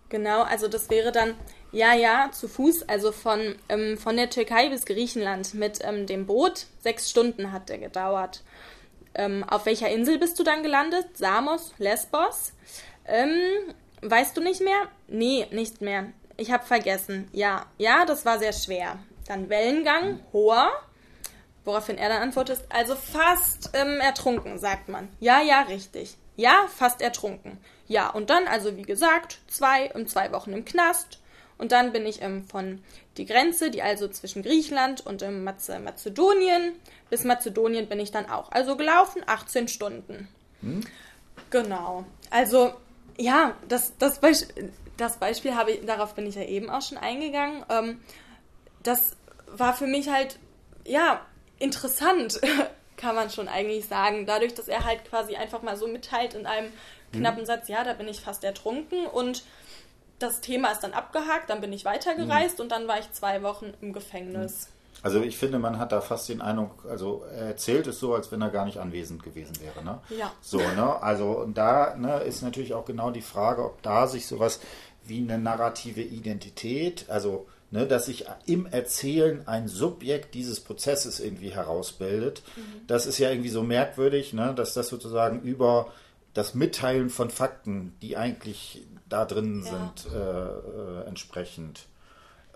genau, 0.09 0.43
also 0.43 0.67
das 0.67 0.89
wäre 0.91 1.11
dann, 1.11 1.33
ja, 1.71 1.93
ja, 1.95 2.29
zu 2.31 2.47
Fuß, 2.47 2.87
also 2.87 3.11
von, 3.11 3.55
ähm, 3.69 3.97
von 3.97 4.15
der 4.17 4.29
Türkei 4.29 4.69
bis 4.69 4.85
Griechenland 4.85 5.55
mit 5.55 5.79
ähm, 5.81 6.05
dem 6.05 6.27
Boot. 6.27 6.67
Sechs 6.79 7.09
Stunden 7.09 7.51
hat 7.51 7.69
der 7.69 7.79
gedauert. 7.79 8.43
Ähm, 9.13 9.43
auf 9.43 9.65
welcher 9.65 9.89
Insel 9.89 10.19
bist 10.19 10.37
du 10.39 10.43
dann 10.43 10.63
gelandet? 10.63 11.17
Samos, 11.17 11.73
Lesbos? 11.79 12.53
Ähm, 13.11 13.73
weißt 14.01 14.35
du 14.37 14.41
nicht 14.41 14.61
mehr? 14.61 14.87
Nee, 15.07 15.45
nicht 15.51 15.81
mehr. 15.81 16.05
Ich 16.37 16.51
habe 16.51 16.65
vergessen. 16.65 17.27
Ja, 17.33 17.65
ja, 17.77 18.05
das 18.05 18.25
war 18.25 18.39
sehr 18.39 18.53
schwer. 18.53 18.97
Dann 19.27 19.49
Wellengang, 19.49 20.21
hoher. 20.33 20.71
Woraufhin 21.63 21.97
er 21.97 22.09
dann 22.09 22.23
antwortet, 22.23 22.61
also 22.69 22.95
fast 22.95 23.69
ähm, 23.73 23.99
ertrunken, 23.99 24.57
sagt 24.57 24.89
man. 24.89 25.09
Ja, 25.19 25.41
ja, 25.41 25.61
richtig. 25.61 26.15
Ja, 26.35 26.65
fast 26.75 27.01
ertrunken. 27.01 27.59
Ja, 27.87 28.09
und 28.09 28.31
dann, 28.31 28.47
also 28.47 28.77
wie 28.77 28.81
gesagt, 28.81 29.39
zwei 29.47 29.93
und 29.93 30.09
zwei 30.09 30.31
Wochen 30.31 30.53
im 30.53 30.65
Knast. 30.65 31.19
Und 31.59 31.71
dann 31.71 31.91
bin 31.91 32.07
ich 32.07 32.23
ähm, 32.23 32.47
von 32.47 32.81
die 33.17 33.25
Grenze, 33.25 33.69
die 33.69 33.83
also 33.83 34.07
zwischen 34.07 34.41
Griechenland 34.41 35.05
und 35.05 35.21
ähm, 35.21 35.43
Mazedonien, 35.43 36.73
bis 37.11 37.25
Mazedonien 37.25 37.87
bin 37.87 37.99
ich 37.99 38.09
dann 38.09 38.27
auch. 38.27 38.51
Also 38.51 38.75
gelaufen 38.75 39.21
18 39.27 39.67
Stunden. 39.67 40.27
Hm? 40.61 40.81
Genau. 41.51 42.05
Also, 42.31 42.73
ja, 43.21 43.55
das, 43.67 43.97
das, 43.97 44.19
Beisp 44.19 44.51
das 44.97 45.17
Beispiel 45.17 45.55
habe 45.55 45.71
ich, 45.71 45.85
darauf 45.85 46.15
bin 46.15 46.25
ich 46.25 46.35
ja 46.35 46.43
eben 46.43 46.69
auch 46.69 46.81
schon 46.81 46.97
eingegangen. 46.97 47.63
Ähm, 47.69 48.01
das 48.83 49.15
war 49.47 49.73
für 49.73 49.87
mich 49.87 50.09
halt, 50.09 50.39
ja, 50.85 51.21
interessant, 51.59 52.39
kann 52.97 53.15
man 53.15 53.29
schon 53.29 53.47
eigentlich 53.47 53.87
sagen. 53.87 54.25
Dadurch, 54.25 54.53
dass 54.53 54.67
er 54.67 54.85
halt 54.85 55.05
quasi 55.05 55.35
einfach 55.35 55.61
mal 55.61 55.77
so 55.77 55.87
mitteilt 55.87 56.33
in 56.33 56.45
einem 56.45 56.71
knappen 57.13 57.41
mhm. 57.41 57.45
Satz, 57.45 57.67
ja, 57.67 57.83
da 57.83 57.93
bin 57.93 58.07
ich 58.07 58.21
fast 58.21 58.43
ertrunken 58.43 59.05
und 59.05 59.43
das 60.19 60.41
Thema 60.41 60.71
ist 60.71 60.81
dann 60.81 60.93
abgehakt, 60.93 61.49
dann 61.49 61.61
bin 61.61 61.73
ich 61.73 61.83
weitergereist 61.83 62.57
mhm. 62.57 62.63
und 62.63 62.69
dann 62.71 62.87
war 62.87 62.99
ich 62.99 63.11
zwei 63.11 63.41
Wochen 63.43 63.73
im 63.81 63.91
Gefängnis. 63.93 64.67
Mhm. 64.67 64.80
Also 65.03 65.21
ich 65.21 65.37
finde, 65.37 65.57
man 65.57 65.79
hat 65.79 65.91
da 65.91 66.01
fast 66.01 66.29
den 66.29 66.41
Eindruck, 66.41 66.85
also 66.87 67.23
er 67.31 67.47
erzählt 67.47 67.87
es 67.87 67.99
so, 67.99 68.13
als 68.13 68.31
wenn 68.31 68.41
er 68.41 68.49
gar 68.49 68.65
nicht 68.65 68.77
anwesend 68.77 69.23
gewesen 69.23 69.55
wäre. 69.59 69.83
Ne? 69.83 69.99
Ja. 70.17 70.31
So, 70.41 70.59
ne? 70.59 71.01
Also 71.01 71.31
und 71.31 71.57
da 71.57 71.95
ne, 71.95 72.19
ist 72.19 72.43
natürlich 72.43 72.73
auch 72.73 72.85
genau 72.85 73.09
die 73.09 73.21
Frage, 73.21 73.65
ob 73.65 73.81
da 73.81 74.07
sich 74.07 74.27
sowas 74.27 74.59
wie 75.03 75.19
eine 75.19 75.39
narrative 75.39 76.01
Identität, 76.01 77.05
also 77.09 77.47
ne, 77.71 77.87
dass 77.87 78.05
sich 78.05 78.25
im 78.45 78.67
Erzählen 78.67 79.47
ein 79.47 79.67
Subjekt 79.67 80.35
dieses 80.35 80.59
Prozesses 80.59 81.19
irgendwie 81.19 81.49
herausbildet. 81.49 82.43
Mhm. 82.55 82.87
Das 82.87 83.07
ist 83.07 83.17
ja 83.17 83.29
irgendwie 83.31 83.49
so 83.49 83.63
merkwürdig, 83.63 84.33
ne, 84.33 84.53
dass 84.53 84.73
das 84.75 84.89
sozusagen 84.89 85.41
über 85.41 85.87
das 86.33 86.53
Mitteilen 86.53 87.09
von 87.09 87.29
Fakten, 87.29 87.95
die 88.01 88.17
eigentlich 88.17 88.83
da 89.09 89.25
drin 89.25 89.63
ja. 89.65 89.71
sind, 89.71 90.13
äh, 90.13 90.19
äh, 90.19 91.07
entsprechend 91.07 91.87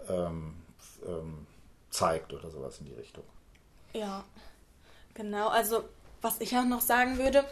ähm, 0.07 0.53
ähm, 1.05 1.47
zeigt 1.95 2.33
oder 2.33 2.49
sowas 2.49 2.79
in 2.79 2.85
die 2.85 2.93
Richtung. 2.93 3.23
Ja, 3.93 4.23
genau. 5.13 5.47
Also 5.47 5.83
was 6.21 6.41
ich 6.41 6.55
auch 6.57 6.65
noch 6.65 6.81
sagen 6.81 7.17
würde, 7.17 7.45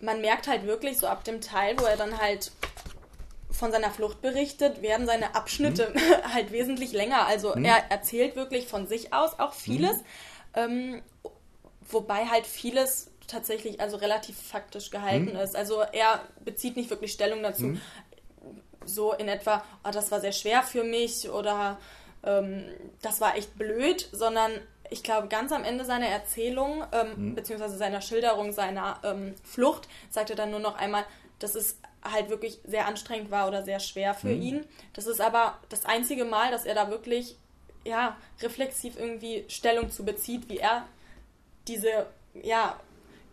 man 0.00 0.20
merkt 0.20 0.48
halt 0.48 0.66
wirklich 0.66 0.98
so 0.98 1.06
ab 1.06 1.24
dem 1.24 1.40
Teil, 1.40 1.78
wo 1.78 1.84
er 1.84 1.96
dann 1.96 2.18
halt 2.18 2.52
von 3.50 3.72
seiner 3.72 3.90
Flucht 3.90 4.22
berichtet, 4.22 4.80
werden 4.80 5.06
seine 5.06 5.34
Abschnitte 5.34 5.92
mhm. 5.92 6.32
halt 6.34 6.52
wesentlich 6.52 6.92
länger. 6.92 7.26
Also 7.26 7.54
mhm. 7.54 7.64
er 7.64 7.90
erzählt 7.90 8.36
wirklich 8.36 8.66
von 8.68 8.86
sich 8.86 9.12
aus 9.12 9.38
auch 9.38 9.52
vieles, 9.52 9.98
mhm. 9.98 10.04
ähm, 10.54 11.02
wobei 11.90 12.26
halt 12.26 12.46
vieles 12.46 13.10
tatsächlich 13.26 13.80
also 13.80 13.96
relativ 13.96 14.40
faktisch 14.40 14.90
gehalten 14.90 15.34
mhm. 15.34 15.40
ist. 15.40 15.56
Also 15.56 15.80
er 15.80 16.22
bezieht 16.44 16.76
nicht 16.76 16.90
wirklich 16.90 17.12
Stellung 17.12 17.42
dazu. 17.42 17.64
Mhm. 17.64 17.80
So 18.86 19.12
in 19.12 19.28
etwa, 19.28 19.62
oh, 19.84 19.90
das 19.90 20.10
war 20.10 20.20
sehr 20.20 20.32
schwer 20.32 20.62
für 20.62 20.84
mich 20.84 21.28
oder 21.28 21.78
ähm, 22.24 22.64
das 23.02 23.20
war 23.20 23.36
echt 23.36 23.56
blöd, 23.56 24.08
sondern 24.12 24.52
ich 24.90 25.02
glaube, 25.02 25.28
ganz 25.28 25.52
am 25.52 25.64
Ende 25.64 25.84
seiner 25.84 26.08
Erzählung, 26.08 26.84
ähm, 26.92 27.30
mhm. 27.30 27.34
beziehungsweise 27.34 27.76
seiner 27.76 28.00
Schilderung 28.00 28.52
seiner 28.52 28.98
ähm, 29.04 29.34
Flucht, 29.44 29.88
sagt 30.10 30.30
er 30.30 30.36
dann 30.36 30.50
nur 30.50 30.60
noch 30.60 30.76
einmal, 30.76 31.04
das 31.38 31.54
ist 31.54 31.78
halt 32.02 32.28
wirklich 32.28 32.58
sehr 32.64 32.86
anstrengend 32.86 33.30
war 33.30 33.46
oder 33.46 33.62
sehr 33.62 33.78
schwer 33.78 34.14
für 34.14 34.28
mhm. 34.28 34.42
ihn. 34.42 34.64
Das 34.94 35.06
ist 35.06 35.20
aber 35.20 35.58
das 35.68 35.84
einzige 35.84 36.24
Mal, 36.24 36.50
dass 36.50 36.64
er 36.64 36.74
da 36.74 36.90
wirklich 36.90 37.36
ja, 37.84 38.16
reflexiv 38.42 38.98
irgendwie 38.98 39.44
Stellung 39.48 39.90
zu 39.90 40.04
bezieht, 40.04 40.48
wie 40.48 40.58
er 40.58 40.86
diese 41.68 42.06
ja, 42.34 42.78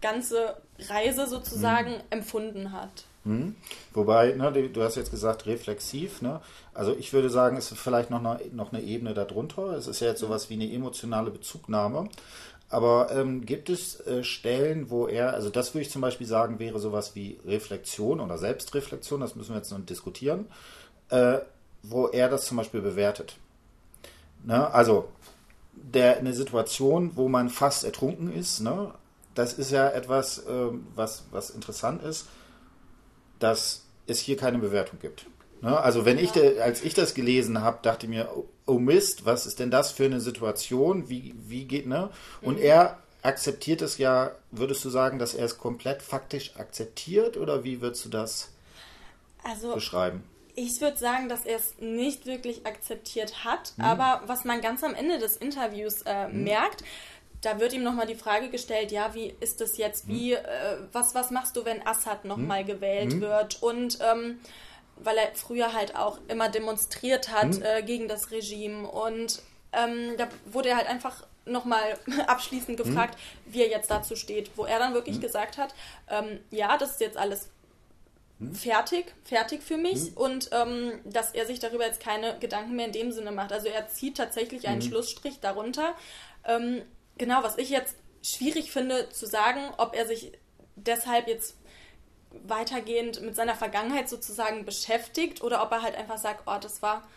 ganze 0.01 0.61
Reise 0.79 1.27
sozusagen 1.27 1.91
mhm. 1.91 2.01
empfunden 2.11 2.71
hat. 2.71 3.06
Mhm. 3.27 3.55
Wobei, 3.93 4.31
ne, 4.33 4.69
du 4.69 4.81
hast 4.81 4.95
jetzt 4.95 5.11
gesagt, 5.11 5.45
reflexiv. 5.45 6.21
Ne? 6.21 6.39
Also 6.73 6.95
ich 6.97 7.11
würde 7.11 7.29
sagen, 7.29 7.57
es 7.57 7.71
ist 7.71 7.79
vielleicht 7.79 8.09
noch 8.09 8.23
eine, 8.23 8.39
noch 8.53 8.71
eine 8.71 8.81
Ebene 8.81 9.13
darunter. 9.13 9.73
Es 9.73 9.87
ist 9.87 9.99
ja 9.99 10.07
jetzt 10.07 10.21
sowas 10.21 10.49
wie 10.49 10.53
eine 10.53 10.71
emotionale 10.71 11.29
Bezugnahme. 11.29 12.09
Aber 12.69 13.11
ähm, 13.11 13.45
gibt 13.45 13.69
es 13.69 13.99
äh, 14.07 14.23
Stellen, 14.23 14.89
wo 14.89 15.07
er, 15.07 15.33
also 15.33 15.49
das 15.49 15.73
würde 15.73 15.83
ich 15.83 15.91
zum 15.91 16.01
Beispiel 16.01 16.27
sagen, 16.27 16.59
wäre 16.59 16.79
sowas 16.79 17.15
wie 17.15 17.39
Reflexion 17.45 18.19
oder 18.19 18.37
Selbstreflexion, 18.37 19.21
das 19.21 19.35
müssen 19.35 19.51
wir 19.51 19.57
jetzt 19.57 19.71
noch 19.71 19.85
diskutieren, 19.85 20.47
äh, 21.09 21.39
wo 21.83 22.07
er 22.07 22.27
das 22.27 22.45
zum 22.45 22.57
Beispiel 22.57 22.81
bewertet. 22.81 23.37
Ne? 24.43 24.69
Also 24.73 25.07
der, 25.73 26.17
eine 26.17 26.33
Situation, 26.33 27.11
wo 27.15 27.29
man 27.29 27.49
fast 27.49 27.85
ertrunken 27.85 28.33
ist, 28.33 28.59
ne? 28.59 28.93
das 29.33 29.53
ist 29.53 29.71
ja 29.71 29.87
etwas, 29.89 30.39
äh, 30.39 30.67
was, 30.93 31.23
was 31.31 31.51
interessant 31.51 32.03
ist, 32.03 32.27
dass 33.39 33.83
es 34.07 34.19
hier 34.19 34.37
keine 34.37 34.57
Bewertung 34.57 34.99
gibt. 34.99 35.25
Ne? 35.61 35.77
Also 35.77 36.05
wenn 36.05 36.17
ich, 36.17 36.31
de, 36.31 36.59
als 36.59 36.81
ich 36.81 36.93
das 36.93 37.13
gelesen 37.13 37.61
habe, 37.61 37.79
dachte 37.81 38.05
ich 38.05 38.09
mir, 38.09 38.29
oh 38.65 38.79
Mist, 38.79 39.25
was 39.25 39.45
ist 39.45 39.59
denn 39.59 39.71
das 39.71 39.91
für 39.91 40.05
eine 40.05 40.19
Situation? 40.19 41.09
Wie, 41.09 41.33
wie 41.37 41.65
geht, 41.65 41.87
ne? 41.87 42.09
Und 42.41 42.57
mhm. 42.57 42.63
er 42.63 42.97
akzeptiert 43.23 43.81
es 43.81 43.97
ja, 43.97 44.31
würdest 44.51 44.85
du 44.85 44.89
sagen, 44.89 45.19
dass 45.19 45.33
er 45.33 45.45
es 45.45 45.57
komplett 45.57 46.01
faktisch 46.01 46.55
akzeptiert 46.57 47.37
oder 47.37 47.63
wie 47.63 47.81
würdest 47.81 48.05
du 48.05 48.09
das 48.09 48.51
also, 49.43 49.73
beschreiben? 49.73 50.23
Ich 50.55 50.79
würde 50.81 50.97
sagen, 50.97 51.29
dass 51.29 51.45
er 51.45 51.57
es 51.57 51.75
nicht 51.79 52.25
wirklich 52.25 52.65
akzeptiert 52.65 53.43
hat, 53.43 53.73
mhm. 53.77 53.83
aber 53.83 54.21
was 54.27 54.45
man 54.45 54.61
ganz 54.61 54.83
am 54.83 54.95
Ende 54.95 55.19
des 55.19 55.37
Interviews 55.37 56.03
äh, 56.03 56.27
mhm. 56.27 56.43
merkt, 56.43 56.83
da 57.41 57.59
wird 57.59 57.73
ihm 57.73 57.83
nochmal 57.83 58.07
die 58.07 58.15
Frage 58.15 58.49
gestellt, 58.49 58.91
ja, 58.91 59.13
wie 59.13 59.33
ist 59.39 59.61
das 59.61 59.77
jetzt, 59.77 60.07
wie, 60.07 60.31
mhm. 60.31 60.37
äh, 60.37 60.77
was, 60.91 61.15
was 61.15 61.31
machst 61.31 61.55
du, 61.55 61.65
wenn 61.65 61.85
Assad 61.85 62.25
nochmal 62.25 62.63
mhm. 62.63 62.67
gewählt 62.67 63.13
mhm. 63.13 63.21
wird? 63.21 63.61
Und 63.61 63.99
ähm, 64.01 64.39
weil 64.99 65.17
er 65.17 65.35
früher 65.35 65.73
halt 65.73 65.95
auch 65.95 66.19
immer 66.27 66.49
demonstriert 66.49 67.29
hat 67.31 67.57
mhm. 67.57 67.63
äh, 67.63 67.83
gegen 67.83 68.07
das 68.07 68.31
Regime. 68.31 68.87
Und 68.87 69.41
ähm, 69.73 70.15
da 70.17 70.27
wurde 70.45 70.69
er 70.69 70.77
halt 70.77 70.87
einfach 70.87 71.23
nochmal 71.45 71.97
abschließend 72.27 72.77
gefragt, 72.77 73.17
mhm. 73.17 73.53
wie 73.53 73.61
er 73.61 73.69
jetzt 73.69 73.91
dazu 73.91 74.15
steht, 74.15 74.51
wo 74.55 74.65
er 74.65 74.79
dann 74.79 74.93
wirklich 74.93 75.17
mhm. 75.17 75.21
gesagt 75.21 75.57
hat, 75.57 75.73
ähm, 76.09 76.39
ja, 76.51 76.77
das 76.77 76.91
ist 76.91 77.01
jetzt 77.01 77.17
alles 77.17 77.49
hm? 78.39 78.53
fertig, 78.53 79.13
fertig 79.23 79.61
für 79.61 79.77
mich 79.77 80.07
hm? 80.07 80.17
und 80.17 80.49
ähm, 80.51 80.99
dass 81.05 81.31
er 81.31 81.45
sich 81.45 81.59
darüber 81.59 81.85
jetzt 81.85 81.99
keine 81.99 82.37
Gedanken 82.39 82.75
mehr 82.75 82.87
in 82.87 82.91
dem 82.91 83.11
Sinne 83.11 83.31
macht. 83.31 83.51
Also 83.51 83.67
er 83.67 83.87
zieht 83.87 84.17
tatsächlich 84.17 84.67
einen 84.67 84.81
hm? 84.81 84.89
Schlussstrich 84.89 85.39
darunter. 85.39 85.95
Ähm, 86.45 86.81
genau, 87.17 87.43
was 87.43 87.57
ich 87.57 87.69
jetzt 87.69 87.95
schwierig 88.23 88.71
finde 88.71 89.09
zu 89.09 89.25
sagen, 89.25 89.61
ob 89.77 89.95
er 89.95 90.07
sich 90.07 90.31
deshalb 90.75 91.27
jetzt 91.27 91.57
weitergehend 92.43 93.21
mit 93.21 93.35
seiner 93.35 93.55
Vergangenheit 93.55 94.09
sozusagen 94.09 94.65
beschäftigt 94.65 95.41
oder 95.41 95.63
ob 95.63 95.71
er 95.71 95.81
halt 95.81 95.95
einfach 95.95 96.17
sagt, 96.17 96.43
oh, 96.45 96.57
das 96.61 96.81
war 96.81 97.07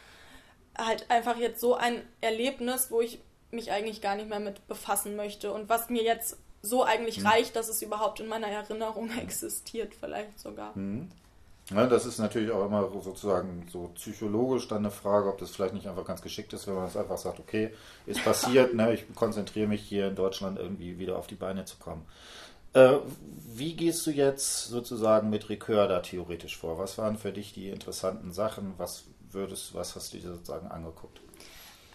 halt 0.78 1.11
einfach 1.11 1.36
jetzt 1.36 1.61
so 1.61 1.74
ein 1.74 2.03
Erlebnis, 2.20 2.90
wo 2.90 3.01
ich 3.01 3.20
mich 3.51 3.72
eigentlich 3.72 4.01
gar 4.01 4.14
nicht 4.14 4.28
mehr 4.28 4.40
mit 4.40 4.66
befassen 4.68 5.16
möchte 5.16 5.53
und 5.53 5.68
was 5.68 5.90
mir 5.90 6.03
jetzt 6.03 6.36
so 6.62 6.84
eigentlich 6.84 7.20
mhm. 7.20 7.26
reicht, 7.26 7.57
dass 7.57 7.68
es 7.68 7.82
überhaupt 7.82 8.20
in 8.20 8.28
meiner 8.28 8.48
Erinnerung 8.48 9.11
existiert, 9.18 9.94
vielleicht 9.94 10.38
sogar. 10.38 10.76
Mhm. 10.76 11.11
Ja, 11.71 11.87
das 11.87 12.05
ist 12.05 12.18
natürlich 12.18 12.51
auch 12.51 12.66
immer 12.66 12.91
sozusagen 13.01 13.66
so 13.71 13.91
psychologisch 13.95 14.66
dann 14.66 14.79
eine 14.79 14.91
Frage, 14.91 15.29
ob 15.29 15.39
das 15.39 15.51
vielleicht 15.51 15.75
nicht 15.75 15.87
einfach 15.87 16.05
ganz 16.05 16.21
geschickt 16.21 16.53
ist, 16.53 16.66
wenn 16.66 16.75
man 16.75 16.87
es 16.87 16.97
einfach 16.97 17.18
sagt, 17.18 17.39
okay, 17.39 17.71
ist 18.07 18.25
passiert, 18.25 18.75
ne, 18.75 18.93
ich 18.93 19.14
konzentriere 19.14 19.68
mich 19.68 19.83
hier 19.83 20.09
in 20.09 20.16
Deutschland 20.16 20.59
irgendwie 20.59 20.99
wieder 20.99 21.16
auf 21.16 21.29
die 21.29 21.37
Beine 21.37 21.64
zu 21.64 21.77
kommen. 21.77 22.05
Äh, 22.73 22.99
wie 23.53 23.75
gehst 23.75 24.07
du 24.07 24.11
jetzt 24.11 24.68
sozusagen 24.68 25.31
mit 25.31 25.49
Recur 25.49 25.87
da 25.89 26.01
theoretisch 26.01 26.57
vor? 26.57 26.79
Was 26.79 26.99
waren 26.99 27.16
für 27.16 27.33
dich 27.33 27.53
die 27.53 27.68
interessanten 27.68 28.33
Sachen? 28.33 28.75
Was 28.77 29.05
würdest, 29.31 29.75
was 29.75 29.95
hast 29.97 30.12
du 30.12 30.18
dir 30.18 30.29
sozusagen 30.29 30.68
angeguckt? 30.68 31.21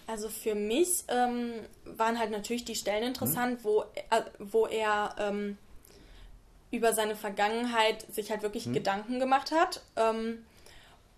Also 0.08 0.30
für 0.30 0.54
mich 0.54 1.04
ähm, 1.08 1.54
waren 1.98 2.20
halt 2.20 2.32
natürlich 2.32 2.66
die 2.66 2.76
Stellen 2.76 3.04
interessant, 3.04 3.60
hm. 3.60 3.64
wo, 3.64 3.82
äh, 3.82 4.22
wo 4.40 4.68
er 4.68 5.16
ähm, 5.18 5.58
über 6.72 6.94
seine 6.94 7.16
Vergangenheit 7.16 8.02
sich 8.14 8.32
halt 8.32 8.42
wirklich 8.42 8.66
hm. 8.66 8.74
Gedanken 8.74 9.20
gemacht 9.20 9.52
hat. 9.52 9.82
Ähm, 9.96 10.46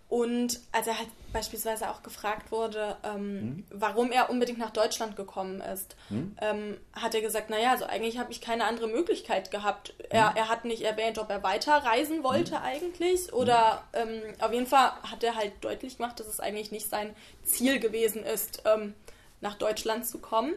und 0.09 0.61
als 0.71 0.87
er 0.87 0.97
halt 0.97 1.09
beispielsweise 1.33 1.89
auch 1.89 2.01
gefragt 2.01 2.51
wurde, 2.51 2.95
ähm, 3.03 3.13
hm? 3.13 3.63
warum 3.71 4.11
er 4.11 4.29
unbedingt 4.29 4.57
nach 4.57 4.69
Deutschland 4.69 5.17
gekommen 5.17 5.59
ist, 5.59 5.97
hm? 6.07 6.37
ähm, 6.39 6.77
hat 6.93 7.13
er 7.13 7.21
gesagt, 7.21 7.49
naja, 7.49 7.71
also 7.71 7.85
eigentlich 7.85 8.17
habe 8.17 8.31
ich 8.31 8.39
keine 8.39 8.63
andere 8.63 8.87
Möglichkeit 8.87 9.51
gehabt. 9.51 9.93
Er, 10.09 10.29
hm? 10.29 10.37
er 10.37 10.49
hat 10.49 10.63
nicht 10.63 10.83
erwähnt, 10.83 11.19
ob 11.19 11.29
er 11.29 11.43
weiterreisen 11.43 12.23
wollte 12.23 12.55
hm? 12.55 12.63
eigentlich. 12.63 13.33
Oder 13.33 13.83
ähm, 13.91 14.21
auf 14.39 14.53
jeden 14.53 14.67
Fall 14.67 14.93
hat 15.03 15.23
er 15.23 15.35
halt 15.35 15.51
deutlich 15.61 15.97
gemacht, 15.97 16.19
dass 16.21 16.27
es 16.27 16.39
eigentlich 16.39 16.71
nicht 16.71 16.89
sein 16.89 17.13
Ziel 17.43 17.79
gewesen 17.79 18.23
ist, 18.23 18.63
ähm, 18.65 18.93
nach 19.41 19.55
Deutschland 19.55 20.07
zu 20.07 20.19
kommen. 20.19 20.53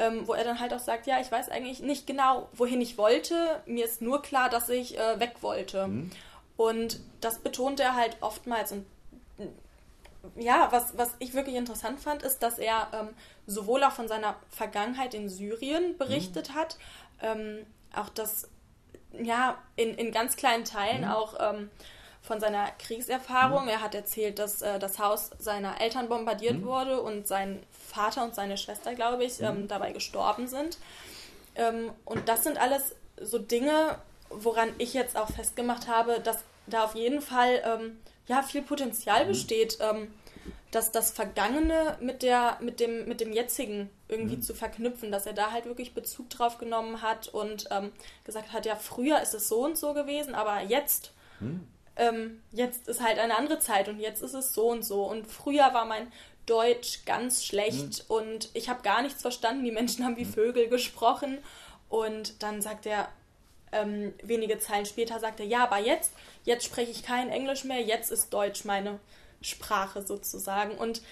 Ähm, 0.00 0.26
wo 0.26 0.32
er 0.32 0.44
dann 0.44 0.58
halt 0.58 0.72
auch 0.72 0.80
sagt, 0.80 1.06
ja, 1.06 1.20
ich 1.20 1.30
weiß 1.30 1.50
eigentlich 1.50 1.80
nicht 1.80 2.06
genau, 2.06 2.48
wohin 2.54 2.80
ich 2.80 2.96
wollte. 2.96 3.62
Mir 3.66 3.84
ist 3.84 4.00
nur 4.00 4.22
klar, 4.22 4.48
dass 4.48 4.70
ich 4.70 4.98
äh, 4.98 5.20
weg 5.20 5.34
wollte. 5.42 5.84
Hm? 5.84 6.10
Und 6.56 7.00
das 7.20 7.40
betont 7.40 7.80
er 7.80 7.94
halt 7.94 8.16
oftmals 8.22 8.72
und 8.72 8.86
ja, 10.36 10.68
was, 10.70 10.96
was 10.96 11.14
ich 11.18 11.34
wirklich 11.34 11.56
interessant 11.56 12.00
fand, 12.00 12.22
ist, 12.22 12.40
dass 12.40 12.58
er 12.58 12.88
ähm, 12.92 13.08
sowohl 13.46 13.84
auch 13.84 13.92
von 13.92 14.08
seiner 14.08 14.36
Vergangenheit 14.50 15.14
in 15.14 15.28
Syrien 15.28 15.96
berichtet 15.96 16.50
mhm. 16.50 16.54
hat, 16.54 16.76
ähm, 17.22 17.66
auch 17.94 18.08
das, 18.10 18.48
ja, 19.12 19.58
in, 19.76 19.94
in 19.94 20.12
ganz 20.12 20.36
kleinen 20.36 20.64
Teilen 20.64 21.02
mhm. 21.02 21.10
auch 21.10 21.34
ähm, 21.40 21.70
von 22.22 22.40
seiner 22.40 22.70
Kriegserfahrung. 22.78 23.64
Mhm. 23.64 23.68
Er 23.68 23.80
hat 23.82 23.94
erzählt, 23.94 24.38
dass 24.38 24.62
äh, 24.62 24.78
das 24.78 24.98
Haus 24.98 25.30
seiner 25.38 25.80
Eltern 25.80 26.08
bombardiert 26.08 26.58
mhm. 26.58 26.64
wurde 26.64 27.00
und 27.00 27.26
sein 27.26 27.62
Vater 27.70 28.24
und 28.24 28.34
seine 28.34 28.56
Schwester, 28.56 28.94
glaube 28.94 29.24
ich, 29.24 29.40
ähm, 29.40 29.62
mhm. 29.62 29.68
dabei 29.68 29.92
gestorben 29.92 30.46
sind. 30.46 30.78
Ähm, 31.56 31.90
und 32.04 32.28
das 32.28 32.44
sind 32.44 32.58
alles 32.58 32.94
so 33.20 33.38
Dinge, 33.38 33.98
woran 34.30 34.68
ich 34.78 34.94
jetzt 34.94 35.16
auch 35.16 35.30
festgemacht 35.30 35.88
habe, 35.88 36.20
dass 36.20 36.38
da 36.66 36.84
auf 36.84 36.94
jeden 36.94 37.20
Fall 37.20 37.62
ähm, 37.64 37.98
ja, 38.26 38.42
viel 38.42 38.62
Potenzial 38.62 39.24
mhm. 39.24 39.28
besteht, 39.28 39.78
ähm, 39.80 40.12
dass 40.70 40.92
das 40.92 41.10
Vergangene 41.10 41.96
mit, 42.00 42.22
der, 42.22 42.58
mit, 42.60 42.78
dem, 42.78 43.08
mit 43.08 43.20
dem 43.20 43.32
Jetzigen 43.32 43.90
irgendwie 44.08 44.36
mhm. 44.36 44.42
zu 44.42 44.54
verknüpfen, 44.54 45.10
dass 45.10 45.26
er 45.26 45.32
da 45.32 45.50
halt 45.50 45.64
wirklich 45.64 45.94
Bezug 45.94 46.30
drauf 46.30 46.58
genommen 46.58 47.02
hat 47.02 47.28
und 47.28 47.66
ähm, 47.70 47.90
gesagt 48.24 48.52
hat, 48.52 48.66
ja, 48.66 48.76
früher 48.76 49.20
ist 49.20 49.34
es 49.34 49.48
so 49.48 49.64
und 49.64 49.76
so 49.76 49.94
gewesen, 49.94 50.34
aber 50.34 50.60
jetzt, 50.60 51.12
mhm. 51.40 51.66
Ähm, 51.96 52.42
jetzt 52.52 52.88
ist 52.88 53.02
halt 53.02 53.18
eine 53.18 53.36
andere 53.36 53.58
Zeit 53.58 53.88
und 53.88 54.00
jetzt 54.00 54.22
ist 54.22 54.34
es 54.34 54.54
so 54.54 54.68
und 54.68 54.84
so. 54.84 55.04
Und 55.04 55.26
früher 55.26 55.72
war 55.74 55.84
mein 55.84 56.10
Deutsch 56.46 57.04
ganz 57.04 57.44
schlecht 57.44 58.08
mhm. 58.08 58.14
und 58.14 58.50
ich 58.54 58.68
habe 58.68 58.82
gar 58.82 59.02
nichts 59.02 59.22
verstanden, 59.22 59.64
die 59.64 59.70
Menschen 59.70 60.04
haben 60.04 60.16
wie 60.16 60.24
mhm. 60.24 60.32
Vögel 60.32 60.68
gesprochen. 60.68 61.38
Und 61.88 62.42
dann 62.42 62.62
sagt 62.62 62.86
er, 62.86 63.08
ähm, 63.72 64.14
wenige 64.22 64.58
Zeilen 64.58 64.86
später 64.86 65.20
sagt 65.20 65.40
er, 65.40 65.46
ja, 65.46 65.64
aber 65.64 65.78
jetzt, 65.78 66.12
jetzt 66.44 66.64
spreche 66.64 66.90
ich 66.90 67.02
kein 67.02 67.30
Englisch 67.30 67.64
mehr, 67.64 67.80
jetzt 67.80 68.10
ist 68.10 68.32
Deutsch 68.32 68.64
meine 68.64 68.98
Sprache 69.42 70.02
sozusagen. 70.02 70.76
Und 70.76 71.02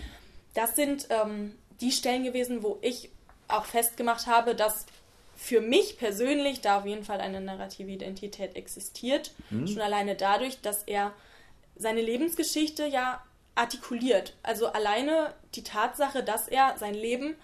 das 0.55 0.75
sind 0.77 1.07
ähm, 1.11 1.57
die 1.81 1.93
Stellen 1.93 2.25
gewesen, 2.25 2.63
wo 2.63 2.79
ich 2.81 3.11
auch 3.49 3.65
festgemacht 3.65 4.27
habe, 4.27 4.55
dass 4.55 4.87
für 5.39 5.61
mich 5.61 5.99
persönlich 5.99 6.61
da 6.61 6.79
auf 6.79 6.85
jeden 6.85 7.05
Fall 7.05 7.21
eine 7.21 7.41
narrative 7.41 7.93
Identität 7.93 8.57
existiert. 8.57 9.33
Mhm. 9.51 9.69
Schon 9.69 9.81
alleine 9.81 10.17
dadurch, 10.17 10.61
dass 10.61 10.83
er 10.83 11.15
seine 11.77 12.03
Lebensgeschichte 12.03 12.85
ja 12.85 13.23
artikuliert. 13.55 14.37
Also 14.43 14.67
alleine 14.67 15.33
die 15.55 15.63
Tatsache, 15.63 16.25
dass 16.25 16.49
er 16.49 16.77
sein 16.77 16.95
Leben 16.95 17.37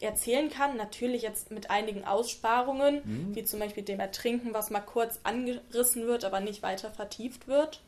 erzählen 0.00 0.48
kann. 0.48 0.78
Natürlich 0.78 1.20
jetzt 1.20 1.50
mit 1.50 1.68
einigen 1.68 2.06
Aussparungen, 2.06 3.02
mhm. 3.04 3.34
wie 3.36 3.44
zum 3.44 3.60
Beispiel 3.60 3.84
dem 3.84 4.00
Ertrinken, 4.00 4.54
was 4.54 4.70
mal 4.70 4.80
kurz 4.80 5.20
angerissen 5.22 6.06
wird, 6.06 6.24
aber 6.24 6.40
nicht 6.40 6.62
weiter 6.62 6.90
vertieft 6.90 7.46
wird. 7.46 7.82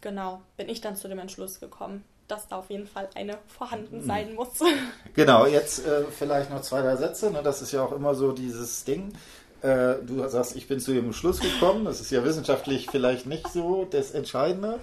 Genau, 0.00 0.42
bin 0.56 0.68
ich 0.68 0.80
dann 0.80 0.96
zu 0.96 1.06
dem 1.06 1.20
Entschluss 1.20 1.60
gekommen, 1.60 2.04
dass 2.28 2.48
da 2.48 2.56
auf 2.56 2.70
jeden 2.70 2.86
Fall 2.86 3.08
eine 3.14 3.38
vorhanden 3.46 4.02
mhm. 4.02 4.06
sein 4.06 4.34
muss. 4.34 4.48
Genau, 5.14 5.46
jetzt 5.46 5.86
äh, 5.86 6.04
vielleicht 6.04 6.50
noch 6.50 6.60
zwei, 6.60 6.82
drei 6.82 6.96
Sätze. 6.96 7.30
Ne? 7.30 7.42
Das 7.42 7.62
ist 7.62 7.72
ja 7.72 7.82
auch 7.82 7.92
immer 7.92 8.14
so 8.14 8.32
dieses 8.32 8.84
Ding. 8.84 9.14
Äh, 9.62 9.94
du 10.04 10.28
sagst, 10.28 10.56
ich 10.56 10.68
bin 10.68 10.78
zu 10.78 10.92
dem 10.92 11.12
Schluss 11.14 11.40
gekommen. 11.40 11.86
Das 11.86 12.00
ist 12.00 12.10
ja 12.10 12.22
wissenschaftlich 12.22 12.88
vielleicht 12.90 13.24
nicht 13.24 13.48
so 13.48 13.86
das 13.86 14.10
Entscheidende. 14.10 14.78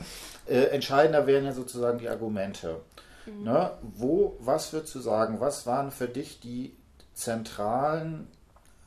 Äh, 0.47 0.63
entscheidender 0.65 1.27
wären 1.27 1.45
ja 1.45 1.53
sozusagen 1.53 1.99
die 1.99 2.09
Argumente. 2.09 2.81
Mhm. 3.25 3.43
Ne? 3.43 3.71
Wo, 3.81 4.35
was 4.39 4.73
würdest 4.73 4.95
du 4.95 4.99
sagen, 4.99 5.39
was 5.39 5.67
waren 5.67 5.91
für 5.91 6.07
dich 6.07 6.39
die 6.39 6.75
zentralen 7.13 8.27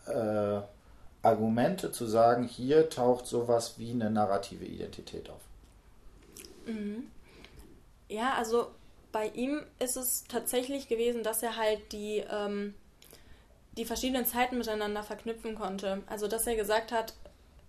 äh, 0.06 0.60
Argumente 1.22 1.92
zu 1.92 2.06
sagen, 2.06 2.44
hier 2.44 2.88
taucht 2.90 3.26
sowas 3.26 3.74
wie 3.78 3.90
eine 3.92 4.10
narrative 4.10 4.64
Identität 4.64 5.30
auf? 5.30 5.40
Mhm. 6.66 7.04
Ja, 8.08 8.34
also 8.34 8.68
bei 9.12 9.28
ihm 9.28 9.62
ist 9.78 9.96
es 9.96 10.24
tatsächlich 10.24 10.88
gewesen, 10.88 11.22
dass 11.22 11.42
er 11.42 11.56
halt 11.56 11.92
die, 11.92 12.24
ähm, 12.30 12.74
die 13.76 13.84
verschiedenen 13.84 14.26
Zeiten 14.26 14.58
miteinander 14.58 15.02
verknüpfen 15.02 15.54
konnte. 15.54 16.02
Also 16.06 16.28
dass 16.28 16.46
er 16.46 16.56
gesagt 16.56 16.92
hat, 16.92 17.14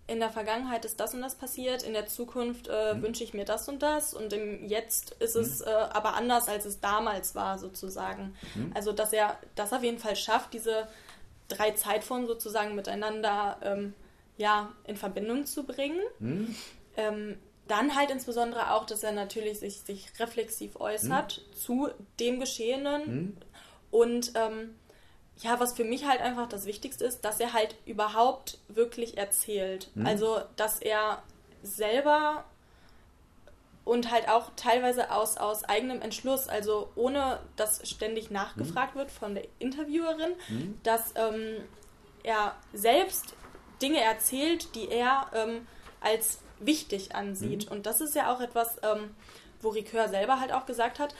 in 0.08 0.20
der 0.20 0.30
Vergangenheit 0.30 0.86
ist 0.86 1.00
das 1.00 1.14
und 1.14 1.22
das 1.22 1.36
passiert, 1.36 1.84
in 1.84 1.94
der 1.94 2.08
Zukunft 2.08 2.70
äh, 2.70 2.94
mhm. 2.94 3.02
wünsche 3.02 3.24
ich 3.24 3.34
mir 3.34 3.44
das 3.44 3.68
und 3.68 3.84
das 3.84 4.14
und 4.14 4.32
im 4.32 4.66
Jetzt 4.66 5.12
ist 5.20 5.36
mhm. 5.36 5.42
es 5.42 5.62
äh, 5.62 5.70
aber 5.70 6.16
anders, 6.16 6.48
als 6.48 6.66
es 6.66 6.80
damals 6.80 7.36
war, 7.36 7.60
sozusagen. 7.60 8.36
Mhm. 8.56 8.72
Also, 8.74 8.94
dass 8.94 9.12
er 9.12 9.38
das 9.56 9.74
auf 9.74 9.84
jeden 9.84 10.00
Fall 10.00 10.16
schafft, 10.16 10.54
diese 10.54 10.88
drei 11.50 11.72
Zeitformen 11.72 12.26
sozusagen 12.26 12.74
miteinander 12.74 13.58
ähm, 13.62 13.94
ja, 14.38 14.72
in 14.86 14.96
Verbindung 14.96 15.46
zu 15.46 15.64
bringen. 15.64 16.00
Mhm. 16.20 16.56
Ähm, 16.96 17.38
dann 17.68 17.96
halt 17.96 18.12
insbesondere 18.12 18.74
auch, 18.74 18.86
dass 18.86 19.04
er 19.04 19.12
natürlich 19.12 19.60
sich, 19.60 19.82
sich 19.82 20.08
reflexiv 20.20 20.80
äußert 20.80 21.42
mhm. 21.48 21.56
zu 21.56 21.90
dem 22.20 22.40
Geschehenen 22.40 23.02
mhm. 23.06 23.38
und 23.92 24.32
ähm, 24.36 24.76
ja, 25.40 25.60
was 25.60 25.74
für 25.74 25.84
mich 25.84 26.06
halt 26.08 26.22
einfach 26.22 26.50
das 26.50 26.66
Wichtigste 26.66 27.06
ist, 27.06 27.22
dass 27.22 27.40
er 27.40 27.54
halt 27.54 27.76
überhaupt 27.86 28.58
wirklich 28.68 29.18
erzählt. 29.18 29.92
Mhm. 29.94 30.06
Also, 30.08 30.42
dass 30.56 30.80
er 30.80 31.22
selber 31.62 32.46
und 33.86 34.12
halt 34.12 34.28
auch 34.28 34.52
teilweise 34.56 35.12
aus, 35.12 35.38
aus 35.38 35.64
eigenem 35.64 36.02
Entschluss, 36.02 36.50
also 36.50 36.90
ohne 36.96 37.40
dass 37.56 37.88
ständig 37.90 38.32
nachgefragt 38.32 38.96
mhm. 38.96 39.00
wird 39.00 39.12
von 39.12 39.36
der 39.36 39.46
Interviewerin, 39.60 40.34
mhm. 40.50 40.80
dass 40.84 41.14
ähm, 41.16 41.64
er 42.24 42.56
selbst 42.74 43.36
Dinge 43.82 44.02
erzählt, 44.02 44.76
die 44.76 44.90
er 44.90 45.28
ähm, 45.34 45.68
als 46.02 46.40
wichtig 46.60 47.16
ansieht. 47.16 47.66
Mhm. 47.66 47.72
Und 47.78 47.86
das 47.86 48.02
ist 48.02 48.16
ja 48.16 48.34
auch 48.34 48.42
etwas, 48.42 48.78
ähm, 48.84 49.16
wo 49.62 49.70
Ricoeur 49.70 50.10
selber 50.10 50.40
halt 50.40 50.52
auch 50.52 50.66
gesagt 50.66 51.00
hat, 51.00 51.14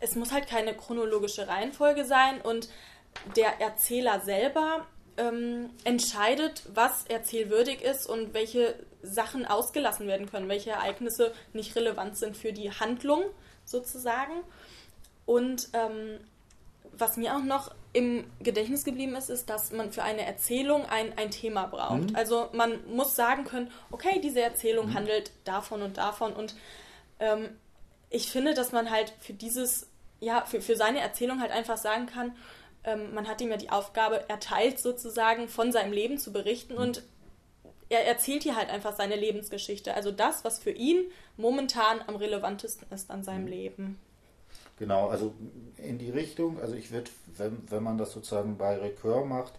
es 0.00 0.16
muss 0.16 0.32
halt 0.32 0.48
keine 0.48 0.74
chronologische 0.74 1.46
Reihenfolge 1.46 2.04
sein 2.04 2.40
und 2.40 2.68
der 3.36 3.60
Erzähler 3.60 4.20
selber 4.20 4.86
ähm, 5.16 5.70
entscheidet, 5.84 6.64
was 6.74 7.04
erzählwürdig 7.06 7.82
ist 7.82 8.06
und 8.06 8.34
welche 8.34 8.74
Sachen 9.02 9.46
ausgelassen 9.46 10.06
werden 10.06 10.28
können, 10.28 10.48
welche 10.48 10.70
Ereignisse 10.70 11.32
nicht 11.52 11.76
relevant 11.76 12.16
sind 12.16 12.36
für 12.36 12.52
die 12.52 12.70
Handlung 12.70 13.22
sozusagen. 13.64 14.42
Und 15.26 15.68
ähm, 15.72 16.18
was 16.92 17.16
mir 17.16 17.36
auch 17.36 17.42
noch 17.42 17.72
im 17.92 18.24
Gedächtnis 18.40 18.84
geblieben 18.84 19.14
ist, 19.16 19.28
ist, 19.28 19.50
dass 19.50 19.70
man 19.72 19.92
für 19.92 20.02
eine 20.02 20.24
Erzählung 20.24 20.86
ein, 20.86 21.16
ein 21.18 21.30
Thema 21.30 21.66
braucht. 21.66 22.10
Mhm. 22.10 22.16
Also 22.16 22.48
man 22.52 22.80
muss 22.86 23.14
sagen 23.14 23.44
können, 23.44 23.70
okay, 23.90 24.20
diese 24.20 24.40
Erzählung 24.40 24.88
mhm. 24.88 24.94
handelt 24.94 25.32
davon 25.44 25.82
und 25.82 25.98
davon. 25.98 26.32
Und 26.32 26.54
ähm, 27.20 27.50
ich 28.08 28.30
finde, 28.30 28.54
dass 28.54 28.72
man 28.72 28.90
halt 28.90 29.12
für 29.20 29.34
dieses, 29.34 29.88
ja, 30.20 30.44
für, 30.46 30.62
für 30.62 30.76
seine 30.76 31.00
Erzählung 31.00 31.40
halt 31.40 31.52
einfach 31.52 31.76
sagen 31.76 32.06
kann, 32.06 32.34
ähm, 32.84 33.14
man 33.14 33.28
hat 33.28 33.40
ihm 33.40 33.50
ja 33.50 33.58
die 33.58 33.70
Aufgabe 33.70 34.28
erteilt, 34.28 34.78
sozusagen 34.78 35.48
von 35.48 35.70
seinem 35.70 35.92
Leben 35.92 36.18
zu 36.18 36.32
berichten 36.32 36.76
und 36.76 37.02
er 37.90 38.06
erzählt 38.06 38.42
hier 38.42 38.56
halt 38.56 38.70
einfach 38.70 38.96
seine 38.96 39.16
Lebensgeschichte. 39.16 39.94
Also 39.94 40.10
das, 40.10 40.44
was 40.44 40.58
für 40.58 40.70
ihn 40.70 41.04
momentan 41.36 42.00
am 42.06 42.16
relevantesten 42.16 42.86
ist 42.90 43.10
an 43.10 43.22
seinem 43.22 43.46
Leben. 43.46 44.00
Genau, 44.82 45.10
also 45.10 45.32
in 45.76 45.98
die 45.98 46.10
Richtung, 46.10 46.60
also 46.60 46.74
ich 46.74 46.90
würde, 46.90 47.08
wenn, 47.36 47.58
wenn 47.70 47.84
man 47.84 47.98
das 47.98 48.10
sozusagen 48.10 48.58
bei 48.58 48.76
Recur 48.76 49.24
macht, 49.24 49.52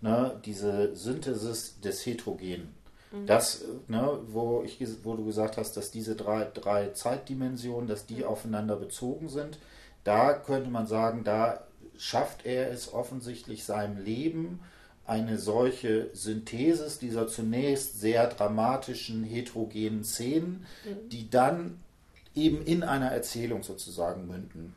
ne, 0.00 0.40
diese 0.46 0.96
Synthesis 0.96 1.78
des 1.82 2.06
Heterogenen. 2.06 2.74
Mhm. 3.12 3.26
Das, 3.26 3.62
ne, 3.88 4.20
wo, 4.28 4.62
ich, 4.64 4.78
wo 5.02 5.16
du 5.16 5.26
gesagt 5.26 5.58
hast, 5.58 5.76
dass 5.76 5.90
diese 5.90 6.16
drei, 6.16 6.44
drei 6.46 6.92
Zeitdimensionen, 6.92 7.88
dass 7.88 8.06
die 8.06 8.20
mhm. 8.20 8.24
aufeinander 8.24 8.76
bezogen 8.76 9.28
sind, 9.28 9.58
da 10.02 10.32
könnte 10.32 10.70
man 10.70 10.86
sagen, 10.86 11.24
da 11.24 11.62
schafft 11.98 12.46
er 12.46 12.70
es 12.70 12.94
offensichtlich 12.94 13.66
seinem 13.66 14.02
Leben, 14.02 14.60
eine 15.04 15.36
solche 15.36 16.08
Synthesis 16.14 16.98
dieser 16.98 17.28
zunächst 17.28 18.00
sehr 18.00 18.28
dramatischen, 18.28 19.24
heterogenen 19.24 20.04
Szenen, 20.04 20.64
mhm. 20.86 21.10
die 21.10 21.28
dann 21.28 21.80
eben 22.34 22.64
in 22.64 22.82
einer 22.82 23.10
Erzählung 23.10 23.62
sozusagen 23.62 24.26
münden. 24.26 24.74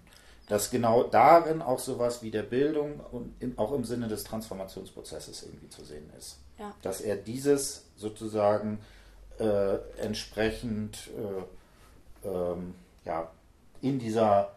Dass 0.47 0.72
genau 0.72 1.04
darin 1.04 1.62
auch 1.62 1.80
sowas 1.80 2.22
wie 2.22 2.30
der 2.30 2.43
Bildung 2.43 2.99
und 3.12 3.34
im, 3.39 3.58
auch 3.58 3.72
im 3.72 3.86
Sinne 3.86 4.08
des 4.08 4.24
Transformationsprozesses 4.26 5.43
irgendwie 5.43 5.70
zu 5.70 5.86
sehen 5.86 6.12
ist. 6.18 6.38
Ja. 6.60 6.76
Dass 6.82 7.01
er 7.01 7.16
dieses 7.16 7.86
sozusagen 7.95 8.80
äh, 9.39 9.78
entsprechend 9.97 11.10
äh, 12.24 12.28
ähm, 12.28 12.76
ja, 13.06 13.32
in 13.82 13.99
dieser 13.99 14.51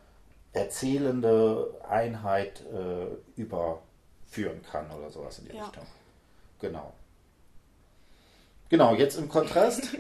erzählende 0.53 1.75
Einheit 1.89 2.63
äh, 2.73 3.41
überführen 3.41 4.63
kann 4.71 4.91
oder 4.91 5.11
sowas 5.11 5.39
in 5.39 5.47
die 5.47 5.57
ja. 5.57 5.65
Richtung. 5.65 5.87
Genau. 6.61 6.93
Genau, 8.69 8.95
jetzt 8.95 9.17
im 9.17 9.29
Kontrast. 9.29 9.89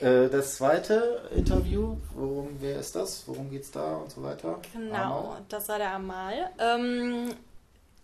äh, 0.00 0.28
das 0.28 0.56
zweite 0.56 1.28
Interview, 1.34 1.96
worum, 2.14 2.56
wer 2.60 2.78
ist 2.78 2.96
das? 2.96 3.24
Worum 3.26 3.50
geht 3.50 3.62
es 3.62 3.70
da 3.70 3.96
und 3.96 4.10
so 4.10 4.22
weiter? 4.22 4.60
Genau, 4.72 5.28
Amal. 5.28 5.42
das 5.48 5.68
war 5.68 5.78
der 5.78 5.92
Amal. 5.92 6.50
Ähm, 6.58 7.34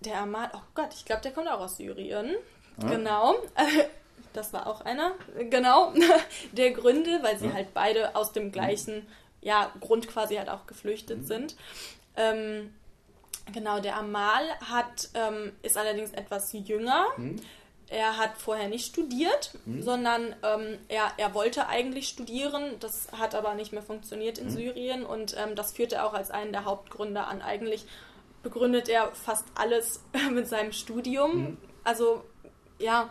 der 0.01 0.21
Amal, 0.21 0.51
oh 0.55 0.61
Gott, 0.75 0.95
ich 0.95 1.05
glaube, 1.05 1.23
der 1.23 1.33
kommt 1.33 1.49
auch 1.49 1.61
aus 1.61 1.77
Syrien. 1.77 2.35
Ja. 2.83 2.89
Genau. 2.89 3.35
Das 4.33 4.53
war 4.53 4.67
auch 4.67 4.83
einer, 4.83 5.13
genau, 5.51 5.95
der 6.53 6.71
Gründe, 6.73 7.21
weil 7.23 7.39
sie 7.39 7.47
ja. 7.47 7.55
halt 7.55 7.73
beide 7.73 8.15
aus 8.15 8.33
dem 8.33 8.53
gleichen 8.53 9.07
ja, 9.41 9.73
Grund 9.81 10.09
quasi 10.09 10.37
halt 10.37 10.51
auch 10.51 10.67
geflüchtet 10.67 11.21
mhm. 11.21 11.25
sind. 11.25 11.57
Ähm, 12.17 12.75
genau, 13.53 13.81
der 13.81 13.97
Amal 13.97 14.43
hat, 14.61 15.09
ähm, 15.15 15.53
ist 15.63 15.79
allerdings 15.79 16.13
etwas 16.13 16.53
jünger. 16.53 17.07
Mhm. 17.17 17.41
Er 17.89 18.17
hat 18.17 18.37
vorher 18.39 18.69
nicht 18.69 18.87
studiert, 18.87 19.53
mhm. 19.65 19.83
sondern 19.83 20.35
ähm, 20.43 20.79
er, 20.89 21.13
er 21.19 21.35
wollte 21.35 21.69
eigentlich 21.69 22.09
studieren. 22.09 22.75
Das 22.81 23.13
hat 23.13 23.35
aber 23.35 23.55
nicht 23.55 23.73
mehr 23.73 23.83
funktioniert 23.83 24.39
in 24.39 24.47
mhm. 24.47 24.51
Syrien 24.51 25.07
und 25.07 25.37
ähm, 25.39 25.55
das 25.55 25.73
führte 25.73 26.03
auch 26.03 26.13
als 26.13 26.31
einen 26.31 26.53
der 26.53 26.65
Hauptgründe 26.65 27.25
an. 27.25 27.43
Eigentlich 27.43 27.87
begründet 28.43 28.89
er 28.89 29.13
fast 29.13 29.45
alles 29.55 30.03
mit 30.33 30.49
seinem 30.49 30.73
Studium. 30.73 31.37
Mhm. 31.37 31.57
Also 31.85 32.25
ja, 32.79 33.11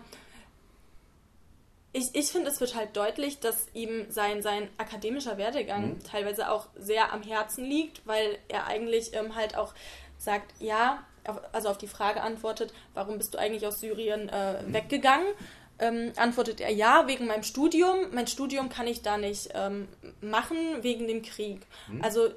ich, 1.93 2.13
ich 2.13 2.27
finde, 2.27 2.49
es 2.49 2.59
wird 2.59 2.75
halt 2.75 2.97
deutlich, 2.97 3.39
dass 3.39 3.67
ihm 3.73 4.11
sein, 4.11 4.41
sein 4.41 4.67
akademischer 4.77 5.37
Werdegang 5.37 5.93
mhm. 5.93 6.03
teilweise 6.03 6.51
auch 6.51 6.67
sehr 6.77 7.13
am 7.13 7.23
Herzen 7.23 7.63
liegt, 7.63 8.05
weil 8.05 8.37
er 8.49 8.67
eigentlich 8.67 9.13
ähm, 9.13 9.35
halt 9.35 9.55
auch 9.55 9.73
sagt, 10.17 10.53
ja, 10.59 11.05
also 11.51 11.69
auf 11.69 11.77
die 11.77 11.87
Frage 11.87 12.21
antwortet, 12.21 12.73
warum 12.93 13.17
bist 13.17 13.33
du 13.33 13.37
eigentlich 13.37 13.65
aus 13.65 13.79
Syrien 13.79 14.29
äh, 14.29 14.55
weggegangen? 14.67 15.27
Ähm, 15.77 16.13
antwortet 16.15 16.61
er 16.61 16.71
ja, 16.71 17.07
wegen 17.07 17.27
meinem 17.27 17.43
Studium. 17.43 17.97
Mein 18.13 18.27
Studium 18.27 18.69
kann 18.69 18.87
ich 18.87 19.01
da 19.01 19.17
nicht 19.17 19.49
ähm, 19.53 19.89
machen, 20.21 20.57
wegen 20.81 21.07
dem 21.07 21.21
Krieg. 21.21 21.61
Mhm. 21.89 22.01
Also 22.01 22.29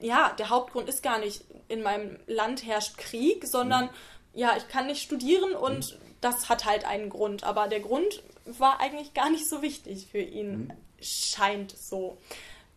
ja, 0.00 0.34
der 0.38 0.50
Hauptgrund 0.50 0.88
ist 0.88 1.02
gar 1.02 1.18
nicht, 1.18 1.42
in 1.68 1.82
meinem 1.82 2.18
Land 2.26 2.66
herrscht 2.66 2.98
Krieg, 2.98 3.46
sondern 3.46 3.84
mhm. 3.84 3.90
ja, 4.34 4.56
ich 4.56 4.68
kann 4.68 4.86
nicht 4.86 5.02
studieren 5.02 5.54
und 5.54 5.92
mhm. 5.92 5.98
das 6.20 6.48
hat 6.48 6.66
halt 6.66 6.84
einen 6.84 7.08
Grund. 7.08 7.44
Aber 7.44 7.68
der 7.68 7.80
Grund 7.80 8.22
war 8.44 8.80
eigentlich 8.80 9.14
gar 9.14 9.30
nicht 9.30 9.48
so 9.48 9.62
wichtig 9.62 10.08
für 10.10 10.20
ihn, 10.20 10.58
mhm. 10.58 10.72
scheint 11.00 11.76
so. 11.76 12.18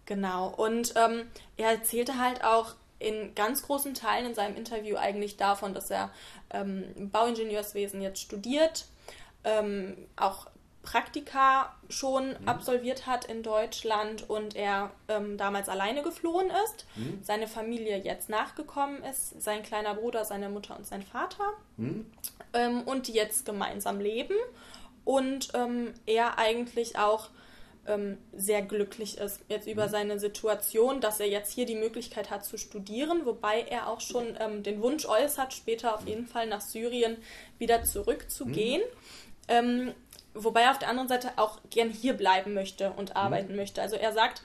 Genau. 0.05 0.47
Und 0.47 0.93
ähm, 0.95 1.27
er 1.57 1.71
erzählte 1.71 2.17
halt 2.17 2.43
auch 2.43 2.73
in 2.99 3.33
ganz 3.33 3.63
großen 3.63 3.93
Teilen 3.93 4.27
in 4.27 4.35
seinem 4.35 4.55
Interview 4.55 4.97
eigentlich 4.97 5.37
davon, 5.37 5.73
dass 5.73 5.89
er 5.89 6.11
ähm, 6.51 7.09
Bauingenieurswesen 7.11 8.01
jetzt 8.01 8.21
studiert, 8.21 8.85
ähm, 9.43 9.97
auch 10.15 10.47
Praktika 10.83 11.75
schon 11.89 12.29
mhm. 12.29 12.47
absolviert 12.47 13.05
hat 13.05 13.25
in 13.25 13.43
Deutschland 13.43 14.29
und 14.29 14.55
er 14.55 14.91
ähm, 15.07 15.37
damals 15.37 15.69
alleine 15.69 16.03
geflohen 16.03 16.49
ist, 16.65 16.85
mhm. 16.95 17.19
seine 17.21 17.47
Familie 17.47 17.97
jetzt 17.99 18.29
nachgekommen 18.29 19.03
ist, 19.03 19.41
sein 19.41 19.61
kleiner 19.61 19.95
Bruder, 19.95 20.25
seine 20.25 20.49
Mutter 20.49 20.75
und 20.75 20.87
sein 20.87 21.03
Vater 21.03 21.51
mhm. 21.77 22.05
ähm, 22.53 22.81
und 22.83 23.07
die 23.07 23.13
jetzt 23.13 23.45
gemeinsam 23.45 23.99
leben 23.99 24.35
und 25.05 25.49
ähm, 25.53 25.93
er 26.05 26.37
eigentlich 26.37 26.97
auch 26.97 27.29
ähm, 27.89 28.17
sehr 28.33 28.61
glücklich 28.61 29.17
ist 29.17 29.41
jetzt 29.49 29.67
über 29.67 29.87
mhm. 29.87 29.91
seine 29.91 30.19
Situation, 30.19 31.01
dass 31.01 31.19
er 31.19 31.27
jetzt 31.27 31.51
hier 31.51 31.65
die 31.65 31.75
Möglichkeit 31.75 32.29
hat 32.29 32.45
zu 32.45 32.57
studieren, 32.57 33.25
wobei 33.25 33.61
er 33.61 33.87
auch 33.87 33.99
schon 33.99 34.37
ähm, 34.39 34.63
den 34.63 34.81
Wunsch 34.81 35.05
äußert, 35.05 35.53
später 35.53 35.95
auf 35.95 36.07
jeden 36.07 36.27
Fall 36.27 36.47
nach 36.47 36.61
Syrien 36.61 37.17
wieder 37.57 37.83
zurückzugehen. 37.83 38.81
Mhm. 38.81 39.45
Ähm, 39.47 39.93
wobei 40.35 40.61
er 40.61 40.71
auf 40.71 40.79
der 40.79 40.89
anderen 40.89 41.09
Seite 41.09 41.31
auch 41.37 41.59
gern 41.69 41.89
hier 41.89 42.13
bleiben 42.13 42.53
möchte 42.53 42.91
und 42.91 43.09
mhm. 43.09 43.15
arbeiten 43.15 43.51
mhm. 43.51 43.57
möchte. 43.57 43.81
Also 43.81 43.95
er 43.95 44.13
sagt, 44.13 44.43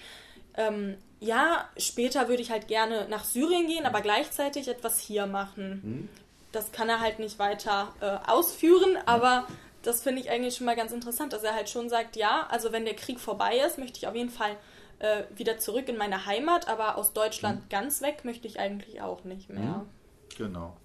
ähm, 0.57 0.97
ja, 1.21 1.69
später 1.77 2.29
würde 2.29 2.43
ich 2.43 2.51
halt 2.51 2.69
gerne 2.69 3.07
nach 3.09 3.25
Syrien 3.25 3.67
gehen, 3.67 3.87
aber 3.87 4.01
gleichzeitig 4.01 4.69
etwas 4.69 4.99
hier 4.99 5.27
machen. 5.27 5.81
Mhm. 5.83 6.09
Das 6.53 6.73
kann 6.73 6.89
er 6.89 7.01
halt 7.01 7.19
nicht 7.19 7.39
weiter 7.39 7.93
äh, 8.01 8.31
ausführen, 8.31 8.97
aber 9.07 9.47
das 9.87 10.03
finde 10.03 10.21
ich 10.23 10.31
eigentlich 10.31 10.57
schon 10.57 10.67
mal 10.67 10.77
ganz 10.77 10.93
interessant, 10.93 11.33
dass 11.33 11.43
er 11.43 11.55
halt 11.55 11.69
schon 11.69 11.89
sagt, 11.89 12.17
ja, 12.17 12.47
also 12.51 12.73
wenn 12.73 12.85
der 12.85 12.97
Krieg 12.97 13.21
vorbei 13.21 13.59
ist, 13.59 13.79
möchte 13.79 13.99
ich 13.99 14.07
auf 14.07 14.15
jeden 14.15 14.31
Fall 14.31 14.57
äh, 14.99 15.25
wieder 15.37 15.59
zurück 15.59 15.89
in 15.89 15.97
meine 15.97 16.27
Heimat, 16.27 16.69
aber 16.69 16.97
aus 16.97 17.13
Deutschland 17.13 17.65
mhm. 17.65 17.69
ganz 17.69 18.03
weg 18.03 18.25
möchte 18.25 18.47
ich 18.47 18.59
eigentlich 18.59 19.01
auch 19.03 19.25
nicht 19.25 19.51
mehr. 19.51 19.63
Mhm. 19.63 19.89
Genau. 20.37 20.77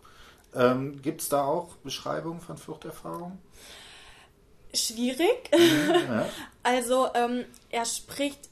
Ähm, 0.56 1.02
Gibt 1.02 1.22
es 1.22 1.30
da 1.30 1.44
auch 1.44 1.76
Beschreibungen 1.78 2.42
von 2.42 2.58
Fluchterfahrungen? 2.58 3.40
Schwierig. 4.74 5.50
Mhm, 5.52 5.94
ja. 6.08 6.26
also 6.64 7.08
ähm, 7.14 7.46
er 7.70 7.86
spricht 7.86 8.50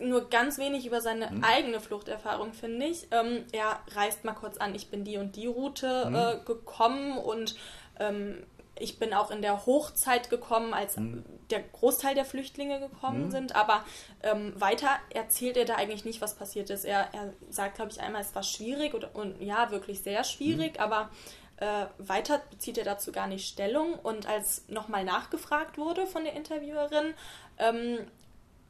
nur 0.00 0.28
ganz 0.28 0.58
wenig 0.58 0.86
über 0.86 1.00
seine 1.00 1.30
mhm. 1.30 1.44
eigene 1.44 1.80
Fluchterfahrung, 1.80 2.52
finde 2.52 2.86
ich. 2.86 3.06
Ähm, 3.10 3.44
er 3.52 3.80
reist 3.94 4.24
mal 4.24 4.32
kurz 4.32 4.56
an, 4.56 4.74
ich 4.74 4.90
bin 4.90 5.04
die 5.04 5.16
und 5.16 5.36
die 5.36 5.46
Route 5.46 6.06
mhm. 6.08 6.14
äh, 6.14 6.44
gekommen 6.44 7.18
und 7.18 7.54
ähm, 7.98 8.42
ich 8.82 8.98
bin 8.98 9.14
auch 9.14 9.30
in 9.30 9.42
der 9.42 9.64
Hochzeit 9.64 10.28
gekommen, 10.28 10.74
als 10.74 10.96
mhm. 10.96 11.24
der 11.50 11.60
Großteil 11.60 12.14
der 12.14 12.24
Flüchtlinge 12.24 12.80
gekommen 12.80 13.26
mhm. 13.26 13.30
sind. 13.30 13.56
Aber 13.56 13.84
ähm, 14.22 14.52
weiter 14.60 14.88
erzählt 15.10 15.56
er 15.56 15.64
da 15.64 15.76
eigentlich 15.76 16.04
nicht, 16.04 16.20
was 16.20 16.34
passiert 16.34 16.68
ist. 16.70 16.84
Er, 16.84 17.08
er 17.12 17.32
sagt, 17.48 17.76
glaube 17.76 17.92
ich, 17.92 18.00
einmal, 18.00 18.22
es 18.22 18.34
war 18.34 18.42
schwierig 18.42 18.94
und, 18.94 19.04
und 19.14 19.40
ja, 19.40 19.70
wirklich 19.70 20.02
sehr 20.02 20.24
schwierig, 20.24 20.74
mhm. 20.74 20.80
aber 20.80 21.10
äh, 21.58 21.86
weiter 21.98 22.42
bezieht 22.50 22.76
er 22.76 22.84
dazu 22.84 23.12
gar 23.12 23.28
nicht 23.28 23.48
Stellung. 23.48 23.94
Und 23.94 24.26
als 24.26 24.64
nochmal 24.68 25.04
nachgefragt 25.04 25.78
wurde 25.78 26.06
von 26.06 26.24
der 26.24 26.34
Interviewerin, 26.34 27.14
ähm, 27.58 27.98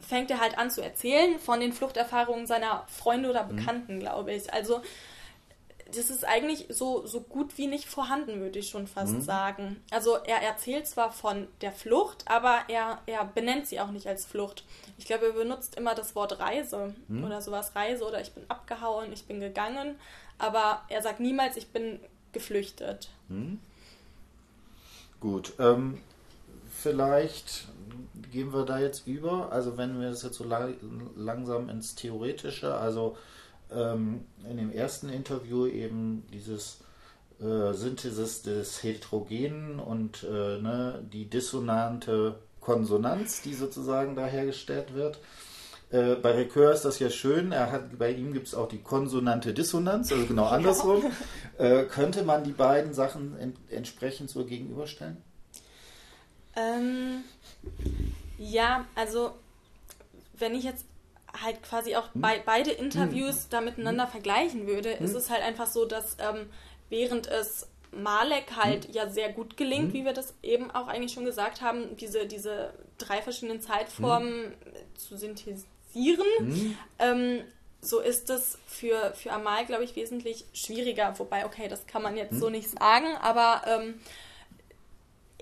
fängt 0.00 0.30
er 0.30 0.40
halt 0.40 0.58
an 0.58 0.70
zu 0.70 0.82
erzählen 0.82 1.38
von 1.38 1.60
den 1.60 1.72
Fluchterfahrungen 1.72 2.46
seiner 2.46 2.84
Freunde 2.88 3.30
oder 3.30 3.44
mhm. 3.44 3.56
Bekannten, 3.56 4.00
glaube 4.00 4.34
ich. 4.34 4.52
Also 4.52 4.82
das 5.94 6.10
ist 6.10 6.24
eigentlich 6.24 6.66
so, 6.70 7.06
so 7.06 7.20
gut 7.20 7.56
wie 7.58 7.66
nicht 7.66 7.86
vorhanden, 7.86 8.40
würde 8.40 8.58
ich 8.58 8.68
schon 8.68 8.86
fast 8.86 9.14
mhm. 9.14 9.22
sagen. 9.22 9.82
Also 9.90 10.16
er 10.16 10.42
erzählt 10.42 10.86
zwar 10.86 11.12
von 11.12 11.46
der 11.60 11.72
Flucht, 11.72 12.24
aber 12.26 12.60
er, 12.68 12.98
er 13.06 13.24
benennt 13.24 13.66
sie 13.66 13.80
auch 13.80 13.90
nicht 13.90 14.06
als 14.06 14.24
Flucht. 14.24 14.64
Ich 14.98 15.06
glaube, 15.06 15.26
er 15.26 15.32
benutzt 15.32 15.76
immer 15.76 15.94
das 15.94 16.14
Wort 16.14 16.38
Reise 16.38 16.94
mhm. 17.08 17.24
oder 17.24 17.40
sowas 17.40 17.74
Reise 17.74 18.04
oder 18.04 18.20
ich 18.20 18.32
bin 18.32 18.44
abgehauen, 18.48 19.12
ich 19.12 19.26
bin 19.26 19.40
gegangen, 19.40 19.96
aber 20.38 20.82
er 20.88 21.02
sagt 21.02 21.20
niemals, 21.20 21.56
ich 21.56 21.68
bin 21.68 22.00
geflüchtet. 22.32 23.10
Mhm. 23.28 23.60
Gut, 25.20 25.52
ähm, 25.58 25.98
vielleicht 26.70 27.68
gehen 28.32 28.52
wir 28.52 28.64
da 28.64 28.80
jetzt 28.80 29.06
über. 29.06 29.52
Also 29.52 29.76
wenn 29.76 30.00
wir 30.00 30.10
das 30.10 30.22
jetzt 30.22 30.36
so 30.36 30.44
lang, 30.44 30.74
langsam 31.14 31.68
ins 31.68 31.94
Theoretische, 31.94 32.74
also 32.74 33.16
ähm, 33.74 34.26
in 34.48 34.56
dem 34.56 34.72
ersten 34.72 35.08
Interview 35.08 35.66
eben 35.66 36.26
dieses 36.32 36.80
äh, 37.40 37.72
Synthesis 37.72 38.42
des 38.42 38.82
Heterogenen 38.82 39.78
und 39.78 40.22
äh, 40.24 40.58
ne, 40.58 41.04
die 41.12 41.28
dissonante 41.28 42.36
Konsonanz, 42.60 43.42
die 43.42 43.54
sozusagen 43.54 44.14
da 44.14 44.26
hergestellt 44.26 44.94
wird. 44.94 45.18
Äh, 45.90 46.14
bei 46.14 46.32
Recur 46.32 46.72
ist 46.72 46.84
das 46.84 46.98
ja 47.00 47.10
schön. 47.10 47.52
Er 47.52 47.70
hat, 47.70 47.98
bei 47.98 48.12
ihm 48.12 48.32
gibt 48.32 48.46
es 48.46 48.54
auch 48.54 48.68
die 48.68 48.80
konsonante 48.80 49.52
Dissonanz, 49.52 50.10
also 50.12 50.24
genau 50.26 50.46
andersrum. 50.48 51.02
Äh, 51.58 51.84
könnte 51.84 52.22
man 52.22 52.44
die 52.44 52.52
beiden 52.52 52.94
Sachen 52.94 53.36
ent 53.38 53.56
entsprechend 53.70 54.30
so 54.30 54.44
gegenüberstellen? 54.44 55.18
Ähm, 56.56 57.24
ja, 58.38 58.86
also 58.94 59.32
wenn 60.38 60.54
ich 60.54 60.64
jetzt 60.64 60.84
halt 61.40 61.62
quasi 61.62 61.96
auch 61.96 62.12
hm? 62.14 62.20
bei, 62.20 62.42
beide 62.44 62.70
Interviews 62.70 63.44
hm. 63.44 63.50
da 63.50 63.60
miteinander 63.60 64.04
hm. 64.04 64.10
vergleichen 64.10 64.66
würde, 64.66 64.90
ist 64.90 65.14
es 65.14 65.30
halt 65.30 65.42
einfach 65.42 65.66
so, 65.66 65.84
dass 65.84 66.16
ähm, 66.20 66.48
während 66.88 67.26
es 67.26 67.68
Malek 67.92 68.56
halt 68.56 68.94
ja 68.94 69.08
sehr 69.08 69.32
gut 69.32 69.56
gelingt, 69.56 69.92
wie 69.92 70.04
wir 70.04 70.12
das 70.12 70.34
eben 70.42 70.70
auch 70.70 70.88
eigentlich 70.88 71.12
schon 71.12 71.24
gesagt 71.24 71.60
haben, 71.60 71.96
diese, 71.96 72.26
diese 72.26 72.72
drei 72.98 73.20
verschiedenen 73.20 73.60
Zeitformen 73.60 74.54
zu 74.94 75.16
synthetisieren. 75.16 76.26
Ähm, 76.98 77.42
so 77.82 78.00
ist 78.00 78.30
es 78.30 78.58
für, 78.66 79.12
für 79.14 79.32
Amal, 79.32 79.66
glaube 79.66 79.84
ich, 79.84 79.96
wesentlich 79.96 80.46
schwieriger. 80.54 81.18
Wobei, 81.18 81.44
okay, 81.44 81.68
das 81.68 81.86
kann 81.86 82.02
man 82.02 82.16
jetzt 82.16 82.38
so 82.38 82.48
nicht 82.48 82.70
sagen, 82.70 83.08
aber 83.20 83.62
ähm, 83.66 83.94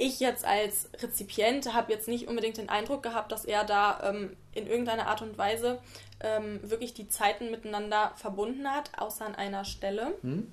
ich 0.00 0.18
jetzt 0.18 0.44
als 0.44 0.88
Rezipient 1.00 1.72
habe 1.74 1.92
jetzt 1.92 2.08
nicht 2.08 2.26
unbedingt 2.26 2.56
den 2.56 2.68
Eindruck 2.68 3.02
gehabt, 3.02 3.30
dass 3.32 3.44
er 3.44 3.64
da 3.64 4.00
ähm, 4.02 4.36
in 4.54 4.66
irgendeiner 4.66 5.06
Art 5.06 5.22
und 5.22 5.36
Weise 5.38 5.80
ähm, 6.20 6.60
wirklich 6.62 6.94
die 6.94 7.08
Zeiten 7.08 7.50
miteinander 7.50 8.12
verbunden 8.16 8.70
hat, 8.70 8.90
außer 8.98 9.26
an 9.26 9.34
einer 9.34 9.64
Stelle. 9.64 10.14
Hm. 10.22 10.52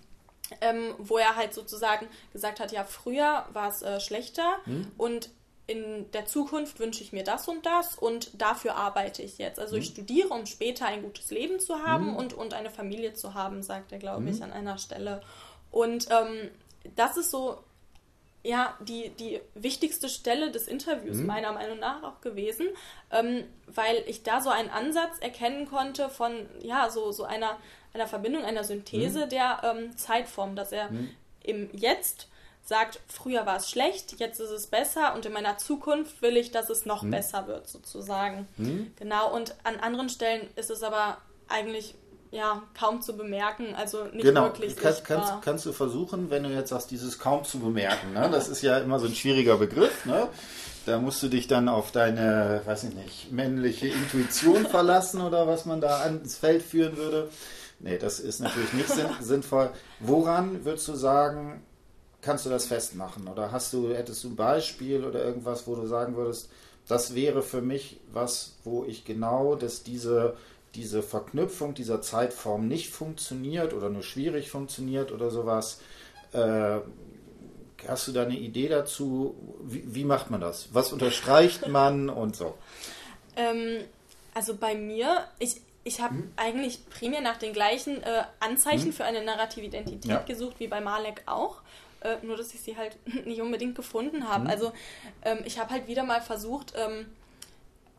Ähm, 0.61 0.95
wo 0.97 1.17
er 1.17 1.35
halt 1.35 1.53
sozusagen 1.53 2.07
gesagt 2.31 2.61
hat, 2.61 2.71
ja, 2.71 2.85
früher 2.85 3.45
war 3.51 3.67
es 3.67 3.81
äh, 3.81 3.99
schlechter 3.99 4.47
hm. 4.63 4.89
und 4.97 5.29
in 5.65 6.09
der 6.11 6.25
Zukunft 6.25 6.79
wünsche 6.79 7.03
ich 7.03 7.11
mir 7.11 7.25
das 7.25 7.49
und 7.49 7.65
das 7.65 7.97
und 7.97 8.31
dafür 8.41 8.75
arbeite 8.75 9.21
ich 9.21 9.37
jetzt. 9.37 9.59
Also 9.59 9.73
hm. 9.73 9.81
ich 9.81 9.89
studiere, 9.89 10.29
um 10.29 10.45
später 10.45 10.85
ein 10.85 11.03
gutes 11.03 11.31
Leben 11.31 11.59
zu 11.59 11.85
haben 11.85 12.11
hm. 12.11 12.15
und, 12.15 12.33
und 12.33 12.53
eine 12.53 12.69
Familie 12.69 13.13
zu 13.13 13.33
haben, 13.33 13.61
sagt 13.61 13.91
er, 13.91 13.99
glaube 13.99 14.29
ich, 14.29 14.37
hm. 14.37 14.43
an 14.43 14.53
einer 14.53 14.77
Stelle. 14.77 15.21
Und 15.69 16.07
ähm, 16.09 16.49
das 16.95 17.17
ist 17.17 17.31
so 17.31 17.57
ja 18.47 18.75
die, 18.79 19.09
die 19.09 19.41
wichtigste 19.55 20.09
Stelle 20.09 20.51
des 20.51 20.67
Interviews 20.67 21.17
mhm. 21.17 21.25
meiner 21.25 21.51
Meinung 21.51 21.79
nach 21.79 22.01
auch 22.03 22.21
gewesen, 22.21 22.67
ähm, 23.11 23.43
weil 23.67 24.03
ich 24.07 24.23
da 24.23 24.39
so 24.41 24.49
einen 24.49 24.69
Ansatz 24.69 25.19
erkennen 25.19 25.67
konnte 25.67 26.09
von 26.09 26.33
ja 26.61 26.89
so, 26.89 27.11
so 27.11 27.25
einer, 27.25 27.57
einer 27.93 28.07
Verbindung, 28.07 28.45
einer 28.45 28.63
Synthese 28.63 29.25
mhm. 29.25 29.29
der 29.29 29.61
ähm, 29.63 29.97
Zeitform, 29.97 30.55
dass 30.55 30.71
er 30.71 30.89
mhm. 30.89 31.09
im 31.43 31.69
Jetzt 31.73 32.29
sagt, 32.63 32.99
früher 33.07 33.45
war 33.45 33.57
es 33.57 33.69
schlecht, 33.69 34.19
jetzt 34.19 34.39
ist 34.39 34.49
es 34.49 34.67
besser 34.67 35.13
und 35.13 35.25
in 35.25 35.33
meiner 35.33 35.57
Zukunft 35.57 36.21
will 36.21 36.35
ich, 36.37 36.51
dass 36.51 36.69
es 36.69 36.85
noch 36.85 37.03
mhm. 37.03 37.11
besser 37.11 37.47
wird, 37.47 37.67
sozusagen. 37.67 38.47
Mhm. 38.57 38.93
Genau, 38.97 39.33
und 39.33 39.55
an 39.63 39.77
anderen 39.77 40.09
Stellen 40.09 40.47
ist 40.55 40.69
es 40.69 40.83
aber 40.83 41.17
eigentlich 41.49 41.95
ja 42.32 42.63
kaum 42.78 43.01
zu 43.01 43.15
bemerken, 43.15 43.75
also 43.75 44.05
nicht 44.05 44.23
genau. 44.23 44.43
wirklich 44.43 44.75
Kannst, 44.75 45.05
kannst, 45.05 45.34
kannst 45.41 45.65
du 45.65 45.71
versuchen, 45.71 46.30
wenn 46.30 46.43
du 46.43 46.49
jetzt 46.49 46.69
sagst, 46.69 46.91
dieses 46.91 47.19
kaum 47.19 47.43
zu 47.43 47.59
bemerken, 47.59 48.13
ne? 48.13 48.30
das 48.32 48.49
ist 48.49 48.61
ja 48.61 48.78
immer 48.80 48.99
so 48.99 49.07
ein 49.07 49.15
schwieriger 49.15 49.57
Begriff, 49.57 50.05
ne? 50.05 50.28
Da 50.86 50.99
musst 50.99 51.21
du 51.21 51.28
dich 51.28 51.47
dann 51.47 51.67
auf 51.67 51.91
deine, 51.91 52.61
weiß 52.63 52.86
ich 52.86 52.95
nicht, 52.95 53.32
männliche 53.34 53.88
Intuition 53.89 54.65
verlassen 54.69 55.19
oder 55.19 55.45
was 55.45 55.65
man 55.65 55.82
da 55.82 55.99
ans 55.99 56.38
Feld 56.38 56.63
führen 56.63 56.95
würde. 56.95 57.30
Nee, 57.80 57.97
das 57.97 58.21
ist 58.21 58.39
natürlich 58.39 58.71
nicht 58.71 58.89
sinnvoll. 59.21 59.69
Woran 59.99 60.63
würdest 60.63 60.88
du 60.88 60.95
sagen, 60.95 61.61
kannst 62.21 62.45
du 62.45 62.49
das 62.49 62.67
festmachen? 62.67 63.28
Oder 63.28 63.51
hast 63.51 63.73
du, 63.73 63.93
hättest 63.93 64.23
du 64.23 64.30
ein 64.30 64.38
Beispiel 64.38 65.03
oder 65.03 65.23
irgendwas, 65.23 65.67
wo 65.67 65.75
du 65.75 65.86
sagen 65.88 66.15
würdest, 66.15 66.49
das 66.88 67.13
wäre 67.13 67.41
für 67.41 67.61
mich 67.61 67.99
was, 68.13 68.53
wo 68.63 68.86
ich 68.86 69.03
genau, 69.03 69.55
dass 69.55 69.84
diese, 69.84 70.38
diese 70.78 71.01
Verknüpfung 71.01 71.73
dieser 71.73 72.01
Zeitform 72.01 72.67
nicht 72.67 72.91
funktioniert 72.91 73.73
oder 73.73 73.89
nur 73.89 74.03
schwierig 74.03 74.51
funktioniert 74.51 75.11
oder 75.11 75.32
sowas. 75.32 75.82
Äh, 76.34 76.80
hast 77.88 78.07
du 78.07 78.11
da 78.11 78.23
eine 78.23 78.38
Idee 78.38 78.69
dazu? 78.69 79.36
Wie, 79.63 79.84
wie, 79.88 80.03
macht 80.03 80.30
man 80.30 80.39
das? 80.39 80.69
Was 80.73 80.93
unterstreicht 80.93 81.67
man 81.69 82.09
und 82.09 82.36
so? 82.36 82.53
Ähm, 83.36 83.80
also 84.36 84.55
bei 84.55 84.75
mir, 84.75 85.25
ich, 85.39 85.61
ich 85.84 85.99
habe 85.99 86.13
hm? 86.13 86.32
eigentlich 86.36 86.88
primär 86.89 87.21
nach 87.21 87.38
den 87.38 87.53
gleichen 87.53 88.03
äh, 88.03 88.23
Anzeichen 88.39 88.86
hm? 88.86 88.93
für 88.93 89.03
eine 89.03 89.25
narrative 89.25 89.65
Identität 89.65 90.11
ja. 90.11 90.19
gesucht 90.19 90.59
wie 90.59 90.67
bei 90.67 90.80
Malek 90.80 91.23
auch. 91.25 91.61
Äh, 92.01 92.17
nur, 92.23 92.38
dass 92.38 92.53
ich 92.53 92.61
sie 92.61 92.78
halt 92.78 92.97
nicht 93.25 93.41
unbedingt 93.41 93.73
gefunden 93.73 94.28
habe. 94.28 94.43
Hm? 94.43 94.51
Also 94.51 94.71
ähm, 95.23 95.39
ich 95.43 95.57
habe 95.57 95.71
halt 95.71 95.88
wieder 95.88 96.03
mal 96.03 96.21
versucht, 96.21 96.73
ähm, 96.78 97.07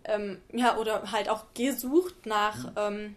ähm, 0.05 0.41
ja, 0.53 0.77
oder 0.77 1.13
halt 1.13 1.29
auch 1.29 1.45
gesucht 1.55 2.27
nach 2.27 2.65
hm? 2.65 2.73
ähm, 2.77 3.17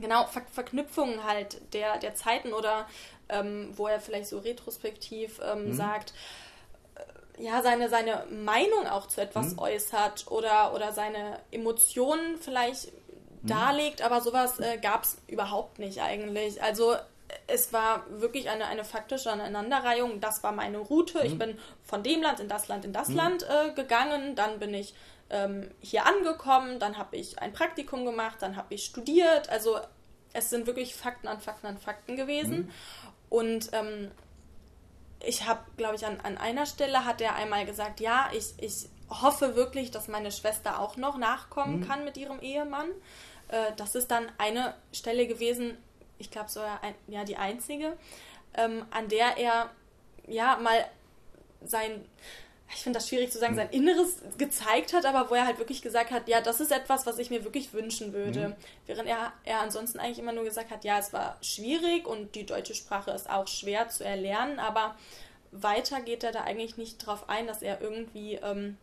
genau 0.00 0.26
Ver 0.26 0.42
Verknüpfungen 0.52 1.24
halt 1.24 1.60
der, 1.72 1.98
der 1.98 2.14
Zeiten 2.14 2.52
oder 2.52 2.86
ähm, 3.28 3.72
wo 3.76 3.86
er 3.86 4.00
vielleicht 4.00 4.28
so 4.28 4.38
retrospektiv 4.38 5.40
ähm, 5.44 5.66
hm? 5.66 5.72
sagt, 5.74 6.12
äh, 6.94 7.44
ja, 7.44 7.62
seine, 7.62 7.88
seine 7.88 8.26
Meinung 8.30 8.86
auch 8.86 9.06
zu 9.06 9.20
etwas 9.20 9.52
hm. 9.52 9.58
äußert 9.58 10.30
oder, 10.30 10.74
oder 10.74 10.92
seine 10.92 11.40
Emotionen 11.50 12.38
vielleicht 12.38 12.92
Mhm. 13.42 13.48
darlegt, 13.48 14.02
aber 14.02 14.20
sowas 14.20 14.58
äh, 14.60 14.78
gab 14.78 15.04
es 15.04 15.18
überhaupt 15.26 15.78
nicht 15.78 16.00
eigentlich. 16.00 16.62
Also 16.62 16.96
es 17.46 17.72
war 17.72 18.04
wirklich 18.08 18.48
eine, 18.48 18.66
eine 18.66 18.84
faktische 18.84 19.30
Aneinanderreihung. 19.30 20.20
Das 20.20 20.42
war 20.42 20.52
meine 20.52 20.78
Route. 20.78 21.18
Mhm. 21.18 21.24
Ich 21.24 21.38
bin 21.38 21.58
von 21.84 22.02
dem 22.02 22.22
Land 22.22 22.40
in 22.40 22.48
das 22.48 22.68
Land 22.68 22.84
in 22.84 22.92
das 22.92 23.08
mhm. 23.08 23.16
Land 23.16 23.42
äh, 23.48 23.72
gegangen. 23.72 24.34
Dann 24.34 24.58
bin 24.58 24.74
ich 24.74 24.94
ähm, 25.30 25.70
hier 25.80 26.06
angekommen. 26.06 26.78
Dann 26.78 26.98
habe 26.98 27.16
ich 27.16 27.38
ein 27.40 27.52
Praktikum 27.52 28.04
gemacht. 28.04 28.36
Dann 28.40 28.56
habe 28.56 28.74
ich 28.74 28.84
studiert. 28.84 29.48
Also 29.48 29.78
es 30.32 30.50
sind 30.50 30.66
wirklich 30.66 30.94
Fakten 30.94 31.28
an 31.28 31.40
Fakten 31.40 31.66
an 31.66 31.78
Fakten 31.78 32.16
gewesen. 32.16 32.56
Mhm. 32.56 32.70
Und 33.30 33.70
ähm, 33.72 34.10
ich 35.24 35.46
habe, 35.46 35.60
glaube 35.76 35.96
ich, 35.96 36.06
an, 36.06 36.20
an 36.20 36.38
einer 36.38 36.66
Stelle 36.66 37.04
hat 37.04 37.20
er 37.20 37.34
einmal 37.34 37.66
gesagt, 37.66 38.00
ja, 38.00 38.30
ich, 38.32 38.54
ich 38.58 38.88
hoffe 39.10 39.56
wirklich, 39.56 39.90
dass 39.90 40.08
meine 40.08 40.30
Schwester 40.30 40.80
auch 40.80 40.96
noch 40.96 41.18
nachkommen 41.18 41.80
mhm. 41.80 41.88
kann 41.88 42.04
mit 42.04 42.16
ihrem 42.16 42.40
Ehemann. 42.40 42.88
Äh, 43.48 43.72
das 43.76 43.94
ist 43.94 44.10
dann 44.10 44.30
eine 44.38 44.74
Stelle 44.92 45.26
gewesen, 45.26 45.76
ich 46.18 46.30
glaube 46.30 46.50
so 46.50 46.60
ein, 46.60 46.94
ja 47.06 47.24
die 47.24 47.36
einzige, 47.36 47.96
ähm, 48.54 48.84
an 48.90 49.08
der 49.08 49.38
er 49.38 49.70
ja 50.26 50.56
mal 50.56 50.84
sein, 51.64 52.04
ich 52.74 52.82
finde 52.82 52.98
das 52.98 53.08
schwierig 53.08 53.32
zu 53.32 53.38
sagen, 53.38 53.52
hm. 53.52 53.56
sein 53.56 53.70
Inneres 53.70 54.16
gezeigt 54.36 54.92
hat, 54.92 55.06
aber 55.06 55.30
wo 55.30 55.34
er 55.34 55.46
halt 55.46 55.58
wirklich 55.58 55.82
gesagt 55.82 56.10
hat, 56.10 56.28
ja, 56.28 56.40
das 56.40 56.60
ist 56.60 56.70
etwas, 56.70 57.06
was 57.06 57.18
ich 57.18 57.30
mir 57.30 57.44
wirklich 57.44 57.72
wünschen 57.72 58.12
würde. 58.12 58.48
Mhm. 58.48 58.54
Während 58.86 59.08
er, 59.08 59.32
er 59.44 59.60
ansonsten 59.60 59.98
eigentlich 59.98 60.18
immer 60.18 60.32
nur 60.32 60.44
gesagt 60.44 60.70
hat, 60.70 60.84
ja, 60.84 60.98
es 60.98 61.12
war 61.12 61.38
schwierig 61.40 62.06
und 62.06 62.34
die 62.34 62.44
deutsche 62.44 62.74
Sprache 62.74 63.10
ist 63.10 63.30
auch 63.30 63.48
schwer 63.48 63.88
zu 63.88 64.04
erlernen, 64.04 64.58
aber 64.58 64.96
weiter 65.50 66.00
geht 66.02 66.24
er 66.24 66.32
da 66.32 66.44
eigentlich 66.44 66.76
nicht 66.76 66.98
drauf 66.98 67.28
ein, 67.28 67.46
dass 67.46 67.62
er 67.62 67.80
irgendwie 67.80 68.34
ähm, 68.34 68.76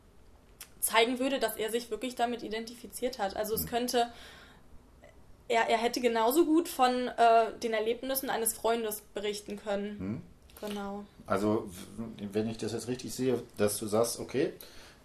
zeigen 0.80 1.20
würde, 1.20 1.40
dass 1.40 1.56
er 1.56 1.70
sich 1.70 1.92
wirklich 1.92 2.16
damit 2.16 2.42
identifiziert 2.42 3.20
hat. 3.20 3.36
Also 3.36 3.54
es 3.54 3.62
hm. 3.62 3.70
könnte 3.70 4.12
er, 5.48 5.70
er 5.70 5.78
hätte 5.78 6.02
genauso 6.02 6.46
gut 6.46 6.68
von 6.68 7.08
äh, 7.08 7.52
den 7.62 7.74
Erlebnissen 7.74 8.32
eines 8.32 8.54
Freundes 8.54 9.02
berichten 9.14 9.58
können. 9.58 10.00
Hm. 10.00 10.22
Genau. 10.62 11.04
Also, 11.26 11.70
wenn 12.32 12.50
ich 12.50 12.58
das 12.58 12.74
jetzt 12.74 12.88
richtig 12.88 13.14
sehe, 13.14 13.42
dass 13.58 13.78
du 13.78 13.88
sagst, 13.88 14.20
okay, 14.20 14.54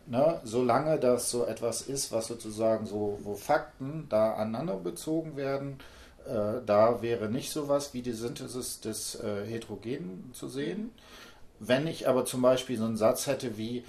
ne, 0.06 0.40
solange 0.44 0.98
das 0.98 1.30
so 1.30 1.44
etwas 1.44 1.82
ist, 1.82 2.12
was 2.12 2.26
sozusagen 2.26 2.86
so, 2.86 3.18
wo 3.22 3.34
Fakten 3.34 4.06
da 4.08 4.34
aneinander 4.34 4.76
bezogen 4.76 5.36
werden, 5.36 5.78
äh, 6.26 6.60
da 6.64 7.02
wäre 7.02 7.28
nicht 7.28 7.50
sowas 7.50 7.94
wie 7.94 8.02
die 8.02 8.12
Synthesis 8.12 8.80
des 8.80 9.16
äh, 9.16 9.46
Heterogenen 9.46 10.30
zu 10.32 10.48
sehen. 10.48 10.90
Wenn 11.58 11.86
ich 11.86 12.08
aber 12.08 12.24
zum 12.24 12.42
Beispiel 12.42 12.78
so 12.78 12.84
einen 12.84 12.96
Satz 12.96 13.26
hätte 13.26 13.56
wie, 13.56 13.84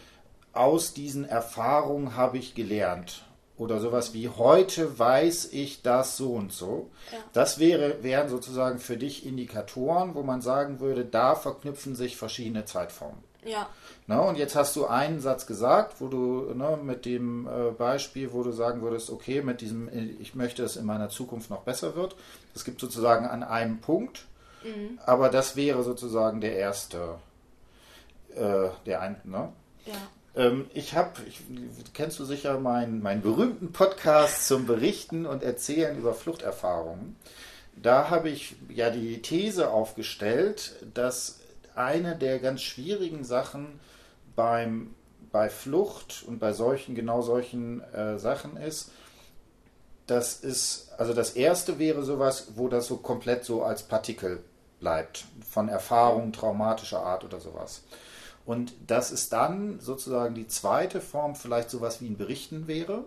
aus 0.53 0.93
diesen 0.93 1.23
Erfahrungen 1.23 2.15
habe 2.15 2.37
ich 2.37 2.55
gelernt 2.55 3.23
oder 3.61 3.79
sowas 3.79 4.15
wie 4.15 4.27
heute 4.27 4.97
weiß 4.97 5.49
ich 5.51 5.83
das 5.83 6.17
so 6.17 6.33
und 6.33 6.51
so. 6.51 6.89
Ja. 7.11 7.19
Das 7.31 7.59
wäre, 7.59 8.01
wären 8.01 8.27
sozusagen 8.27 8.79
für 8.79 8.97
dich 8.97 9.23
Indikatoren, 9.23 10.15
wo 10.15 10.23
man 10.23 10.41
sagen 10.41 10.79
würde, 10.79 11.05
da 11.05 11.35
verknüpfen 11.35 11.93
sich 11.93 12.17
verschiedene 12.17 12.65
Zeitformen. 12.65 13.23
Ja. 13.45 13.69
Na, 14.07 14.21
und 14.21 14.39
jetzt 14.39 14.55
hast 14.55 14.75
du 14.75 14.87
einen 14.87 15.19
Satz 15.19 15.45
gesagt, 15.45 16.01
wo 16.01 16.07
du 16.07 16.55
ne, 16.55 16.79
mit 16.81 17.05
dem 17.05 17.47
äh, 17.47 17.69
Beispiel, 17.69 18.33
wo 18.33 18.41
du 18.41 18.51
sagen 18.51 18.81
würdest, 18.81 19.11
okay, 19.11 19.43
mit 19.43 19.61
diesem, 19.61 19.89
ich 20.19 20.33
möchte, 20.33 20.63
dass 20.63 20.71
es 20.71 20.77
in 20.77 20.85
meiner 20.87 21.09
Zukunft 21.09 21.51
noch 21.51 21.61
besser 21.61 21.95
wird. 21.95 22.15
Das 22.55 22.65
gibt 22.65 22.81
sozusagen 22.81 23.27
an 23.27 23.43
einem 23.43 23.79
Punkt, 23.79 24.25
mhm. 24.63 24.97
aber 25.05 25.29
das 25.29 25.55
wäre 25.55 25.83
sozusagen 25.83 26.41
der 26.41 26.55
erste, 26.55 27.19
äh, 28.35 28.69
der 28.87 29.01
ein, 29.01 29.21
ne? 29.23 29.53
Ja. 29.85 29.93
Ähm, 30.35 30.69
ich 30.73 30.95
habe, 30.95 31.11
kennst 31.93 32.19
du 32.19 32.25
sicher 32.25 32.59
meinen, 32.59 33.01
meinen 33.01 33.21
berühmten 33.21 33.71
Podcast 33.71 34.47
zum 34.47 34.65
Berichten 34.65 35.25
und 35.25 35.43
Erzählen 35.43 35.97
über 35.97 36.13
Fluchterfahrungen. 36.13 37.15
Da 37.75 38.09
habe 38.09 38.29
ich 38.29 38.55
ja 38.69 38.89
die 38.89 39.21
These 39.21 39.71
aufgestellt, 39.71 40.75
dass 40.93 41.39
eine 41.75 42.15
der 42.15 42.39
ganz 42.39 42.61
schwierigen 42.61 43.23
Sachen 43.23 43.79
beim, 44.35 44.93
bei 45.31 45.49
Flucht 45.49 46.23
und 46.27 46.39
bei 46.39 46.53
solchen, 46.53 46.95
genau 46.95 47.21
solchen 47.21 47.81
äh, 47.93 48.19
Sachen 48.19 48.57
ist, 48.57 48.91
das 50.07 50.41
ist, 50.41 50.89
also 50.97 51.13
das 51.13 51.31
erste 51.31 51.79
wäre 51.79 52.03
sowas, 52.03 52.49
wo 52.55 52.67
das 52.67 52.87
so 52.87 52.97
komplett 52.97 53.45
so 53.45 53.63
als 53.63 53.83
Partikel 53.83 54.43
bleibt, 54.79 55.25
von 55.49 55.69
Erfahrung 55.69 56.33
traumatischer 56.33 57.01
Art 57.01 57.23
oder 57.23 57.39
sowas. 57.39 57.83
Und 58.45 58.73
das 58.87 59.11
ist 59.11 59.33
dann 59.33 59.79
sozusagen 59.79 60.35
die 60.35 60.47
zweite 60.47 61.01
Form, 61.01 61.35
vielleicht 61.35 61.69
sowas 61.69 62.01
wie 62.01 62.07
ein 62.07 62.17
Berichten 62.17 62.67
wäre. 62.67 63.05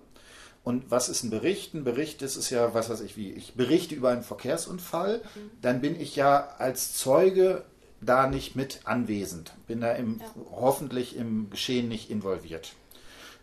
Und 0.62 0.91
was 0.91 1.09
ist 1.09 1.22
ein 1.24 1.30
Bericht? 1.30 1.74
Ein 1.74 1.85
Bericht 1.85 2.22
ist 2.22 2.37
es 2.37 2.51
ja, 2.51 2.72
was 2.72 2.89
weiß 2.89 3.01
ich, 3.03 3.16
wie 3.16 3.32
ich 3.32 3.55
berichte 3.55 3.95
über 3.95 4.11
einen 4.11 4.22
Verkehrsunfall, 4.22 5.18
mhm. 5.18 5.51
dann 5.61 5.80
bin 5.80 6.01
ich 6.01 6.16
ja 6.16 6.55
als 6.59 6.95
Zeuge 6.95 7.64
da 8.01 8.26
nicht 8.26 8.57
mit 8.57 8.80
anwesend, 8.85 9.53
bin 9.66 9.80
da 9.80 9.93
im, 9.93 10.20
ja. 10.20 10.26
hoffentlich 10.53 11.16
im 11.16 11.51
Geschehen 11.51 11.89
nicht 11.89 12.11
involviert. 12.11 12.72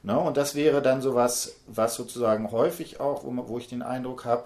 Ne? 0.04 0.20
Und 0.20 0.38
das 0.38 0.56
wäre 0.56 0.82
dann 0.82 1.02
sowas, 1.02 1.56
was 1.68 1.96
sozusagen 1.96 2.52
häufig 2.52 3.00
auch, 3.00 3.24
wo, 3.24 3.48
wo 3.48 3.58
ich 3.58 3.68
den 3.68 3.82
Eindruck 3.82 4.26
habe, 4.26 4.46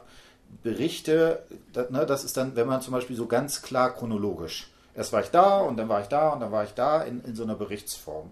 Berichte, 0.63 1.43
das, 1.73 1.89
ne, 1.89 2.05
das 2.05 2.23
ist 2.23 2.37
dann, 2.37 2.55
wenn 2.55 2.67
man 2.67 2.81
zum 2.81 2.93
Beispiel 2.93 3.15
so 3.15 3.25
ganz 3.25 3.61
klar 3.61 3.93
chronologisch 3.93 4.69
Erst 4.95 5.11
war 5.13 5.21
ich 5.21 5.29
da 5.29 5.59
und 5.59 5.77
dann 5.77 5.89
war 5.89 6.01
ich 6.01 6.07
da 6.07 6.29
und 6.29 6.39
dann 6.39 6.51
war 6.51 6.63
ich 6.63 6.73
da 6.73 7.01
in, 7.03 7.23
in 7.23 7.35
so 7.35 7.43
einer 7.43 7.55
Berichtsform. 7.55 8.31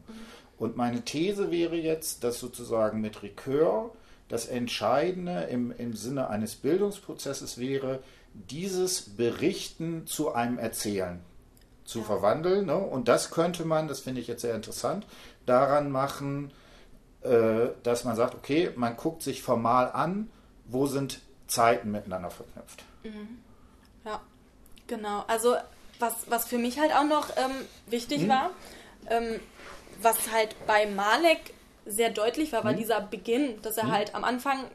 Und 0.57 0.77
meine 0.77 1.01
These 1.01 1.51
wäre 1.51 1.75
jetzt, 1.75 2.23
dass 2.23 2.39
sozusagen 2.39 3.01
mit 3.01 3.21
Recur 3.21 3.93
das 4.29 4.47
Entscheidende 4.47 5.43
im, 5.43 5.71
im 5.77 5.93
Sinne 5.93 6.29
eines 6.29 6.55
Bildungsprozesses 6.55 7.57
wäre, 7.57 7.99
dieses 8.33 9.15
Berichten 9.15 10.07
zu 10.07 10.33
einem 10.33 10.57
Erzählen 10.57 11.19
zu 11.83 11.99
ja. 11.99 12.05
verwandeln. 12.05 12.65
Ne? 12.65 12.77
Und 12.77 13.07
das 13.07 13.31
könnte 13.31 13.65
man, 13.65 13.87
das 13.87 13.99
finde 13.99 14.21
ich 14.21 14.27
jetzt 14.27 14.41
sehr 14.41 14.55
interessant, 14.55 15.05
daran 15.45 15.91
machen, 15.91 16.51
äh, 17.21 17.67
dass 17.83 18.05
man 18.05 18.15
sagt, 18.15 18.35
okay, 18.35 18.71
man 18.75 18.95
guckt 18.95 19.21
sich 19.21 19.41
formal 19.41 19.91
an, 19.91 20.29
wo 20.65 20.87
sind 20.87 21.19
Zeiten 21.47 21.91
miteinander 21.91 22.29
verknüpft. 22.29 22.83
Mhm. 23.03 23.39
Ja, 24.05 24.21
genau. 24.87 25.25
Also 25.27 25.55
was, 25.99 26.13
was 26.27 26.45
für 26.45 26.57
mich 26.57 26.79
halt 26.79 26.93
auch 26.93 27.05
noch 27.05 27.29
ähm, 27.37 27.51
wichtig 27.87 28.21
hm. 28.21 28.29
war, 28.29 28.49
ähm, 29.09 29.39
was 30.01 30.31
halt 30.31 30.55
bei 30.67 30.85
Malek 30.85 31.53
sehr 31.85 32.09
deutlich 32.09 32.51
war, 32.53 32.63
war 32.63 32.71
hm. 32.71 32.79
dieser 32.79 33.01
Beginn, 33.01 33.61
dass 33.61 33.77
er 33.77 33.83
hm. 33.83 33.91
halt 33.91 34.15
am 34.15 34.23
Anfang, 34.23 34.65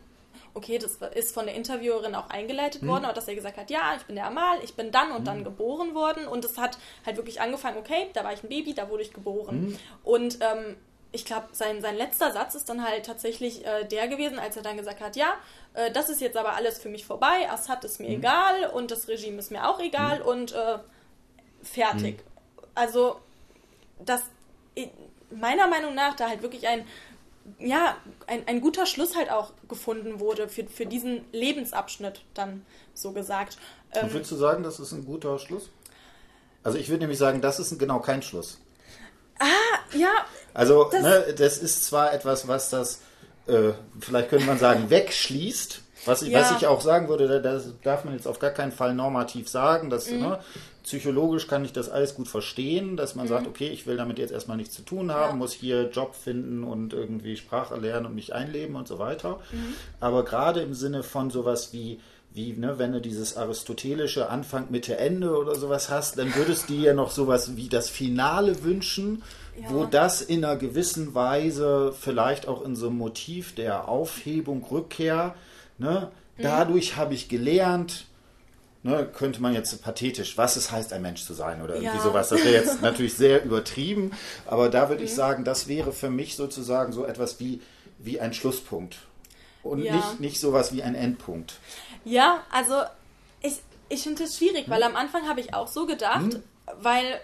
okay, 0.55 0.79
das 0.79 0.99
ist 1.15 1.35
von 1.35 1.47
der 1.47 1.55
Interviewerin 1.55 2.15
auch 2.15 2.31
eingeleitet 2.31 2.83
hm. 2.83 2.89
worden, 2.89 3.05
aber 3.05 3.15
dass 3.15 3.29
er 3.29 3.35
gesagt 3.35 3.57
hat, 3.57 3.71
ja, 3.71 3.95
ich 3.97 4.05
bin 4.05 4.17
der 4.17 4.27
Amal, 4.27 4.59
ich 4.63 4.75
bin 4.75 4.91
dann 4.91 5.13
und 5.13 5.27
dann 5.27 5.39
hm. 5.39 5.45
geboren 5.45 5.95
worden 5.95 6.27
und 6.27 6.45
es 6.45 6.59
hat 6.59 6.79
halt 7.07 7.17
wirklich 7.17 7.41
angefangen, 7.41 7.79
okay, 7.79 8.09
da 8.13 8.25
war 8.25 8.33
ich 8.33 8.43
ein 8.43 8.49
Baby, 8.49 8.75
da 8.75 8.89
wurde 8.91 9.03
ich 9.03 9.13
geboren. 9.13 9.69
Hm. 9.69 9.79
Und 10.05 10.39
ähm, 10.41 10.77
ich 11.11 11.25
glaube, 11.25 11.49
sein, 11.53 11.81
sein 11.81 11.97
letzter 11.97 12.33
Satz 12.33 12.55
ist 12.55 12.69
dann 12.69 12.85
halt 12.85 13.07
tatsächlich 13.07 13.65
äh, 13.67 13.85
der 13.85 14.09
gewesen, 14.09 14.39
als 14.39 14.57
er 14.57 14.63
dann 14.63 14.77
gesagt 14.77 15.01
hat, 15.01 15.17
ja, 15.17 15.35
äh, 15.75 15.91
das 15.91 16.11
ist 16.11 16.21
jetzt 16.21 16.37
aber 16.37 16.55
alles 16.55 16.79
für 16.79 16.91
mich 16.91 17.07
vorbei, 17.07 17.51
Assad 17.51 17.85
ist 17.85 17.99
mir 17.99 18.09
mhm. 18.09 18.17
egal 18.17 18.71
und 18.75 18.91
das 18.91 19.09
Regime 19.09 19.39
ist 19.39 19.51
mir 19.51 19.69
auch 19.69 19.81
egal 19.81 20.21
mhm. 20.21 20.27
und 20.27 20.53
äh, 20.53 20.79
fertig. 21.63 22.19
Mhm. 22.19 22.63
Also, 22.75 23.21
dass 24.05 24.23
meiner 25.31 25.67
Meinung 25.67 25.95
nach 25.95 26.17
da 26.17 26.29
halt 26.29 26.43
wirklich 26.43 26.67
ein, 26.69 26.85
ja, 27.59 27.97
ein, 28.27 28.47
ein 28.47 28.61
guter 28.61 28.87
Schluss 28.87 29.17
halt 29.17 29.31
auch 29.31 29.53
gefunden 29.69 30.21
wurde 30.21 30.49
für, 30.49 30.65
für 30.67 30.87
diesen 30.87 31.25
Lebensabschnitt 31.33 32.23
dann 32.35 32.65
so 32.95 33.13
gesagt. 33.13 33.59
Ähm, 33.95 34.13
würdest 34.13 34.31
du 34.31 34.37
sagen, 34.37 34.63
das 34.63 34.81
ist 34.81 34.93
ein 34.93 35.05
guter 35.05 35.39
Schluss? 35.39 35.71
Also 36.63 36.79
ich 36.79 36.89
würde 36.89 37.01
nämlich 37.01 37.19
sagen, 37.19 37.41
das 37.41 37.59
ist 37.59 37.79
genau 37.79 38.01
kein 38.01 38.23
Schluss. 38.23 38.59
Ah, 39.39 39.47
ja. 39.97 40.11
Also, 40.55 40.89
das, 40.91 41.03
ne, 41.03 41.35
das 41.37 41.59
ist 41.59 41.87
zwar 41.87 42.13
etwas, 42.13 42.49
was 42.49 42.71
das, 42.71 43.01
äh, 43.47 43.73
vielleicht 44.01 44.31
könnte 44.31 44.47
man 44.47 44.59
sagen, 44.59 44.91
wegschließt. 44.91 45.83
Was 46.05 46.23
ich, 46.23 46.31
ja. 46.31 46.41
was 46.41 46.53
ich 46.57 46.67
auch 46.67 46.81
sagen 46.81 47.09
würde, 47.09 47.43
das 47.43 47.73
darf 47.83 48.05
man 48.05 48.15
jetzt 48.15 48.27
auf 48.27 48.39
gar 48.39 48.51
keinen 48.51 48.73
Fall 48.73 48.95
normativ 48.95 49.49
sagen. 49.49 49.91
Dass, 49.91 50.11
mhm. 50.11 50.21
ne, 50.21 50.41
psychologisch 50.89 51.47
kann 51.47 51.65
ich 51.65 51.73
das 51.73 51.89
alles 51.91 52.15
gut 52.15 52.29
verstehen, 52.29 52.97
dass 52.97 53.15
man 53.15 53.27
mhm. 53.27 53.31
sagt, 53.31 53.47
okay, 53.47 53.69
ich 53.69 53.87
will 53.87 53.97
damit 53.97 54.19
jetzt 54.19 54.33
erstmal 54.33 54.57
nichts 54.57 54.75
zu 54.75 54.83
tun 54.83 55.13
haben, 55.13 55.33
ja. 55.33 55.37
muss 55.37 55.53
hier 55.53 55.91
Job 55.91 56.15
finden 56.15 56.65
und 56.65 56.93
irgendwie 56.93 57.37
Sprache 57.37 57.77
lernen 57.77 58.07
und 58.07 58.15
mich 58.15 58.35
einleben 58.35 58.75
und 58.75 58.89
so 58.89 58.99
weiter. 58.99 59.41
Mhm. 59.53 59.75
Aber 60.01 60.25
gerade 60.25 60.61
im 60.61 60.75
Sinne 60.75 61.03
von 61.03 61.31
sowas 61.31 61.73
wie 61.73 62.01
wie, 62.35 62.53
ne, 62.53 62.79
wenn 62.79 62.93
du 62.93 63.01
dieses 63.01 63.37
aristotelische 63.37 64.29
Anfang, 64.29 64.67
Mitte, 64.71 64.99
Ende 64.99 65.37
oder 65.37 65.55
sowas 65.55 65.89
hast, 65.89 66.19
dann 66.19 66.35
würdest 66.35 66.69
du 66.69 66.75
dir 66.75 66.95
noch 66.95 67.11
sowas 67.11 67.57
wie 67.57 67.69
das 67.69 67.89
Finale 67.89 68.63
wünschen, 68.63 69.23
ja. 69.61 69.71
wo 69.71 69.85
das 69.87 70.21
in 70.21 70.45
einer 70.45 70.57
gewissen 70.57 71.15
Weise 71.15 71.93
vielleicht 71.99 72.47
auch 72.47 72.65
in 72.65 72.77
so 72.77 72.89
einem 72.89 72.99
Motiv 72.99 73.55
der 73.55 73.89
Aufhebung, 73.89 74.63
Rückkehr, 74.71 75.35
ne, 75.79 76.11
mhm. 76.37 76.43
dadurch 76.43 76.97
habe 76.97 77.15
ich 77.15 77.29
gelernt, 77.29 78.07
ne, 78.89 79.07
könnte 79.07 79.41
man 79.43 79.55
jetzt 79.55 79.83
pathetisch, 79.83 80.37
was 80.39 80.57
es 80.57 80.71
heißt, 80.71 80.93
ein 80.93 81.03
Mensch 81.03 81.25
zu 81.25 81.35
sein 81.35 81.63
oder 81.63 81.75
irgendwie 81.75 81.97
ja. 81.97 82.03
sowas. 82.03 82.31
Das 82.31 82.43
wäre 82.43 82.55
jetzt 82.55 82.83
natürlich 82.83 83.15
sehr 83.15 83.45
übertrieben, 83.45 84.13
aber 84.47 84.69
da 84.69 84.89
würde 84.89 85.03
mhm. 85.03 85.09
ich 85.09 85.15
sagen, 85.15 85.45
das 85.45 85.69
wäre 85.69 85.93
für 85.93 86.11
mich 86.11 86.37
sozusagen 86.37 86.93
so 86.93 87.05
etwas 87.05 87.39
wie, 87.39 87.61
wie 87.99 88.21
ein 88.21 88.33
Schlusspunkt 88.33 88.97
und 89.63 89.83
ja. 89.83 89.95
nicht, 89.95 90.21
nicht 90.21 90.41
sowas 90.41 90.73
wie 90.73 90.83
ein 90.83 90.95
Endpunkt. 90.95 91.59
Ja, 92.05 92.43
also 92.51 92.83
ich, 93.43 93.61
ich 93.89 94.03
finde 94.03 94.25
es 94.25 94.39
schwierig, 94.39 94.65
hm. 94.65 94.73
weil 94.73 94.83
am 94.83 94.97
Anfang 94.97 95.29
habe 95.29 95.41
ich 95.41 95.55
auch 95.55 95.69
so 95.69 95.87
gedacht, 95.87 96.35
hm. 96.35 96.43
weil, 96.81 97.21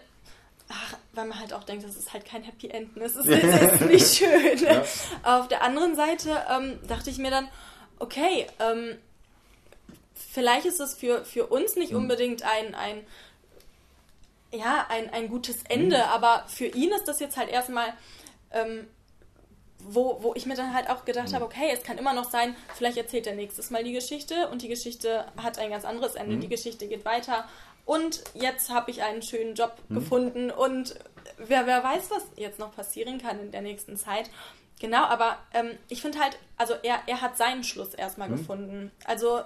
ach, 0.69 0.97
weil 1.12 1.27
man 1.27 1.41
halt 1.41 1.53
auch 1.53 1.65
denkt, 1.65 1.85
das 1.85 1.97
ist 1.97 2.12
halt 2.12 2.25
kein 2.25 2.43
Happy 2.43 2.69
End. 2.69 2.91
Das 2.97 3.17
ist, 3.17 3.27
ist 3.29 3.81
nicht 3.83 4.15
schön. 4.17 4.59
Ja. 4.59 4.85
Auf 5.23 5.49
der 5.49 5.62
anderen 5.62 5.97
Seite 5.97 6.43
ähm, 6.51 6.79
dachte 6.87 7.11
ich 7.11 7.19
mir 7.19 7.31
dann, 7.31 7.49
okay, 7.99 8.47
ähm, 8.61 8.99
vielleicht 10.15 10.67
ist 10.67 10.81
es 10.81 10.95
für, 10.95 11.25
für 11.25 11.47
uns 11.47 11.77
nicht 11.77 11.91
hm. 11.91 11.99
unbedingt 11.99 12.43
ein, 12.43 12.75
ein, 12.75 13.07
ja, 14.53 14.87
ein, 14.89 15.11
ein 15.11 15.29
gutes 15.29 15.65
Ende, 15.69 16.03
hm. 16.03 16.11
aber 16.11 16.45
für 16.49 16.67
ihn 16.67 16.93
ist 16.93 17.09
das 17.09 17.21
jetzt 17.21 17.37
halt 17.37 17.51
erstmal 17.51 17.93
ähm, 18.51 18.87
wo, 19.87 20.19
wo 20.23 20.35
ich 20.35 20.47
mir 20.47 20.55
dann 20.55 20.75
halt 20.75 20.89
auch 20.89 21.05
gedacht 21.05 21.31
mhm. 21.31 21.35
habe, 21.35 21.45
okay, 21.45 21.71
es 21.73 21.83
kann 21.83 21.99
immer 21.99 22.15
noch 22.15 22.31
sein, 22.31 22.57
vielleicht 22.75 22.97
erzählt 22.97 23.27
er 23.27 23.35
nächstes 23.35 23.71
Mal 23.71 23.85
die 23.85 23.93
Geschichte 23.93 24.49
und 24.49 24.62
die 24.62 24.69
Geschichte 24.69 25.27
hat 25.37 25.59
ein 25.59 25.71
ganz 25.71 25.85
anderes 25.85 26.15
Ende. 26.15 26.37
Mhm. 26.37 26.41
Die 26.41 26.49
Geschichte 26.49 26.87
geht 26.87 27.05
weiter 27.05 27.47
und 27.85 28.25
jetzt 28.35 28.71
habe 28.71 28.91
ich 28.91 29.03
einen 29.03 29.23
schönen 29.23 29.55
Job 29.55 29.77
mhm. 29.89 29.95
gefunden 29.97 30.51
und 30.51 30.95
wer, 31.37 31.67
wer 31.67 31.85
weiß, 31.85 32.11
was 32.11 32.25
jetzt 32.37 32.59
noch 32.59 32.75
passieren 32.75 33.21
kann 33.21 33.39
in 33.41 33.51
der 33.51 33.62
nächsten 33.62 33.97
Zeit. 33.97 34.31
Genau, 34.81 35.05
aber 35.05 35.39
ähm, 35.53 35.71
ich 35.89 36.03
finde 36.03 36.19
halt, 36.19 36.39
also 36.57 36.75
er, 36.83 37.01
er 37.07 37.21
hat 37.21 37.37
seinen 37.37 37.62
Schluss 37.62 37.95
erstmal 37.95 38.29
mhm. 38.29 38.37
gefunden. 38.37 38.93
Also 39.05 39.43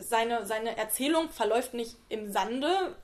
seine, 0.00 0.46
seine 0.46 0.76
Erzählung 0.76 1.30
verläuft 1.30 1.74
nicht 1.74 1.96
im 2.08 2.32
Sande, 2.32 2.96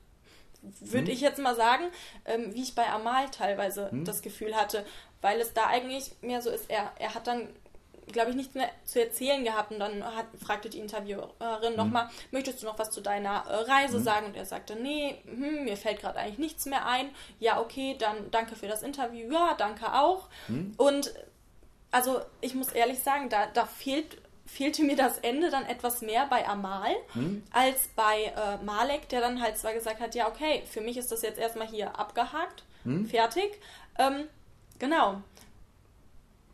würde 0.81 1.07
mhm. 1.07 1.13
ich 1.13 1.21
jetzt 1.21 1.39
mal 1.39 1.55
sagen, 1.55 1.85
ähm, 2.25 2.53
wie 2.53 2.63
ich 2.63 2.75
bei 2.75 2.89
Amal 2.89 3.31
teilweise 3.31 3.89
mhm. 3.93 4.05
das 4.05 4.23
Gefühl 4.23 4.57
hatte 4.57 4.85
weil 5.21 5.41
es 5.41 5.53
da 5.53 5.67
eigentlich 5.67 6.13
mehr 6.21 6.43
so 6.43 6.51
ist, 6.51 6.71
er, 6.71 6.93
er 6.99 7.15
hat 7.15 7.27
dann, 7.27 7.49
glaube 8.07 8.31
ich, 8.31 8.37
nichts 8.37 8.55
mehr 8.55 8.71
zu 8.85 9.01
erzählen 9.01 9.45
gehabt 9.45 9.73
und 9.73 9.81
dann 9.81 10.05
hat, 10.05 10.27
fragte 10.41 10.71
die 10.71 10.79
Interviewerin 10.79 11.73
mhm. 11.73 11.77
nochmal, 11.77 12.09
möchtest 12.31 12.63
du 12.63 12.67
noch 12.67 12.79
was 12.79 12.91
zu 12.91 13.01
deiner 13.01 13.45
äh, 13.47 13.55
Reise 13.71 13.99
mhm. 13.99 14.05
sagen? 14.05 14.27
Und 14.27 14.37
er 14.37 14.47
sagte, 14.47 14.77
nee, 14.77 15.17
hm, 15.25 15.65
mir 15.65 15.77
fällt 15.77 16.01
gerade 16.01 16.19
eigentlich 16.19 16.39
nichts 16.39 16.67
mehr 16.67 16.87
ein. 16.87 17.11
Ja, 17.41 17.61
okay, 17.61 17.97
dann 17.99 18.31
danke 18.31 18.57
für 18.57 18.69
das 18.69 18.83
Interview. 18.83 19.31
Ja, 19.31 19.55
danke 19.55 19.93
auch. 19.95 20.29
Mhm. 20.47 20.75
Und 20.77 21.15
also 21.91 22.21
ich 22.41 22.55
muss 22.55 22.73
ehrlich 22.73 23.01
sagen, 23.01 23.29
da, 23.29 23.47
da 23.47 23.67
fehlt 23.67 24.19
fehlte 24.49 24.83
mir 24.83 24.97
das 24.97 25.19
Ende 25.19 25.51
dann 25.51 25.67
etwas 25.67 26.01
mehr 26.01 26.27
bei 26.27 26.49
Amal 26.49 26.97
hm. 27.13 27.45
als 27.53 27.89
bei 27.95 28.25
äh, 28.25 28.65
Malek, 28.65 29.09
der 29.11 29.21
dann 29.21 29.41
halt 29.41 29.59
zwar 29.59 29.75
gesagt 29.75 30.01
hat, 30.01 30.15
ja, 30.17 30.27
okay, 30.29 30.65
für 30.69 30.81
mich 30.81 30.97
ist 30.97 31.13
das 31.13 31.23
jetzt 31.23 31.39
erstmal 31.39 31.69
hier 31.69 31.97
abgehakt, 31.99 32.65
hm. 32.85 33.07
fertig. 33.07 33.61
Ähm, 33.99 34.25
Genau. 34.79 35.23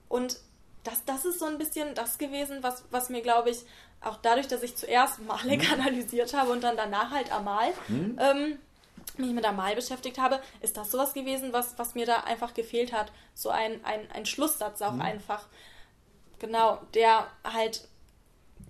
Und 0.09 0.39
das, 0.83 1.05
das 1.05 1.25
ist 1.25 1.39
so 1.39 1.47
ein 1.47 1.59
bisschen 1.59 1.95
das 1.95 2.19
gewesen, 2.19 2.63
was, 2.63 2.85
was 2.91 3.09
mir, 3.09 3.23
glaube 3.23 3.51
ich, 3.51 3.59
auch 4.01 4.19
dadurch, 4.21 4.49
dass 4.49 4.63
ich 4.63 4.77
zuerst 4.77 5.21
Malek 5.23 5.67
mhm. 5.67 5.81
analysiert 5.81 6.35
habe 6.35 6.53
und 6.53 6.63
dann 6.63 6.77
danach 6.77 7.11
halt 7.11 7.33
Amal, 7.33 7.73
mhm. 7.89 8.19
ähm, 8.21 8.59
mich 9.17 9.33
mit 9.33 9.45
Amal 9.45 9.75
beschäftigt 9.75 10.19
habe, 10.19 10.41
ist 10.61 10.77
das 10.77 10.91
sowas 10.91 11.15
gewesen, 11.15 11.53
was, 11.53 11.79
was 11.79 11.95
mir 11.95 12.05
da 12.05 12.21
einfach 12.21 12.53
gefehlt 12.53 12.93
hat. 12.93 13.13
So 13.35 13.51
ein, 13.51 13.85
ein, 13.85 14.11
ein 14.13 14.27
Schlusssatz 14.27 14.83
auch 14.83 14.93
mhm. 14.93 15.03
einfach. 15.03 15.47
Genau, 16.39 16.81
der 16.95 17.27
halt 17.45 17.89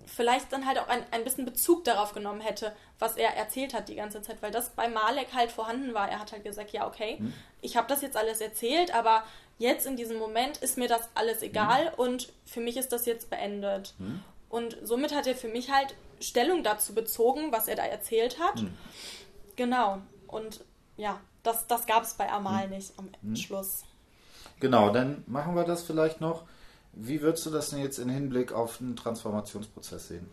vielleicht 0.05 0.53
dann 0.53 0.65
halt 0.65 0.79
auch 0.79 0.87
ein, 0.87 1.03
ein 1.11 1.23
bisschen 1.23 1.45
Bezug 1.45 1.83
darauf 1.83 2.13
genommen 2.13 2.41
hätte, 2.41 2.73
was 2.99 3.17
er 3.17 3.35
erzählt 3.35 3.73
hat 3.73 3.89
die 3.89 3.95
ganze 3.95 4.21
Zeit, 4.21 4.41
weil 4.41 4.51
das 4.51 4.69
bei 4.69 4.87
Malek 4.87 5.33
halt 5.33 5.51
vorhanden 5.51 5.93
war. 5.93 6.09
Er 6.09 6.19
hat 6.19 6.31
halt 6.31 6.43
gesagt, 6.43 6.71
ja, 6.71 6.87
okay, 6.87 7.17
mhm. 7.19 7.33
ich 7.61 7.75
habe 7.75 7.87
das 7.87 8.01
jetzt 8.01 8.15
alles 8.15 8.39
erzählt, 8.39 8.93
aber 8.93 9.23
jetzt 9.57 9.85
in 9.85 9.95
diesem 9.95 10.17
Moment 10.17 10.57
ist 10.57 10.77
mir 10.77 10.87
das 10.87 11.09
alles 11.15 11.41
egal 11.41 11.85
mhm. 11.85 11.93
und 11.97 12.33
für 12.45 12.61
mich 12.61 12.77
ist 12.77 12.91
das 12.91 13.05
jetzt 13.05 13.29
beendet. 13.29 13.93
Mhm. 13.97 14.21
Und 14.49 14.77
somit 14.83 15.13
hat 15.13 15.27
er 15.27 15.35
für 15.35 15.47
mich 15.47 15.71
halt 15.71 15.95
Stellung 16.21 16.63
dazu 16.63 16.93
bezogen, 16.93 17.51
was 17.51 17.67
er 17.67 17.75
da 17.75 17.83
erzählt 17.83 18.39
hat. 18.39 18.61
Mhm. 18.61 18.77
Genau. 19.55 19.99
Und 20.27 20.63
ja, 20.97 21.19
das, 21.43 21.67
das 21.67 21.85
gab 21.85 22.03
es 22.03 22.13
bei 22.13 22.31
Amal 22.31 22.67
mhm. 22.67 22.75
nicht 22.75 22.93
am 22.97 23.09
mhm. 23.21 23.35
Schluss. 23.35 23.83
Genau, 24.59 24.89
dann 24.89 25.23
machen 25.27 25.55
wir 25.55 25.63
das 25.63 25.83
vielleicht 25.83 26.21
noch. 26.21 26.43
Wie 26.95 27.21
würdest 27.21 27.45
du 27.45 27.49
das 27.49 27.69
denn 27.69 27.79
jetzt 27.79 27.99
im 27.99 28.09
Hinblick 28.09 28.53
auf 28.53 28.77
den 28.77 28.95
Transformationsprozess 28.95 30.07
sehen? 30.07 30.29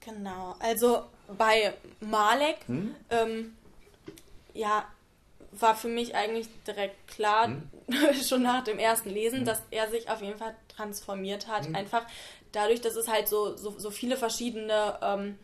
Genau, 0.00 0.54
also 0.60 1.02
bei 1.36 1.74
Malek, 2.00 2.58
hm? 2.66 2.94
ähm, 3.10 3.56
ja, 4.54 4.86
war 5.52 5.74
für 5.74 5.88
mich 5.88 6.14
eigentlich 6.14 6.48
direkt 6.66 7.08
klar, 7.08 7.48
hm? 7.48 7.62
schon 8.26 8.42
nach 8.42 8.64
dem 8.64 8.78
ersten 8.78 9.10
Lesen, 9.10 9.40
hm? 9.40 9.44
dass 9.44 9.62
er 9.70 9.90
sich 9.90 10.08
auf 10.08 10.22
jeden 10.22 10.38
Fall 10.38 10.54
transformiert 10.68 11.48
hat. 11.48 11.66
Hm? 11.66 11.74
Einfach 11.74 12.06
dadurch, 12.52 12.80
dass 12.80 12.96
es 12.96 13.08
halt 13.08 13.28
so, 13.28 13.56
so, 13.56 13.78
so 13.78 13.90
viele 13.90 14.16
verschiedene 14.16 14.98
ähm, 15.02 15.38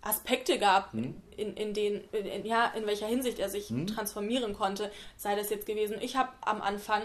Aspekte 0.00 0.58
gab, 0.58 0.92
hm? 0.92 1.20
in, 1.36 1.56
in, 1.56 1.74
den, 1.74 2.04
in, 2.12 2.46
ja, 2.46 2.66
in 2.68 2.86
welcher 2.86 3.06
Hinsicht 3.06 3.40
er 3.40 3.48
sich 3.48 3.68
hm? 3.68 3.88
transformieren 3.88 4.54
konnte. 4.54 4.92
Sei 5.16 5.34
das 5.34 5.50
jetzt 5.50 5.66
gewesen, 5.66 5.96
ich 6.00 6.16
habe 6.16 6.30
am 6.42 6.62
Anfang 6.62 7.02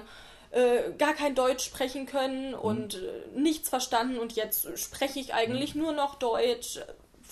äh, 0.53 0.91
gar 0.99 1.13
kein 1.13 1.33
Deutsch 1.33 1.65
sprechen 1.65 2.05
können 2.05 2.53
und 2.53 2.95
äh, 2.95 3.23
nichts 3.35 3.69
verstanden 3.69 4.19
und 4.19 4.33
jetzt 4.33 4.77
spreche 4.77 5.19
ich 5.19 5.33
eigentlich 5.33 5.73
nur 5.73 5.93
noch 5.93 6.15
Deutsch. 6.15 6.79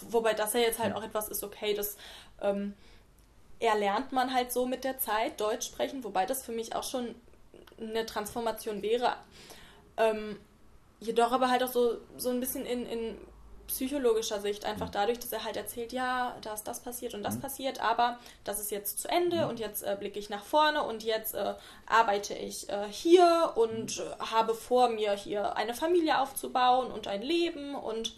Wobei 0.09 0.34
das 0.34 0.53
ja 0.53 0.61
jetzt 0.61 0.80
halt 0.80 0.95
auch 0.95 1.03
etwas 1.03 1.30
ist, 1.30 1.43
okay, 1.43 1.76
das 1.76 1.97
ähm, 2.41 2.74
erlernt 3.59 4.11
man 4.11 4.34
halt 4.34 4.51
so 4.51 4.65
mit 4.65 4.84
der 4.84 4.97
Zeit, 4.97 5.39
Deutsch 5.39 5.67
sprechen, 5.67 6.03
wobei 6.03 6.26
das 6.26 6.43
für 6.43 6.51
mich 6.51 6.76
auch 6.76 6.84
schon 6.84 7.13
eine 7.80 8.07
Transformation 8.07 8.82
wäre. 8.82 9.15
Ähm, 9.97 10.39
jedoch 10.99 11.32
aber 11.32 11.51
halt 11.51 11.61
auch 11.61 11.72
so, 11.72 11.97
so 12.17 12.32
ein 12.32 12.39
bisschen 12.39 12.65
in, 12.65 12.88
in 12.88 13.17
psychologischer 13.72 14.41
Sicht, 14.41 14.65
einfach 14.65 14.88
mhm. 14.88 14.91
dadurch, 14.91 15.19
dass 15.19 15.32
er 15.32 15.43
halt 15.43 15.57
erzählt, 15.57 15.93
ja, 15.93 16.36
da 16.41 16.53
ist 16.53 16.63
das 16.63 16.82
passiert 16.82 17.13
und 17.13 17.24
das 17.24 17.36
mhm. 17.36 17.41
passiert, 17.41 17.82
aber 17.82 18.19
das 18.43 18.59
ist 18.59 18.72
jetzt 18.72 18.99
zu 18.99 19.07
Ende 19.07 19.43
mhm. 19.43 19.49
und 19.49 19.59
jetzt 19.59 19.84
äh, 19.84 19.95
blicke 19.97 20.19
ich 20.19 20.30
nach 20.30 20.43
vorne 20.43 20.84
und 20.84 21.03
jetzt 21.03 21.34
äh, 21.34 21.55
arbeite 21.86 22.34
ich 22.34 22.69
äh, 22.69 22.88
hier 22.89 23.53
und 23.55 23.97
mhm. 23.97 24.03
äh, 24.03 24.26
habe 24.32 24.53
vor, 24.53 24.89
mir 24.89 25.13
hier 25.13 25.55
eine 25.55 25.74
Familie 25.74 26.19
aufzubauen 26.19 26.91
und 26.91 27.07
ein 27.07 27.22
Leben 27.22 27.76
und 27.76 28.15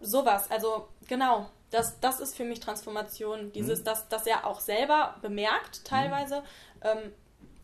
sowas. 0.00 0.50
Also 0.50 0.88
genau, 1.08 1.48
das, 1.70 1.98
das 2.00 2.20
ist 2.20 2.36
für 2.36 2.44
mich 2.44 2.60
Transformation. 2.60 3.52
Dieses, 3.52 3.80
mhm. 3.80 3.84
dass, 3.84 4.08
dass 4.08 4.26
er 4.26 4.46
auch 4.46 4.60
selber 4.60 5.16
bemerkt, 5.22 5.84
teilweise, 5.84 6.42
ähm, 6.82 7.12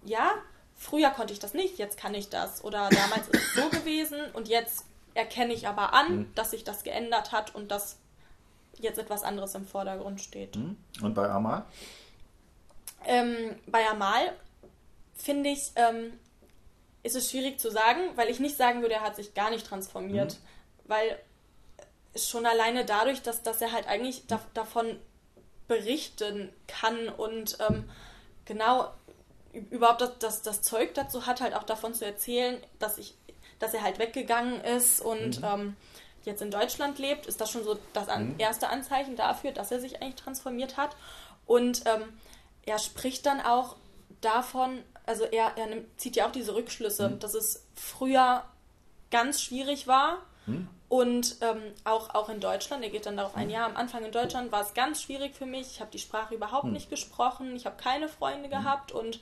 ja, 0.05 0.33
früher 0.75 1.11
konnte 1.11 1.33
ich 1.33 1.39
das 1.39 1.55
nicht, 1.55 1.79
jetzt 1.79 1.97
kann 1.97 2.15
ich 2.15 2.29
das. 2.29 2.65
Oder 2.65 2.89
damals 2.91 3.29
ist 3.29 3.43
es 3.43 3.55
so 3.55 3.69
gewesen 3.69 4.19
und 4.33 4.49
jetzt 4.49 4.87
erkenne 5.15 5.53
ich 5.53 5.69
aber 5.69 5.93
an, 5.93 6.17
mhm. 6.17 6.35
dass 6.35 6.51
sich 6.51 6.65
das 6.65 6.85
geändert 6.85 7.33
hat 7.33 7.55
und 7.55 7.71
dass 7.71 7.99
jetzt 8.79 8.99
etwas 8.99 9.23
anderes 9.23 9.55
im 9.55 9.67
Vordergrund 9.67 10.21
steht. 10.21 10.57
Mhm. 10.57 10.77
Und 11.03 11.15
bei 11.15 11.29
Amal? 11.29 11.65
Ähm, 13.05 13.57
bei 13.67 13.87
Amal 13.89 14.33
finde 15.15 15.51
ich, 15.51 15.73
ähm, 15.77 16.13
ist 17.03 17.17
es 17.17 17.31
schwierig 17.31 17.59
zu 17.61 17.71
sagen, 17.71 18.01
weil 18.17 18.29
ich 18.29 18.41
nicht 18.41 18.57
sagen 18.57 18.81
würde, 18.81 18.95
er 18.95 19.03
hat 19.03 19.17
sich 19.17 19.35
gar 19.35 19.51
nicht 19.51 19.67
transformiert. 19.67 20.35
Mhm. 20.35 20.89
Weil 20.89 21.19
schon 22.17 22.47
alleine 22.47 22.85
dadurch, 22.85 23.23
dass, 23.23 23.43
dass 23.43 23.61
er 23.61 23.73
halt 23.73 23.87
eigentlich 23.87 24.27
da, 24.27 24.41
davon 24.55 24.99
berichten 25.69 26.53
kann 26.67 27.09
und 27.09 27.57
ähm, 27.61 27.89
genau 28.45 28.93
überhaupt 29.71 30.01
das, 30.01 30.19
das, 30.19 30.43
das 30.43 30.63
Zeug 30.63 30.95
dazu 30.95 31.27
hat, 31.27 31.41
halt 31.41 31.55
auch 31.55 31.63
davon 31.63 31.95
zu 31.95 32.05
erzählen, 32.05 32.59
dass 32.79 32.99
ich, 32.99 33.15
dass 33.63 33.75
er 33.75 33.83
halt 33.83 33.99
weggegangen 33.99 34.61
ist 34.61 35.01
und 35.01 35.39
mhm. 35.39 35.45
ähm, 35.45 35.77
jetzt 36.25 36.43
in 36.43 36.51
Deutschland 36.51 36.99
lebt, 36.99 37.27
ist 37.27 37.41
das 37.41 37.51
schon 37.51 37.65
so 37.65 37.79
das 37.93 38.09
an, 38.09 38.31
mhm. 38.31 38.35
erste 38.39 38.69
Anzeichen 38.69 39.17
dafür, 39.17 39.53
dass 39.53 39.71
er 39.71 39.81
sich 39.81 40.03
eigentlich 40.03 40.17
transformiert 40.17 40.77
hat. 40.77 40.97
Und 41.47 41.83
ähm, 41.87 42.03
er 42.65 42.79
spricht 42.79 43.25
dann 43.27 43.41
auch 43.41 43.77
davon, 44.21 44.83
also 45.07 45.25
er, 45.25 45.53
er 45.57 45.67
nimmt, 45.67 46.01
zieht 46.01 46.17
ja 46.17 46.27
auch 46.27 46.33
diese 46.33 46.55
Rückschlüsse, 46.55 47.11
mhm. 47.11 47.19
dass 47.21 47.35
es 47.35 47.65
früher 47.75 48.45
ganz 49.11 49.43
schwierig 49.43 49.87
war 49.87 50.19
mhm. 50.47 50.69
und 50.89 51.37
ähm, 51.41 51.61
auch, 51.85 52.15
auch 52.15 52.29
in 52.29 52.41
Deutschland, 52.41 52.83
er 52.83 52.91
geht 52.91 53.07
dann 53.07 53.17
darauf 53.17 53.37
ein, 53.37 53.47
mhm. 53.47 53.53
ja, 53.53 53.67
am 53.67 53.77
Anfang 53.77 54.05
in 54.05 54.13
Deutschland 54.13 54.53
war 54.53 54.63
es 54.63 54.75
ganz 54.75 55.03
schwierig 55.03 55.35
für 55.35 55.47
mich, 55.47 55.73
ich 55.73 55.81
habe 55.81 55.91
die 55.91 55.99
Sprache 55.99 56.35
überhaupt 56.35 56.65
mhm. 56.65 56.73
nicht 56.73 56.89
gesprochen, 56.89 57.55
ich 57.57 57.67
habe 57.67 57.77
keine 57.77 58.09
Freunde 58.09 58.49
mhm. 58.49 58.53
gehabt 58.53 58.93
und 58.93 59.21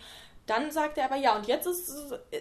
dann 0.50 0.72
sagt 0.72 0.98
er 0.98 1.04
aber, 1.04 1.16
ja, 1.16 1.36
und 1.36 1.46
jetzt 1.46 1.66
ist, 1.66 1.94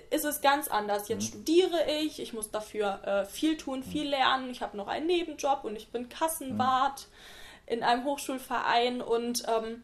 ist 0.10 0.26
es 0.26 0.42
ganz 0.42 0.68
anders. 0.68 1.08
Jetzt 1.10 1.24
mhm. 1.24 1.28
studiere 1.28 1.86
ich, 2.00 2.20
ich 2.20 2.34
muss 2.34 2.50
dafür 2.50 3.04
äh, 3.06 3.26
viel 3.26 3.56
tun, 3.56 3.84
viel 3.84 4.10
lernen. 4.10 4.50
Ich 4.50 4.62
habe 4.62 4.76
noch 4.76 4.88
einen 4.88 5.06
Nebenjob 5.06 5.64
und 5.64 5.76
ich 5.76 5.92
bin 5.92 6.10
Kassenwart 6.10 7.08
mhm. 7.08 7.74
in 7.74 7.84
einem 7.84 8.06
Hochschulverein. 8.06 9.02
Und 9.02 9.44
ähm, 9.48 9.84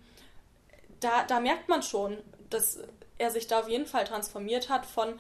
da, 0.99 1.23
da 1.23 1.39
merkt 1.39 1.69
man 1.69 1.83
schon, 1.83 2.17
dass 2.49 2.79
er 3.19 3.29
sich 3.29 3.45
da 3.45 3.59
auf 3.59 3.69
jeden 3.69 3.85
Fall 3.85 4.05
transformiert 4.05 4.69
hat 4.69 4.87
von, 4.87 5.19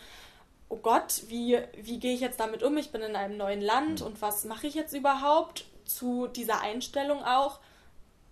oh 0.69 0.77
Gott, 0.77 1.23
wie, 1.27 1.59
wie 1.77 1.99
gehe 1.99 2.15
ich 2.15 2.21
jetzt 2.21 2.39
damit 2.39 2.63
um? 2.63 2.75
Ich 2.77 2.91
bin 2.91 3.03
in 3.03 3.15
einem 3.15 3.37
neuen 3.37 3.61
Land 3.61 4.01
mhm. 4.01 4.07
und 4.07 4.21
was 4.23 4.45
mache 4.45 4.65
ich 4.65 4.73
jetzt 4.73 4.93
überhaupt? 4.93 5.65
Zu 5.85 6.25
dieser 6.25 6.61
Einstellung 6.61 7.23
auch, 7.23 7.59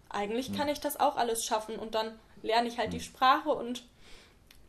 eigentlich 0.10 0.50
mhm. 0.50 0.56
kann 0.56 0.68
ich 0.68 0.80
das 0.80 1.00
auch 1.00 1.16
alles 1.16 1.46
schaffen 1.46 1.76
und 1.76 1.94
dann 1.94 2.20
lerne 2.42 2.68
ich 2.68 2.80
halt 2.80 2.92
die 2.92 2.98
mhm. 2.98 3.04
Sprache 3.04 3.50
und 3.50 3.84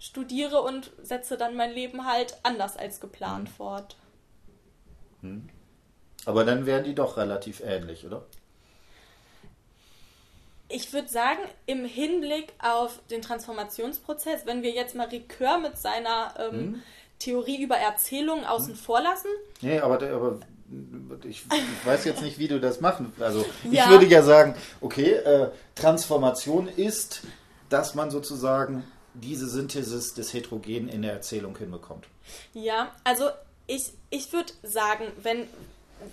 studiere 0.04 0.60
und 0.60 0.90
setze 1.02 1.38
dann 1.38 1.56
mein 1.56 1.72
Leben 1.72 2.06
halt 2.06 2.36
anders 2.42 2.76
als 2.76 3.00
geplant 3.00 3.48
mhm. 3.48 3.52
fort. 3.52 3.96
Mhm. 5.22 5.48
Aber 6.26 6.44
dann 6.44 6.66
wären 6.66 6.84
die 6.84 6.94
doch 6.94 7.16
relativ 7.16 7.60
ähnlich, 7.60 8.06
oder? 8.06 8.24
Ich 10.68 10.92
würde 10.92 11.08
sagen, 11.08 11.40
im 11.66 11.84
Hinblick 11.84 12.52
auf 12.58 13.00
den 13.10 13.22
Transformationsprozess, 13.22 14.46
wenn 14.46 14.62
wir 14.62 14.70
jetzt 14.70 14.94
mal 14.94 15.06
Ricœur 15.06 15.58
mit 15.58 15.78
seiner 15.78 16.34
ähm, 16.38 16.52
hm? 16.52 16.82
Theorie 17.18 17.62
über 17.62 17.76
Erzählungen 17.76 18.44
außen 18.44 18.74
hm? 18.74 18.76
vor 18.76 19.00
lassen. 19.00 19.28
Nee, 19.60 19.78
aber, 19.80 19.94
aber 19.94 20.40
ich, 21.24 21.44
ich, 21.44 21.86
weiß 21.86 22.04
jetzt 22.04 22.22
nicht, 22.22 22.38
wie 22.38 22.48
du 22.48 22.60
das 22.60 22.80
machen. 22.80 23.12
Also 23.20 23.44
ja. 23.70 23.84
ich 23.84 23.90
würde 23.90 24.06
ja 24.06 24.22
sagen, 24.22 24.54
okay, 24.80 25.12
äh, 25.12 25.48
Transformation 25.74 26.68
ist, 26.68 27.22
dass 27.68 27.94
man 27.94 28.10
sozusagen 28.10 28.84
diese 29.14 29.48
Synthesis 29.48 30.14
des 30.14 30.32
Heterogenen 30.32 30.88
in 30.88 31.02
der 31.02 31.12
Erzählung 31.12 31.56
hinbekommt. 31.56 32.06
Ja, 32.52 32.92
also 33.04 33.30
ich, 33.66 33.92
ich 34.10 34.32
würde 34.32 34.52
sagen, 34.62 35.06
wenn, 35.22 35.46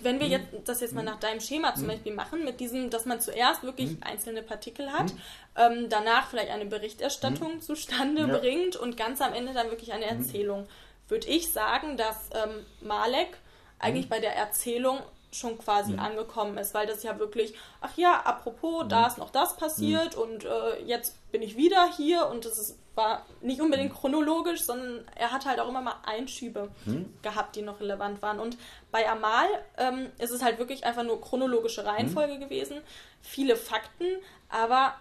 wenn 0.02 0.20
wir 0.20 0.28
jetzt 0.28 0.47
das 0.66 0.82
jetzt 0.82 0.93
mal 0.93 1.04
nach 1.04 1.20
deinem 1.20 1.41
Schema 1.41 1.76
zum 1.76 1.88
Beispiel 1.88 2.14
machen, 2.14 2.45
mit 2.45 2.60
diesem, 2.60 2.89
dass 2.89 3.06
man 3.06 3.20
zuerst 3.20 3.64
wirklich 3.64 3.97
einzelne 4.02 4.41
Partikel 4.41 4.91
hat, 4.91 5.14
ähm, 5.58 5.88
danach 5.89 6.30
vielleicht 6.30 6.52
eine 6.52 6.66
Berichterstattung 6.66 7.62
zustande 7.62 8.22
ja. 8.22 8.38
bringt 8.38 8.76
und 8.76 8.97
ganz 8.97 9.22
am 9.22 9.34
Ende 9.34 9.54
dann 9.54 9.70
wirklich 9.70 9.91
eine 9.93 10.06
Erzählung, 10.06 10.68
würde 11.08 11.28
ich 11.28 11.52
sagen, 11.52 11.97
dass 11.97 12.30
ähm, 12.34 12.66
Malek 12.82 13.38
eigentlich 13.80 14.08
bei 14.08 14.20
der 14.20 14.36
Erzählung 14.36 14.99
schon 15.32 15.57
quasi 15.57 15.93
mhm. 15.93 15.99
angekommen 15.99 16.57
ist, 16.57 16.73
weil 16.73 16.88
das 16.88 17.03
ja 17.03 17.17
wirklich, 17.17 17.53
ach 17.79 17.95
ja, 17.97 18.21
apropos, 18.21 18.84
mhm. 18.84 18.89
da 18.89 19.07
ist 19.07 19.17
noch 19.17 19.29
das 19.29 19.55
passiert 19.55 20.15
mhm. 20.15 20.21
und 20.21 20.45
äh, 20.45 20.84
jetzt 20.86 21.15
bin 21.32 21.41
ich 21.41 21.55
wieder 21.55 21.89
hier 21.95 22.27
und 22.27 22.45
das 22.45 22.59
ist, 22.59 22.77
war 22.95 23.25
nicht 23.41 23.61
unbedingt 23.61 23.93
chronologisch, 23.93 24.61
sondern 24.63 25.05
er 25.15 25.32
hat 25.32 25.45
halt 25.45 25.59
auch 25.59 25.69
immer 25.69 25.82
mal 25.82 25.95
Einschübe 26.03 26.69
mhm. 26.86 27.13
gehabt, 27.21 27.55
die 27.55 27.61
noch 27.61 27.79
relevant 27.79 28.21
waren. 28.21 28.39
Und 28.39 28.57
bei 28.91 29.09
Amal 29.09 29.47
ähm, 29.77 30.07
ist 30.17 30.32
es 30.32 30.43
halt 30.43 30.59
wirklich 30.59 30.84
einfach 30.84 31.03
nur 31.03 31.21
chronologische 31.21 31.86
Reihenfolge 31.86 32.34
mhm. 32.34 32.39
gewesen, 32.41 32.82
viele 33.21 33.55
Fakten, 33.55 34.05
aber 34.49 34.95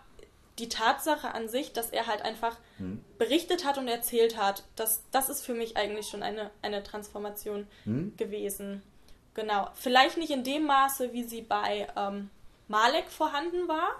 die 0.60 0.68
Tatsache 0.68 1.34
an 1.34 1.48
sich, 1.48 1.72
dass 1.72 1.90
er 1.90 2.06
halt 2.06 2.22
einfach 2.22 2.56
hm. 2.76 3.02
berichtet 3.18 3.64
hat 3.64 3.78
und 3.78 3.88
erzählt 3.88 4.36
hat, 4.36 4.64
das, 4.76 5.02
das 5.10 5.30
ist 5.30 5.44
für 5.44 5.54
mich 5.54 5.76
eigentlich 5.76 6.06
schon 6.06 6.22
eine, 6.22 6.50
eine 6.60 6.82
Transformation 6.82 7.66
hm. 7.84 8.14
gewesen. 8.16 8.82
Genau. 9.34 9.68
Vielleicht 9.74 10.16
nicht 10.16 10.30
in 10.30 10.44
dem 10.44 10.66
Maße, 10.66 11.12
wie 11.12 11.24
sie 11.24 11.42
bei 11.42 11.86
ähm, 11.96 12.30
Malek 12.68 13.08
vorhanden 13.08 13.68
war. 13.68 13.90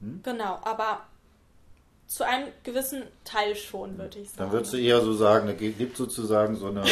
Hm? 0.00 0.20
Genau, 0.22 0.60
aber 0.64 1.02
zu 2.06 2.24
einem 2.24 2.48
gewissen 2.64 3.02
Teil 3.24 3.54
schon, 3.54 3.98
würde 3.98 4.18
ich 4.18 4.30
sagen. 4.30 4.38
Dann 4.38 4.52
würdest 4.52 4.72
du 4.72 4.78
eher 4.78 5.00
so 5.02 5.12
sagen, 5.12 5.46
da 5.46 5.52
gibt 5.52 5.96
sozusagen 5.96 6.56
so, 6.56 6.68
eine, 6.68 6.84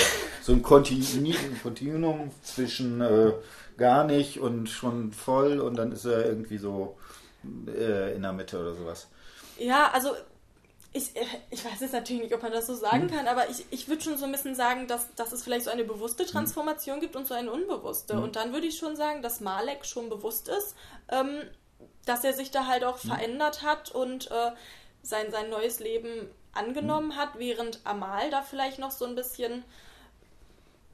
so 0.43 0.53
ein 0.53 0.63
Kontinuum 0.63 2.31
zwischen 2.43 3.01
äh, 3.01 3.33
gar 3.79 4.05
nicht 4.05 4.41
und 4.41 4.69
schon 4.69 5.13
voll 5.13 5.61
und 5.61 5.77
dann 5.77 5.93
ist 5.93 6.05
er 6.05 6.27
irgendwie 6.27 6.59
so 6.59 6.97
äh, 7.67 8.15
in 8.15 8.23
der 8.23 8.35
Mitte 8.35 8.61
oder 8.61 8.75
sowas. 8.75 9.09
Ja, 9.59 9.91
also 9.93 10.11
ich, 10.97 11.17
äh, 11.17 11.25
ich 11.51 11.65
weiß 11.65 11.81
jetzt 11.81 11.93
natürlich 11.93 12.23
nicht, 12.23 12.35
ob 12.35 12.43
man 12.43 12.53
das 12.53 12.67
so 12.67 12.75
sagen 12.75 13.03
hm. 13.03 13.11
kann, 13.11 13.29
aber 13.29 13.49
ich, 13.51 13.65
ich 13.71 13.89
würde 13.89 14.03
schon 14.03 14.17
so 14.17 14.25
ein 14.25 14.33
bisschen 14.33 14.55
sagen, 14.55 14.87
dass, 14.87 15.15
dass 15.15 15.33
es 15.33 15.43
vielleicht 15.43 15.65
so 15.65 15.71
eine 15.71 15.85
bewusste 15.85 16.25
hm. 16.25 16.31
Transformation 16.31 17.01
gibt 17.01 17.17
und 17.17 17.27
so 17.27 17.35
eine 17.35 17.51
unbewusste. 17.53 18.15
Hm. 18.15 18.23
Und 18.23 18.37
dann 18.37 18.53
würde 18.53 18.67
ich 18.67 18.79
schon 18.79 18.97
sagen, 18.97 19.23
dass 19.23 19.41
Malek 19.41 19.85
schon 19.85 20.09
bewusst 20.09 20.49
ist, 20.49 20.75
ähm, 21.09 21.43
dass 22.05 22.25
er 22.25 22.33
sich 22.33 22.51
da 22.51 22.67
halt 22.67 22.85
auch 22.85 22.99
verändert 22.99 23.63
hat 23.63 23.91
und 23.91 24.31
äh, 24.31 24.53
sein, 25.03 25.31
sein 25.31 25.51
neues 25.51 25.81
Leben 25.81 26.31
angenommen 26.53 27.17
hat, 27.17 27.39
während 27.39 27.81
Amal 27.85 28.31
da 28.31 28.43
vielleicht 28.43 28.79
noch 28.79 28.91
so 28.91 29.05
ein 29.05 29.15
bisschen 29.15 29.65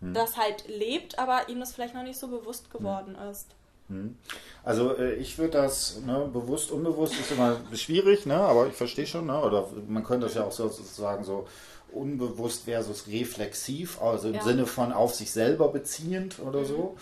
das 0.01 0.37
halt 0.37 0.67
lebt, 0.67 1.21
aber 1.21 1.49
ihm 1.49 1.61
das 1.61 1.73
vielleicht 1.73 1.95
noch 1.95 2.03
nicht 2.03 2.19
so 2.19 2.27
bewusst 2.27 2.73
geworden 2.73 3.15
ist. 3.31 3.47
Hm. 3.89 4.17
Also 4.65 4.97
äh, 4.97 5.15
ich 5.15 5.39
würde 5.39 5.59
das 5.59 6.01
ne, 6.07 6.29
bewusst, 6.33 6.71
unbewusst 6.71 7.15
ist 7.19 7.33
immer 7.33 7.59
schwierig, 7.75 8.27
ne, 8.27 8.37
aber 8.37 8.67
ich 8.69 8.75
verstehe 8.75 9.07
schon, 9.07 9.27
ne, 9.27 9.41
oder 9.41 9.69
man 9.89 10.05
könnte 10.05 10.27
das 10.27 10.35
ja 10.35 10.45
auch 10.45 10.53
sozusagen 10.53 11.25
so 11.25 11.47
unbewusst 11.93 12.65
versus 12.65 13.07
reflexiv, 13.09 14.01
also 14.01 14.29
im 14.29 14.35
ja. 14.35 14.43
Sinne 14.43 14.67
von 14.67 14.93
auf 14.93 15.15
sich 15.15 15.31
selber 15.31 15.69
beziehend 15.69 16.39
oder 16.39 16.61
mhm. 16.61 16.67
so. 16.67 16.97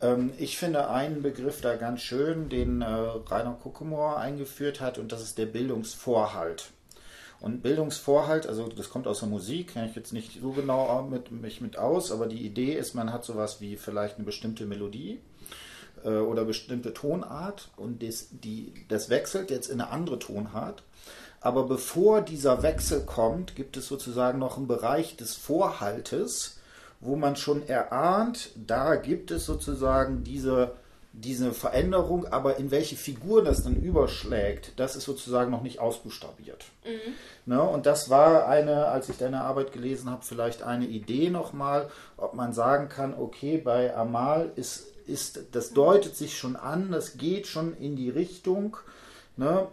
Ähm, 0.00 0.32
ich 0.38 0.58
finde 0.58 0.88
einen 0.88 1.22
Begriff 1.22 1.60
da 1.60 1.76
ganz 1.76 2.00
schön, 2.00 2.48
den 2.48 2.82
äh, 2.82 2.86
Rainer 2.86 3.58
Kuckemohr 3.62 4.18
eingeführt 4.18 4.80
hat, 4.80 4.98
und 4.98 5.12
das 5.12 5.22
ist 5.22 5.38
der 5.38 5.46
Bildungsvorhalt. 5.46 6.70
Und 7.40 7.62
Bildungsvorhalt, 7.62 8.46
also 8.46 8.68
das 8.68 8.88
kommt 8.88 9.08
aus 9.08 9.18
der 9.18 9.28
Musik, 9.28 9.72
kenne 9.72 9.88
ich 9.88 9.96
jetzt 9.96 10.12
nicht 10.12 10.40
so 10.40 10.52
genau 10.52 11.02
mit, 11.02 11.32
mich 11.32 11.60
mit 11.60 11.76
aus, 11.76 12.12
aber 12.12 12.26
die 12.26 12.46
Idee 12.46 12.74
ist, 12.74 12.94
man 12.94 13.12
hat 13.12 13.24
sowas 13.24 13.60
wie 13.60 13.76
vielleicht 13.76 14.16
eine 14.16 14.24
bestimmte 14.24 14.64
Melodie 14.64 15.20
äh, 16.04 16.08
oder 16.08 16.44
bestimmte 16.44 16.92
Tonart 16.92 17.70
und 17.76 18.02
das, 18.02 18.28
die, 18.30 18.72
das 18.88 19.10
wechselt 19.10 19.50
jetzt 19.50 19.68
in 19.68 19.80
eine 19.80 19.90
andere 19.90 20.18
Tonart. 20.18 20.82
Aber 21.40 21.64
bevor 21.64 22.20
dieser 22.20 22.62
Wechsel 22.62 23.00
kommt, 23.00 23.56
gibt 23.56 23.76
es 23.76 23.88
sozusagen 23.88 24.38
noch 24.38 24.56
einen 24.56 24.68
Bereich 24.68 25.16
des 25.16 25.34
Vorhaltes, 25.34 26.58
wo 27.00 27.16
man 27.16 27.34
schon 27.34 27.66
erahnt, 27.66 28.50
da 28.54 28.94
gibt 28.94 29.32
es 29.32 29.44
sozusagen 29.44 30.22
diese, 30.22 30.76
diese 31.12 31.52
Veränderung, 31.52 32.26
aber 32.26 32.58
in 32.58 32.70
welche 32.70 32.94
Figur 32.94 33.42
das 33.42 33.64
dann 33.64 33.74
überschlägt, 33.74 34.72
das 34.76 34.94
ist 34.94 35.04
sozusagen 35.04 35.50
noch 35.50 35.62
nicht 35.62 35.80
ausbuchstabiert. 35.80 36.64
Mhm. 36.84 37.52
Ne, 37.52 37.60
und 37.60 37.86
das 37.86 38.08
war 38.08 38.46
eine, 38.48 38.86
als 38.86 39.08
ich 39.08 39.18
deine 39.18 39.40
Arbeit 39.40 39.72
gelesen 39.72 40.10
habe, 40.10 40.22
vielleicht 40.24 40.62
eine 40.62 40.86
Idee 40.86 41.28
nochmal, 41.28 41.90
ob 42.16 42.34
man 42.34 42.52
sagen 42.52 42.88
kann, 42.88 43.14
okay, 43.18 43.58
bei 43.58 43.96
Amal 43.96 44.52
ist 44.54 44.91
ist, 45.06 45.40
das 45.52 45.72
deutet 45.72 46.16
sich 46.16 46.36
schon 46.36 46.56
an, 46.56 46.92
das 46.92 47.16
geht 47.16 47.46
schon 47.46 47.76
in 47.76 47.96
die 47.96 48.10
Richtung. 48.10 48.76
Ne? 49.36 49.66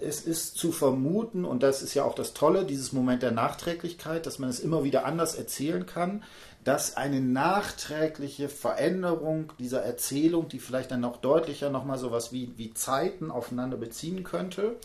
Es 0.00 0.22
ist 0.22 0.56
zu 0.56 0.72
vermuten, 0.72 1.44
und 1.44 1.62
das 1.62 1.82
ist 1.82 1.94
ja 1.94 2.04
auch 2.04 2.14
das 2.14 2.34
Tolle, 2.34 2.64
dieses 2.64 2.92
Moment 2.92 3.22
der 3.22 3.30
Nachträglichkeit, 3.30 4.26
dass 4.26 4.38
man 4.38 4.48
es 4.48 4.60
immer 4.60 4.84
wieder 4.84 5.04
anders 5.04 5.34
erzählen 5.34 5.86
kann, 5.86 6.22
dass 6.64 6.96
eine 6.96 7.20
nachträgliche 7.20 8.48
Veränderung 8.48 9.52
dieser 9.58 9.82
Erzählung, 9.82 10.48
die 10.48 10.60
vielleicht 10.60 10.90
dann 10.90 11.00
noch 11.00 11.16
deutlicher 11.16 11.70
nochmal 11.70 11.98
sowas 11.98 12.32
wie, 12.32 12.52
wie 12.56 12.72
Zeiten 12.72 13.30
aufeinander 13.30 13.76
beziehen 13.76 14.22
könnte, 14.22 14.76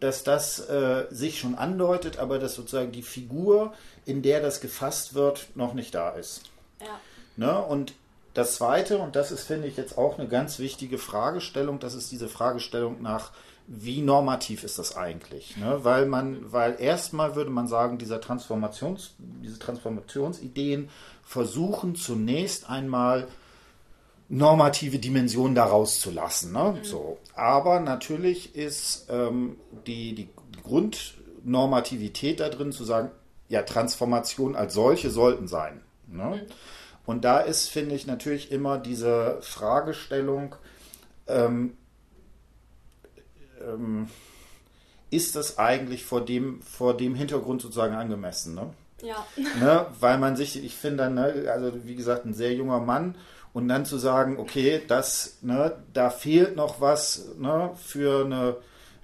dass 0.00 0.22
das 0.22 0.60
äh, 0.68 1.06
sich 1.10 1.40
schon 1.40 1.56
andeutet, 1.56 2.18
aber 2.18 2.38
dass 2.38 2.54
sozusagen 2.54 2.92
die 2.92 3.02
Figur, 3.02 3.72
in 4.06 4.22
der 4.22 4.40
das 4.40 4.60
gefasst 4.60 5.14
wird, 5.14 5.48
noch 5.56 5.74
nicht 5.74 5.94
da 5.94 6.10
ist. 6.10 6.42
Ja. 6.80 7.00
Ne? 7.36 7.58
Und 7.58 7.94
das 8.38 8.54
Zweite, 8.54 8.98
und 8.98 9.16
das 9.16 9.32
ist, 9.32 9.44
finde 9.44 9.66
ich, 9.66 9.76
jetzt 9.76 9.98
auch 9.98 10.18
eine 10.18 10.28
ganz 10.28 10.58
wichtige 10.58 10.98
Fragestellung, 10.98 11.80
das 11.80 11.94
ist 11.94 12.12
diese 12.12 12.28
Fragestellung 12.28 13.02
nach 13.02 13.32
wie 13.70 14.00
normativ 14.00 14.64
ist 14.64 14.78
das 14.78 14.96
eigentlich? 14.96 15.58
Ne? 15.58 15.80
Weil 15.82 16.06
man, 16.06 16.52
weil 16.52 16.80
erstmal 16.80 17.34
würde 17.34 17.50
man 17.50 17.66
sagen, 17.66 17.98
dieser 17.98 18.18
Transformations, 18.18 19.14
diese 19.18 19.58
Transformationsideen 19.58 20.88
versuchen 21.22 21.94
zunächst 21.94 22.70
einmal 22.70 23.28
normative 24.30 24.98
Dimensionen 24.98 25.54
daraus 25.54 26.00
zu 26.00 26.10
lassen. 26.10 26.52
Ne? 26.52 26.76
Mhm. 26.78 26.84
So. 26.84 27.18
Aber 27.34 27.80
natürlich 27.80 28.56
ist 28.56 29.08
ähm, 29.10 29.56
die, 29.86 30.14
die 30.14 30.28
Grundnormativität 30.62 32.40
da 32.40 32.48
drin 32.48 32.72
zu 32.72 32.84
sagen, 32.84 33.10
ja, 33.50 33.62
Transformation 33.62 34.56
als 34.56 34.72
solche 34.72 35.10
sollten 35.10 35.46
sein. 35.46 35.82
Ne? 36.06 36.24
Mhm. 36.24 36.52
Und 37.08 37.24
da 37.24 37.38
ist, 37.38 37.70
finde 37.70 37.94
ich, 37.94 38.06
natürlich 38.06 38.52
immer 38.52 38.76
diese 38.76 39.38
Fragestellung, 39.40 40.56
ähm, 41.26 41.74
ähm, 43.62 44.10
ist 45.08 45.34
das 45.34 45.56
eigentlich 45.56 46.04
vor 46.04 46.22
dem, 46.22 46.60
vor 46.60 46.94
dem 46.94 47.14
Hintergrund 47.14 47.62
sozusagen 47.62 47.94
angemessen? 47.94 48.54
Ne? 48.54 48.74
Ja. 49.00 49.26
Ne? 49.58 49.86
Weil 49.98 50.18
man 50.18 50.36
sich, 50.36 50.62
ich 50.62 50.74
finde, 50.74 51.08
ne, 51.08 51.50
also 51.50 51.72
wie 51.86 51.94
gesagt, 51.94 52.26
ein 52.26 52.34
sehr 52.34 52.52
junger 52.52 52.80
Mann 52.80 53.14
und 53.54 53.68
dann 53.68 53.86
zu 53.86 53.96
sagen, 53.96 54.38
okay, 54.38 54.82
das, 54.86 55.38
ne, 55.40 55.82
da 55.94 56.10
fehlt 56.10 56.56
noch 56.56 56.82
was 56.82 57.30
ne, 57.38 57.70
für 57.82 58.26
eine 58.26 58.56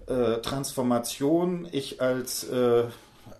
äh, 0.09 0.42
Transformation. 0.42 1.66
Ich 1.72 2.02
als 2.02 2.44
äh, 2.50 2.84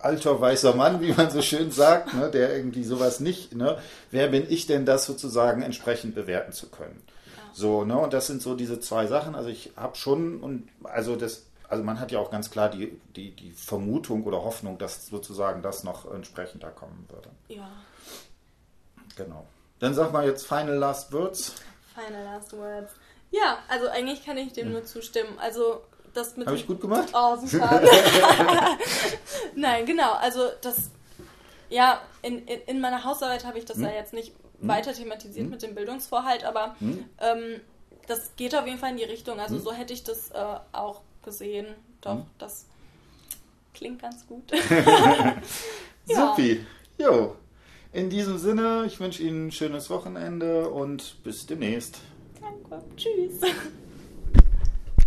alter 0.05 0.40
weißer 0.40 0.74
Mann, 0.74 1.00
wie 1.00 1.12
man 1.12 1.30
so 1.30 1.40
schön 1.42 1.70
sagt, 1.70 2.14
ne, 2.14 2.30
der 2.30 2.55
irgendwie 2.55 2.84
sowas 2.84 3.20
nicht, 3.20 3.55
ne, 3.55 3.78
wer 4.11 4.28
bin 4.28 4.46
ich 4.48 4.66
denn, 4.66 4.84
das 4.84 5.07
sozusagen 5.07 5.62
entsprechend 5.62 6.14
bewerten 6.14 6.52
zu 6.52 6.68
können? 6.68 7.02
So, 7.52 7.84
ne, 7.84 7.96
und 7.96 8.12
das 8.12 8.26
sind 8.26 8.42
so 8.42 8.55
diese 8.55 8.80
zwei 8.80 9.07
Sachen. 9.07 9.34
Also 9.34 9.48
ich 9.48 9.72
habe 9.76 9.96
schon, 9.96 10.40
und 10.40 10.68
also 10.82 11.16
das, 11.16 11.46
also 11.68 11.84
man 11.84 12.00
hat 12.00 12.12
ja 12.12 12.18
auch 12.18 12.30
ganz 12.30 12.50
klar 12.50 12.68
die, 12.68 13.00
die, 13.16 13.30
die 13.30 13.52
Vermutung 13.52 14.24
oder 14.24 14.42
Hoffnung, 14.42 14.76
dass 14.76 15.07
sozusagen 15.07 15.62
das 15.62 15.84
noch 15.84 16.12
entsprechender 16.12 16.70
kommen 16.70 17.07
würde. 17.09 17.30
Ja. 17.48 17.70
Genau. 19.16 19.46
Dann 19.78 19.94
sag 19.94 20.12
mal 20.12 20.26
jetzt 20.26 20.46
Final 20.46 20.76
Last 20.76 21.12
Words. 21.12 21.55
Final 21.94 22.24
Last 22.24 22.52
Words. 22.52 22.92
Ja, 23.30 23.59
also 23.68 23.88
eigentlich 23.88 24.24
kann 24.24 24.36
ich 24.36 24.52
dem 24.52 24.66
hm. 24.66 24.72
nur 24.72 24.84
zustimmen. 24.84 25.38
Also 25.38 25.82
das 26.14 26.36
mit. 26.36 26.46
Habe 26.46 26.56
ich 26.56 26.66
gut 26.66 26.80
gemacht? 26.80 27.08
Oh, 27.12 27.36
super. 27.36 27.82
Nein, 29.54 29.86
genau. 29.86 30.12
Also 30.12 30.48
das. 30.62 30.90
Ja, 31.70 32.00
in, 32.22 32.46
in, 32.46 32.60
in 32.66 32.80
meiner 32.80 33.04
Hausarbeit 33.04 33.44
habe 33.44 33.58
ich 33.58 33.64
das 33.64 33.76
hm. 33.76 33.84
ja 33.84 33.92
jetzt 33.92 34.12
nicht 34.12 34.32
hm. 34.60 34.68
weiter 34.68 34.92
thematisiert 34.92 35.44
hm. 35.44 35.50
mit 35.50 35.62
dem 35.62 35.74
Bildungsvorhalt, 35.74 36.44
aber 36.44 36.76
hm. 36.78 37.04
ähm, 37.20 37.60
das 38.06 38.36
geht 38.36 38.54
auf 38.54 38.66
jeden 38.66 38.78
Fall 38.78 38.90
in 38.90 38.96
die 38.98 39.04
Richtung. 39.04 39.40
Also 39.40 39.56
hm. 39.56 39.62
so 39.62 39.72
hätte 39.72 39.92
ich 39.92 40.04
das 40.04 40.30
äh, 40.30 40.56
auch 40.72 41.02
gesehen. 41.22 41.66
Doch, 42.00 42.16
hm. 42.16 42.26
das 42.38 42.66
klingt 43.72 44.00
ganz 44.00 44.26
gut. 44.26 44.44
ja. 46.06 46.34
Supi. 46.36 46.64
Jo. 46.98 47.36
In 47.92 48.10
diesem 48.10 48.38
Sinne, 48.38 48.84
ich 48.86 48.98
wünsche 48.98 49.22
Ihnen 49.22 49.48
ein 49.48 49.52
schönes 49.52 49.88
Wochenende 49.88 50.68
und 50.68 51.22
bis 51.22 51.46
demnächst. 51.46 51.98
Danke. 52.40 52.84
Tschüss. 52.96 53.40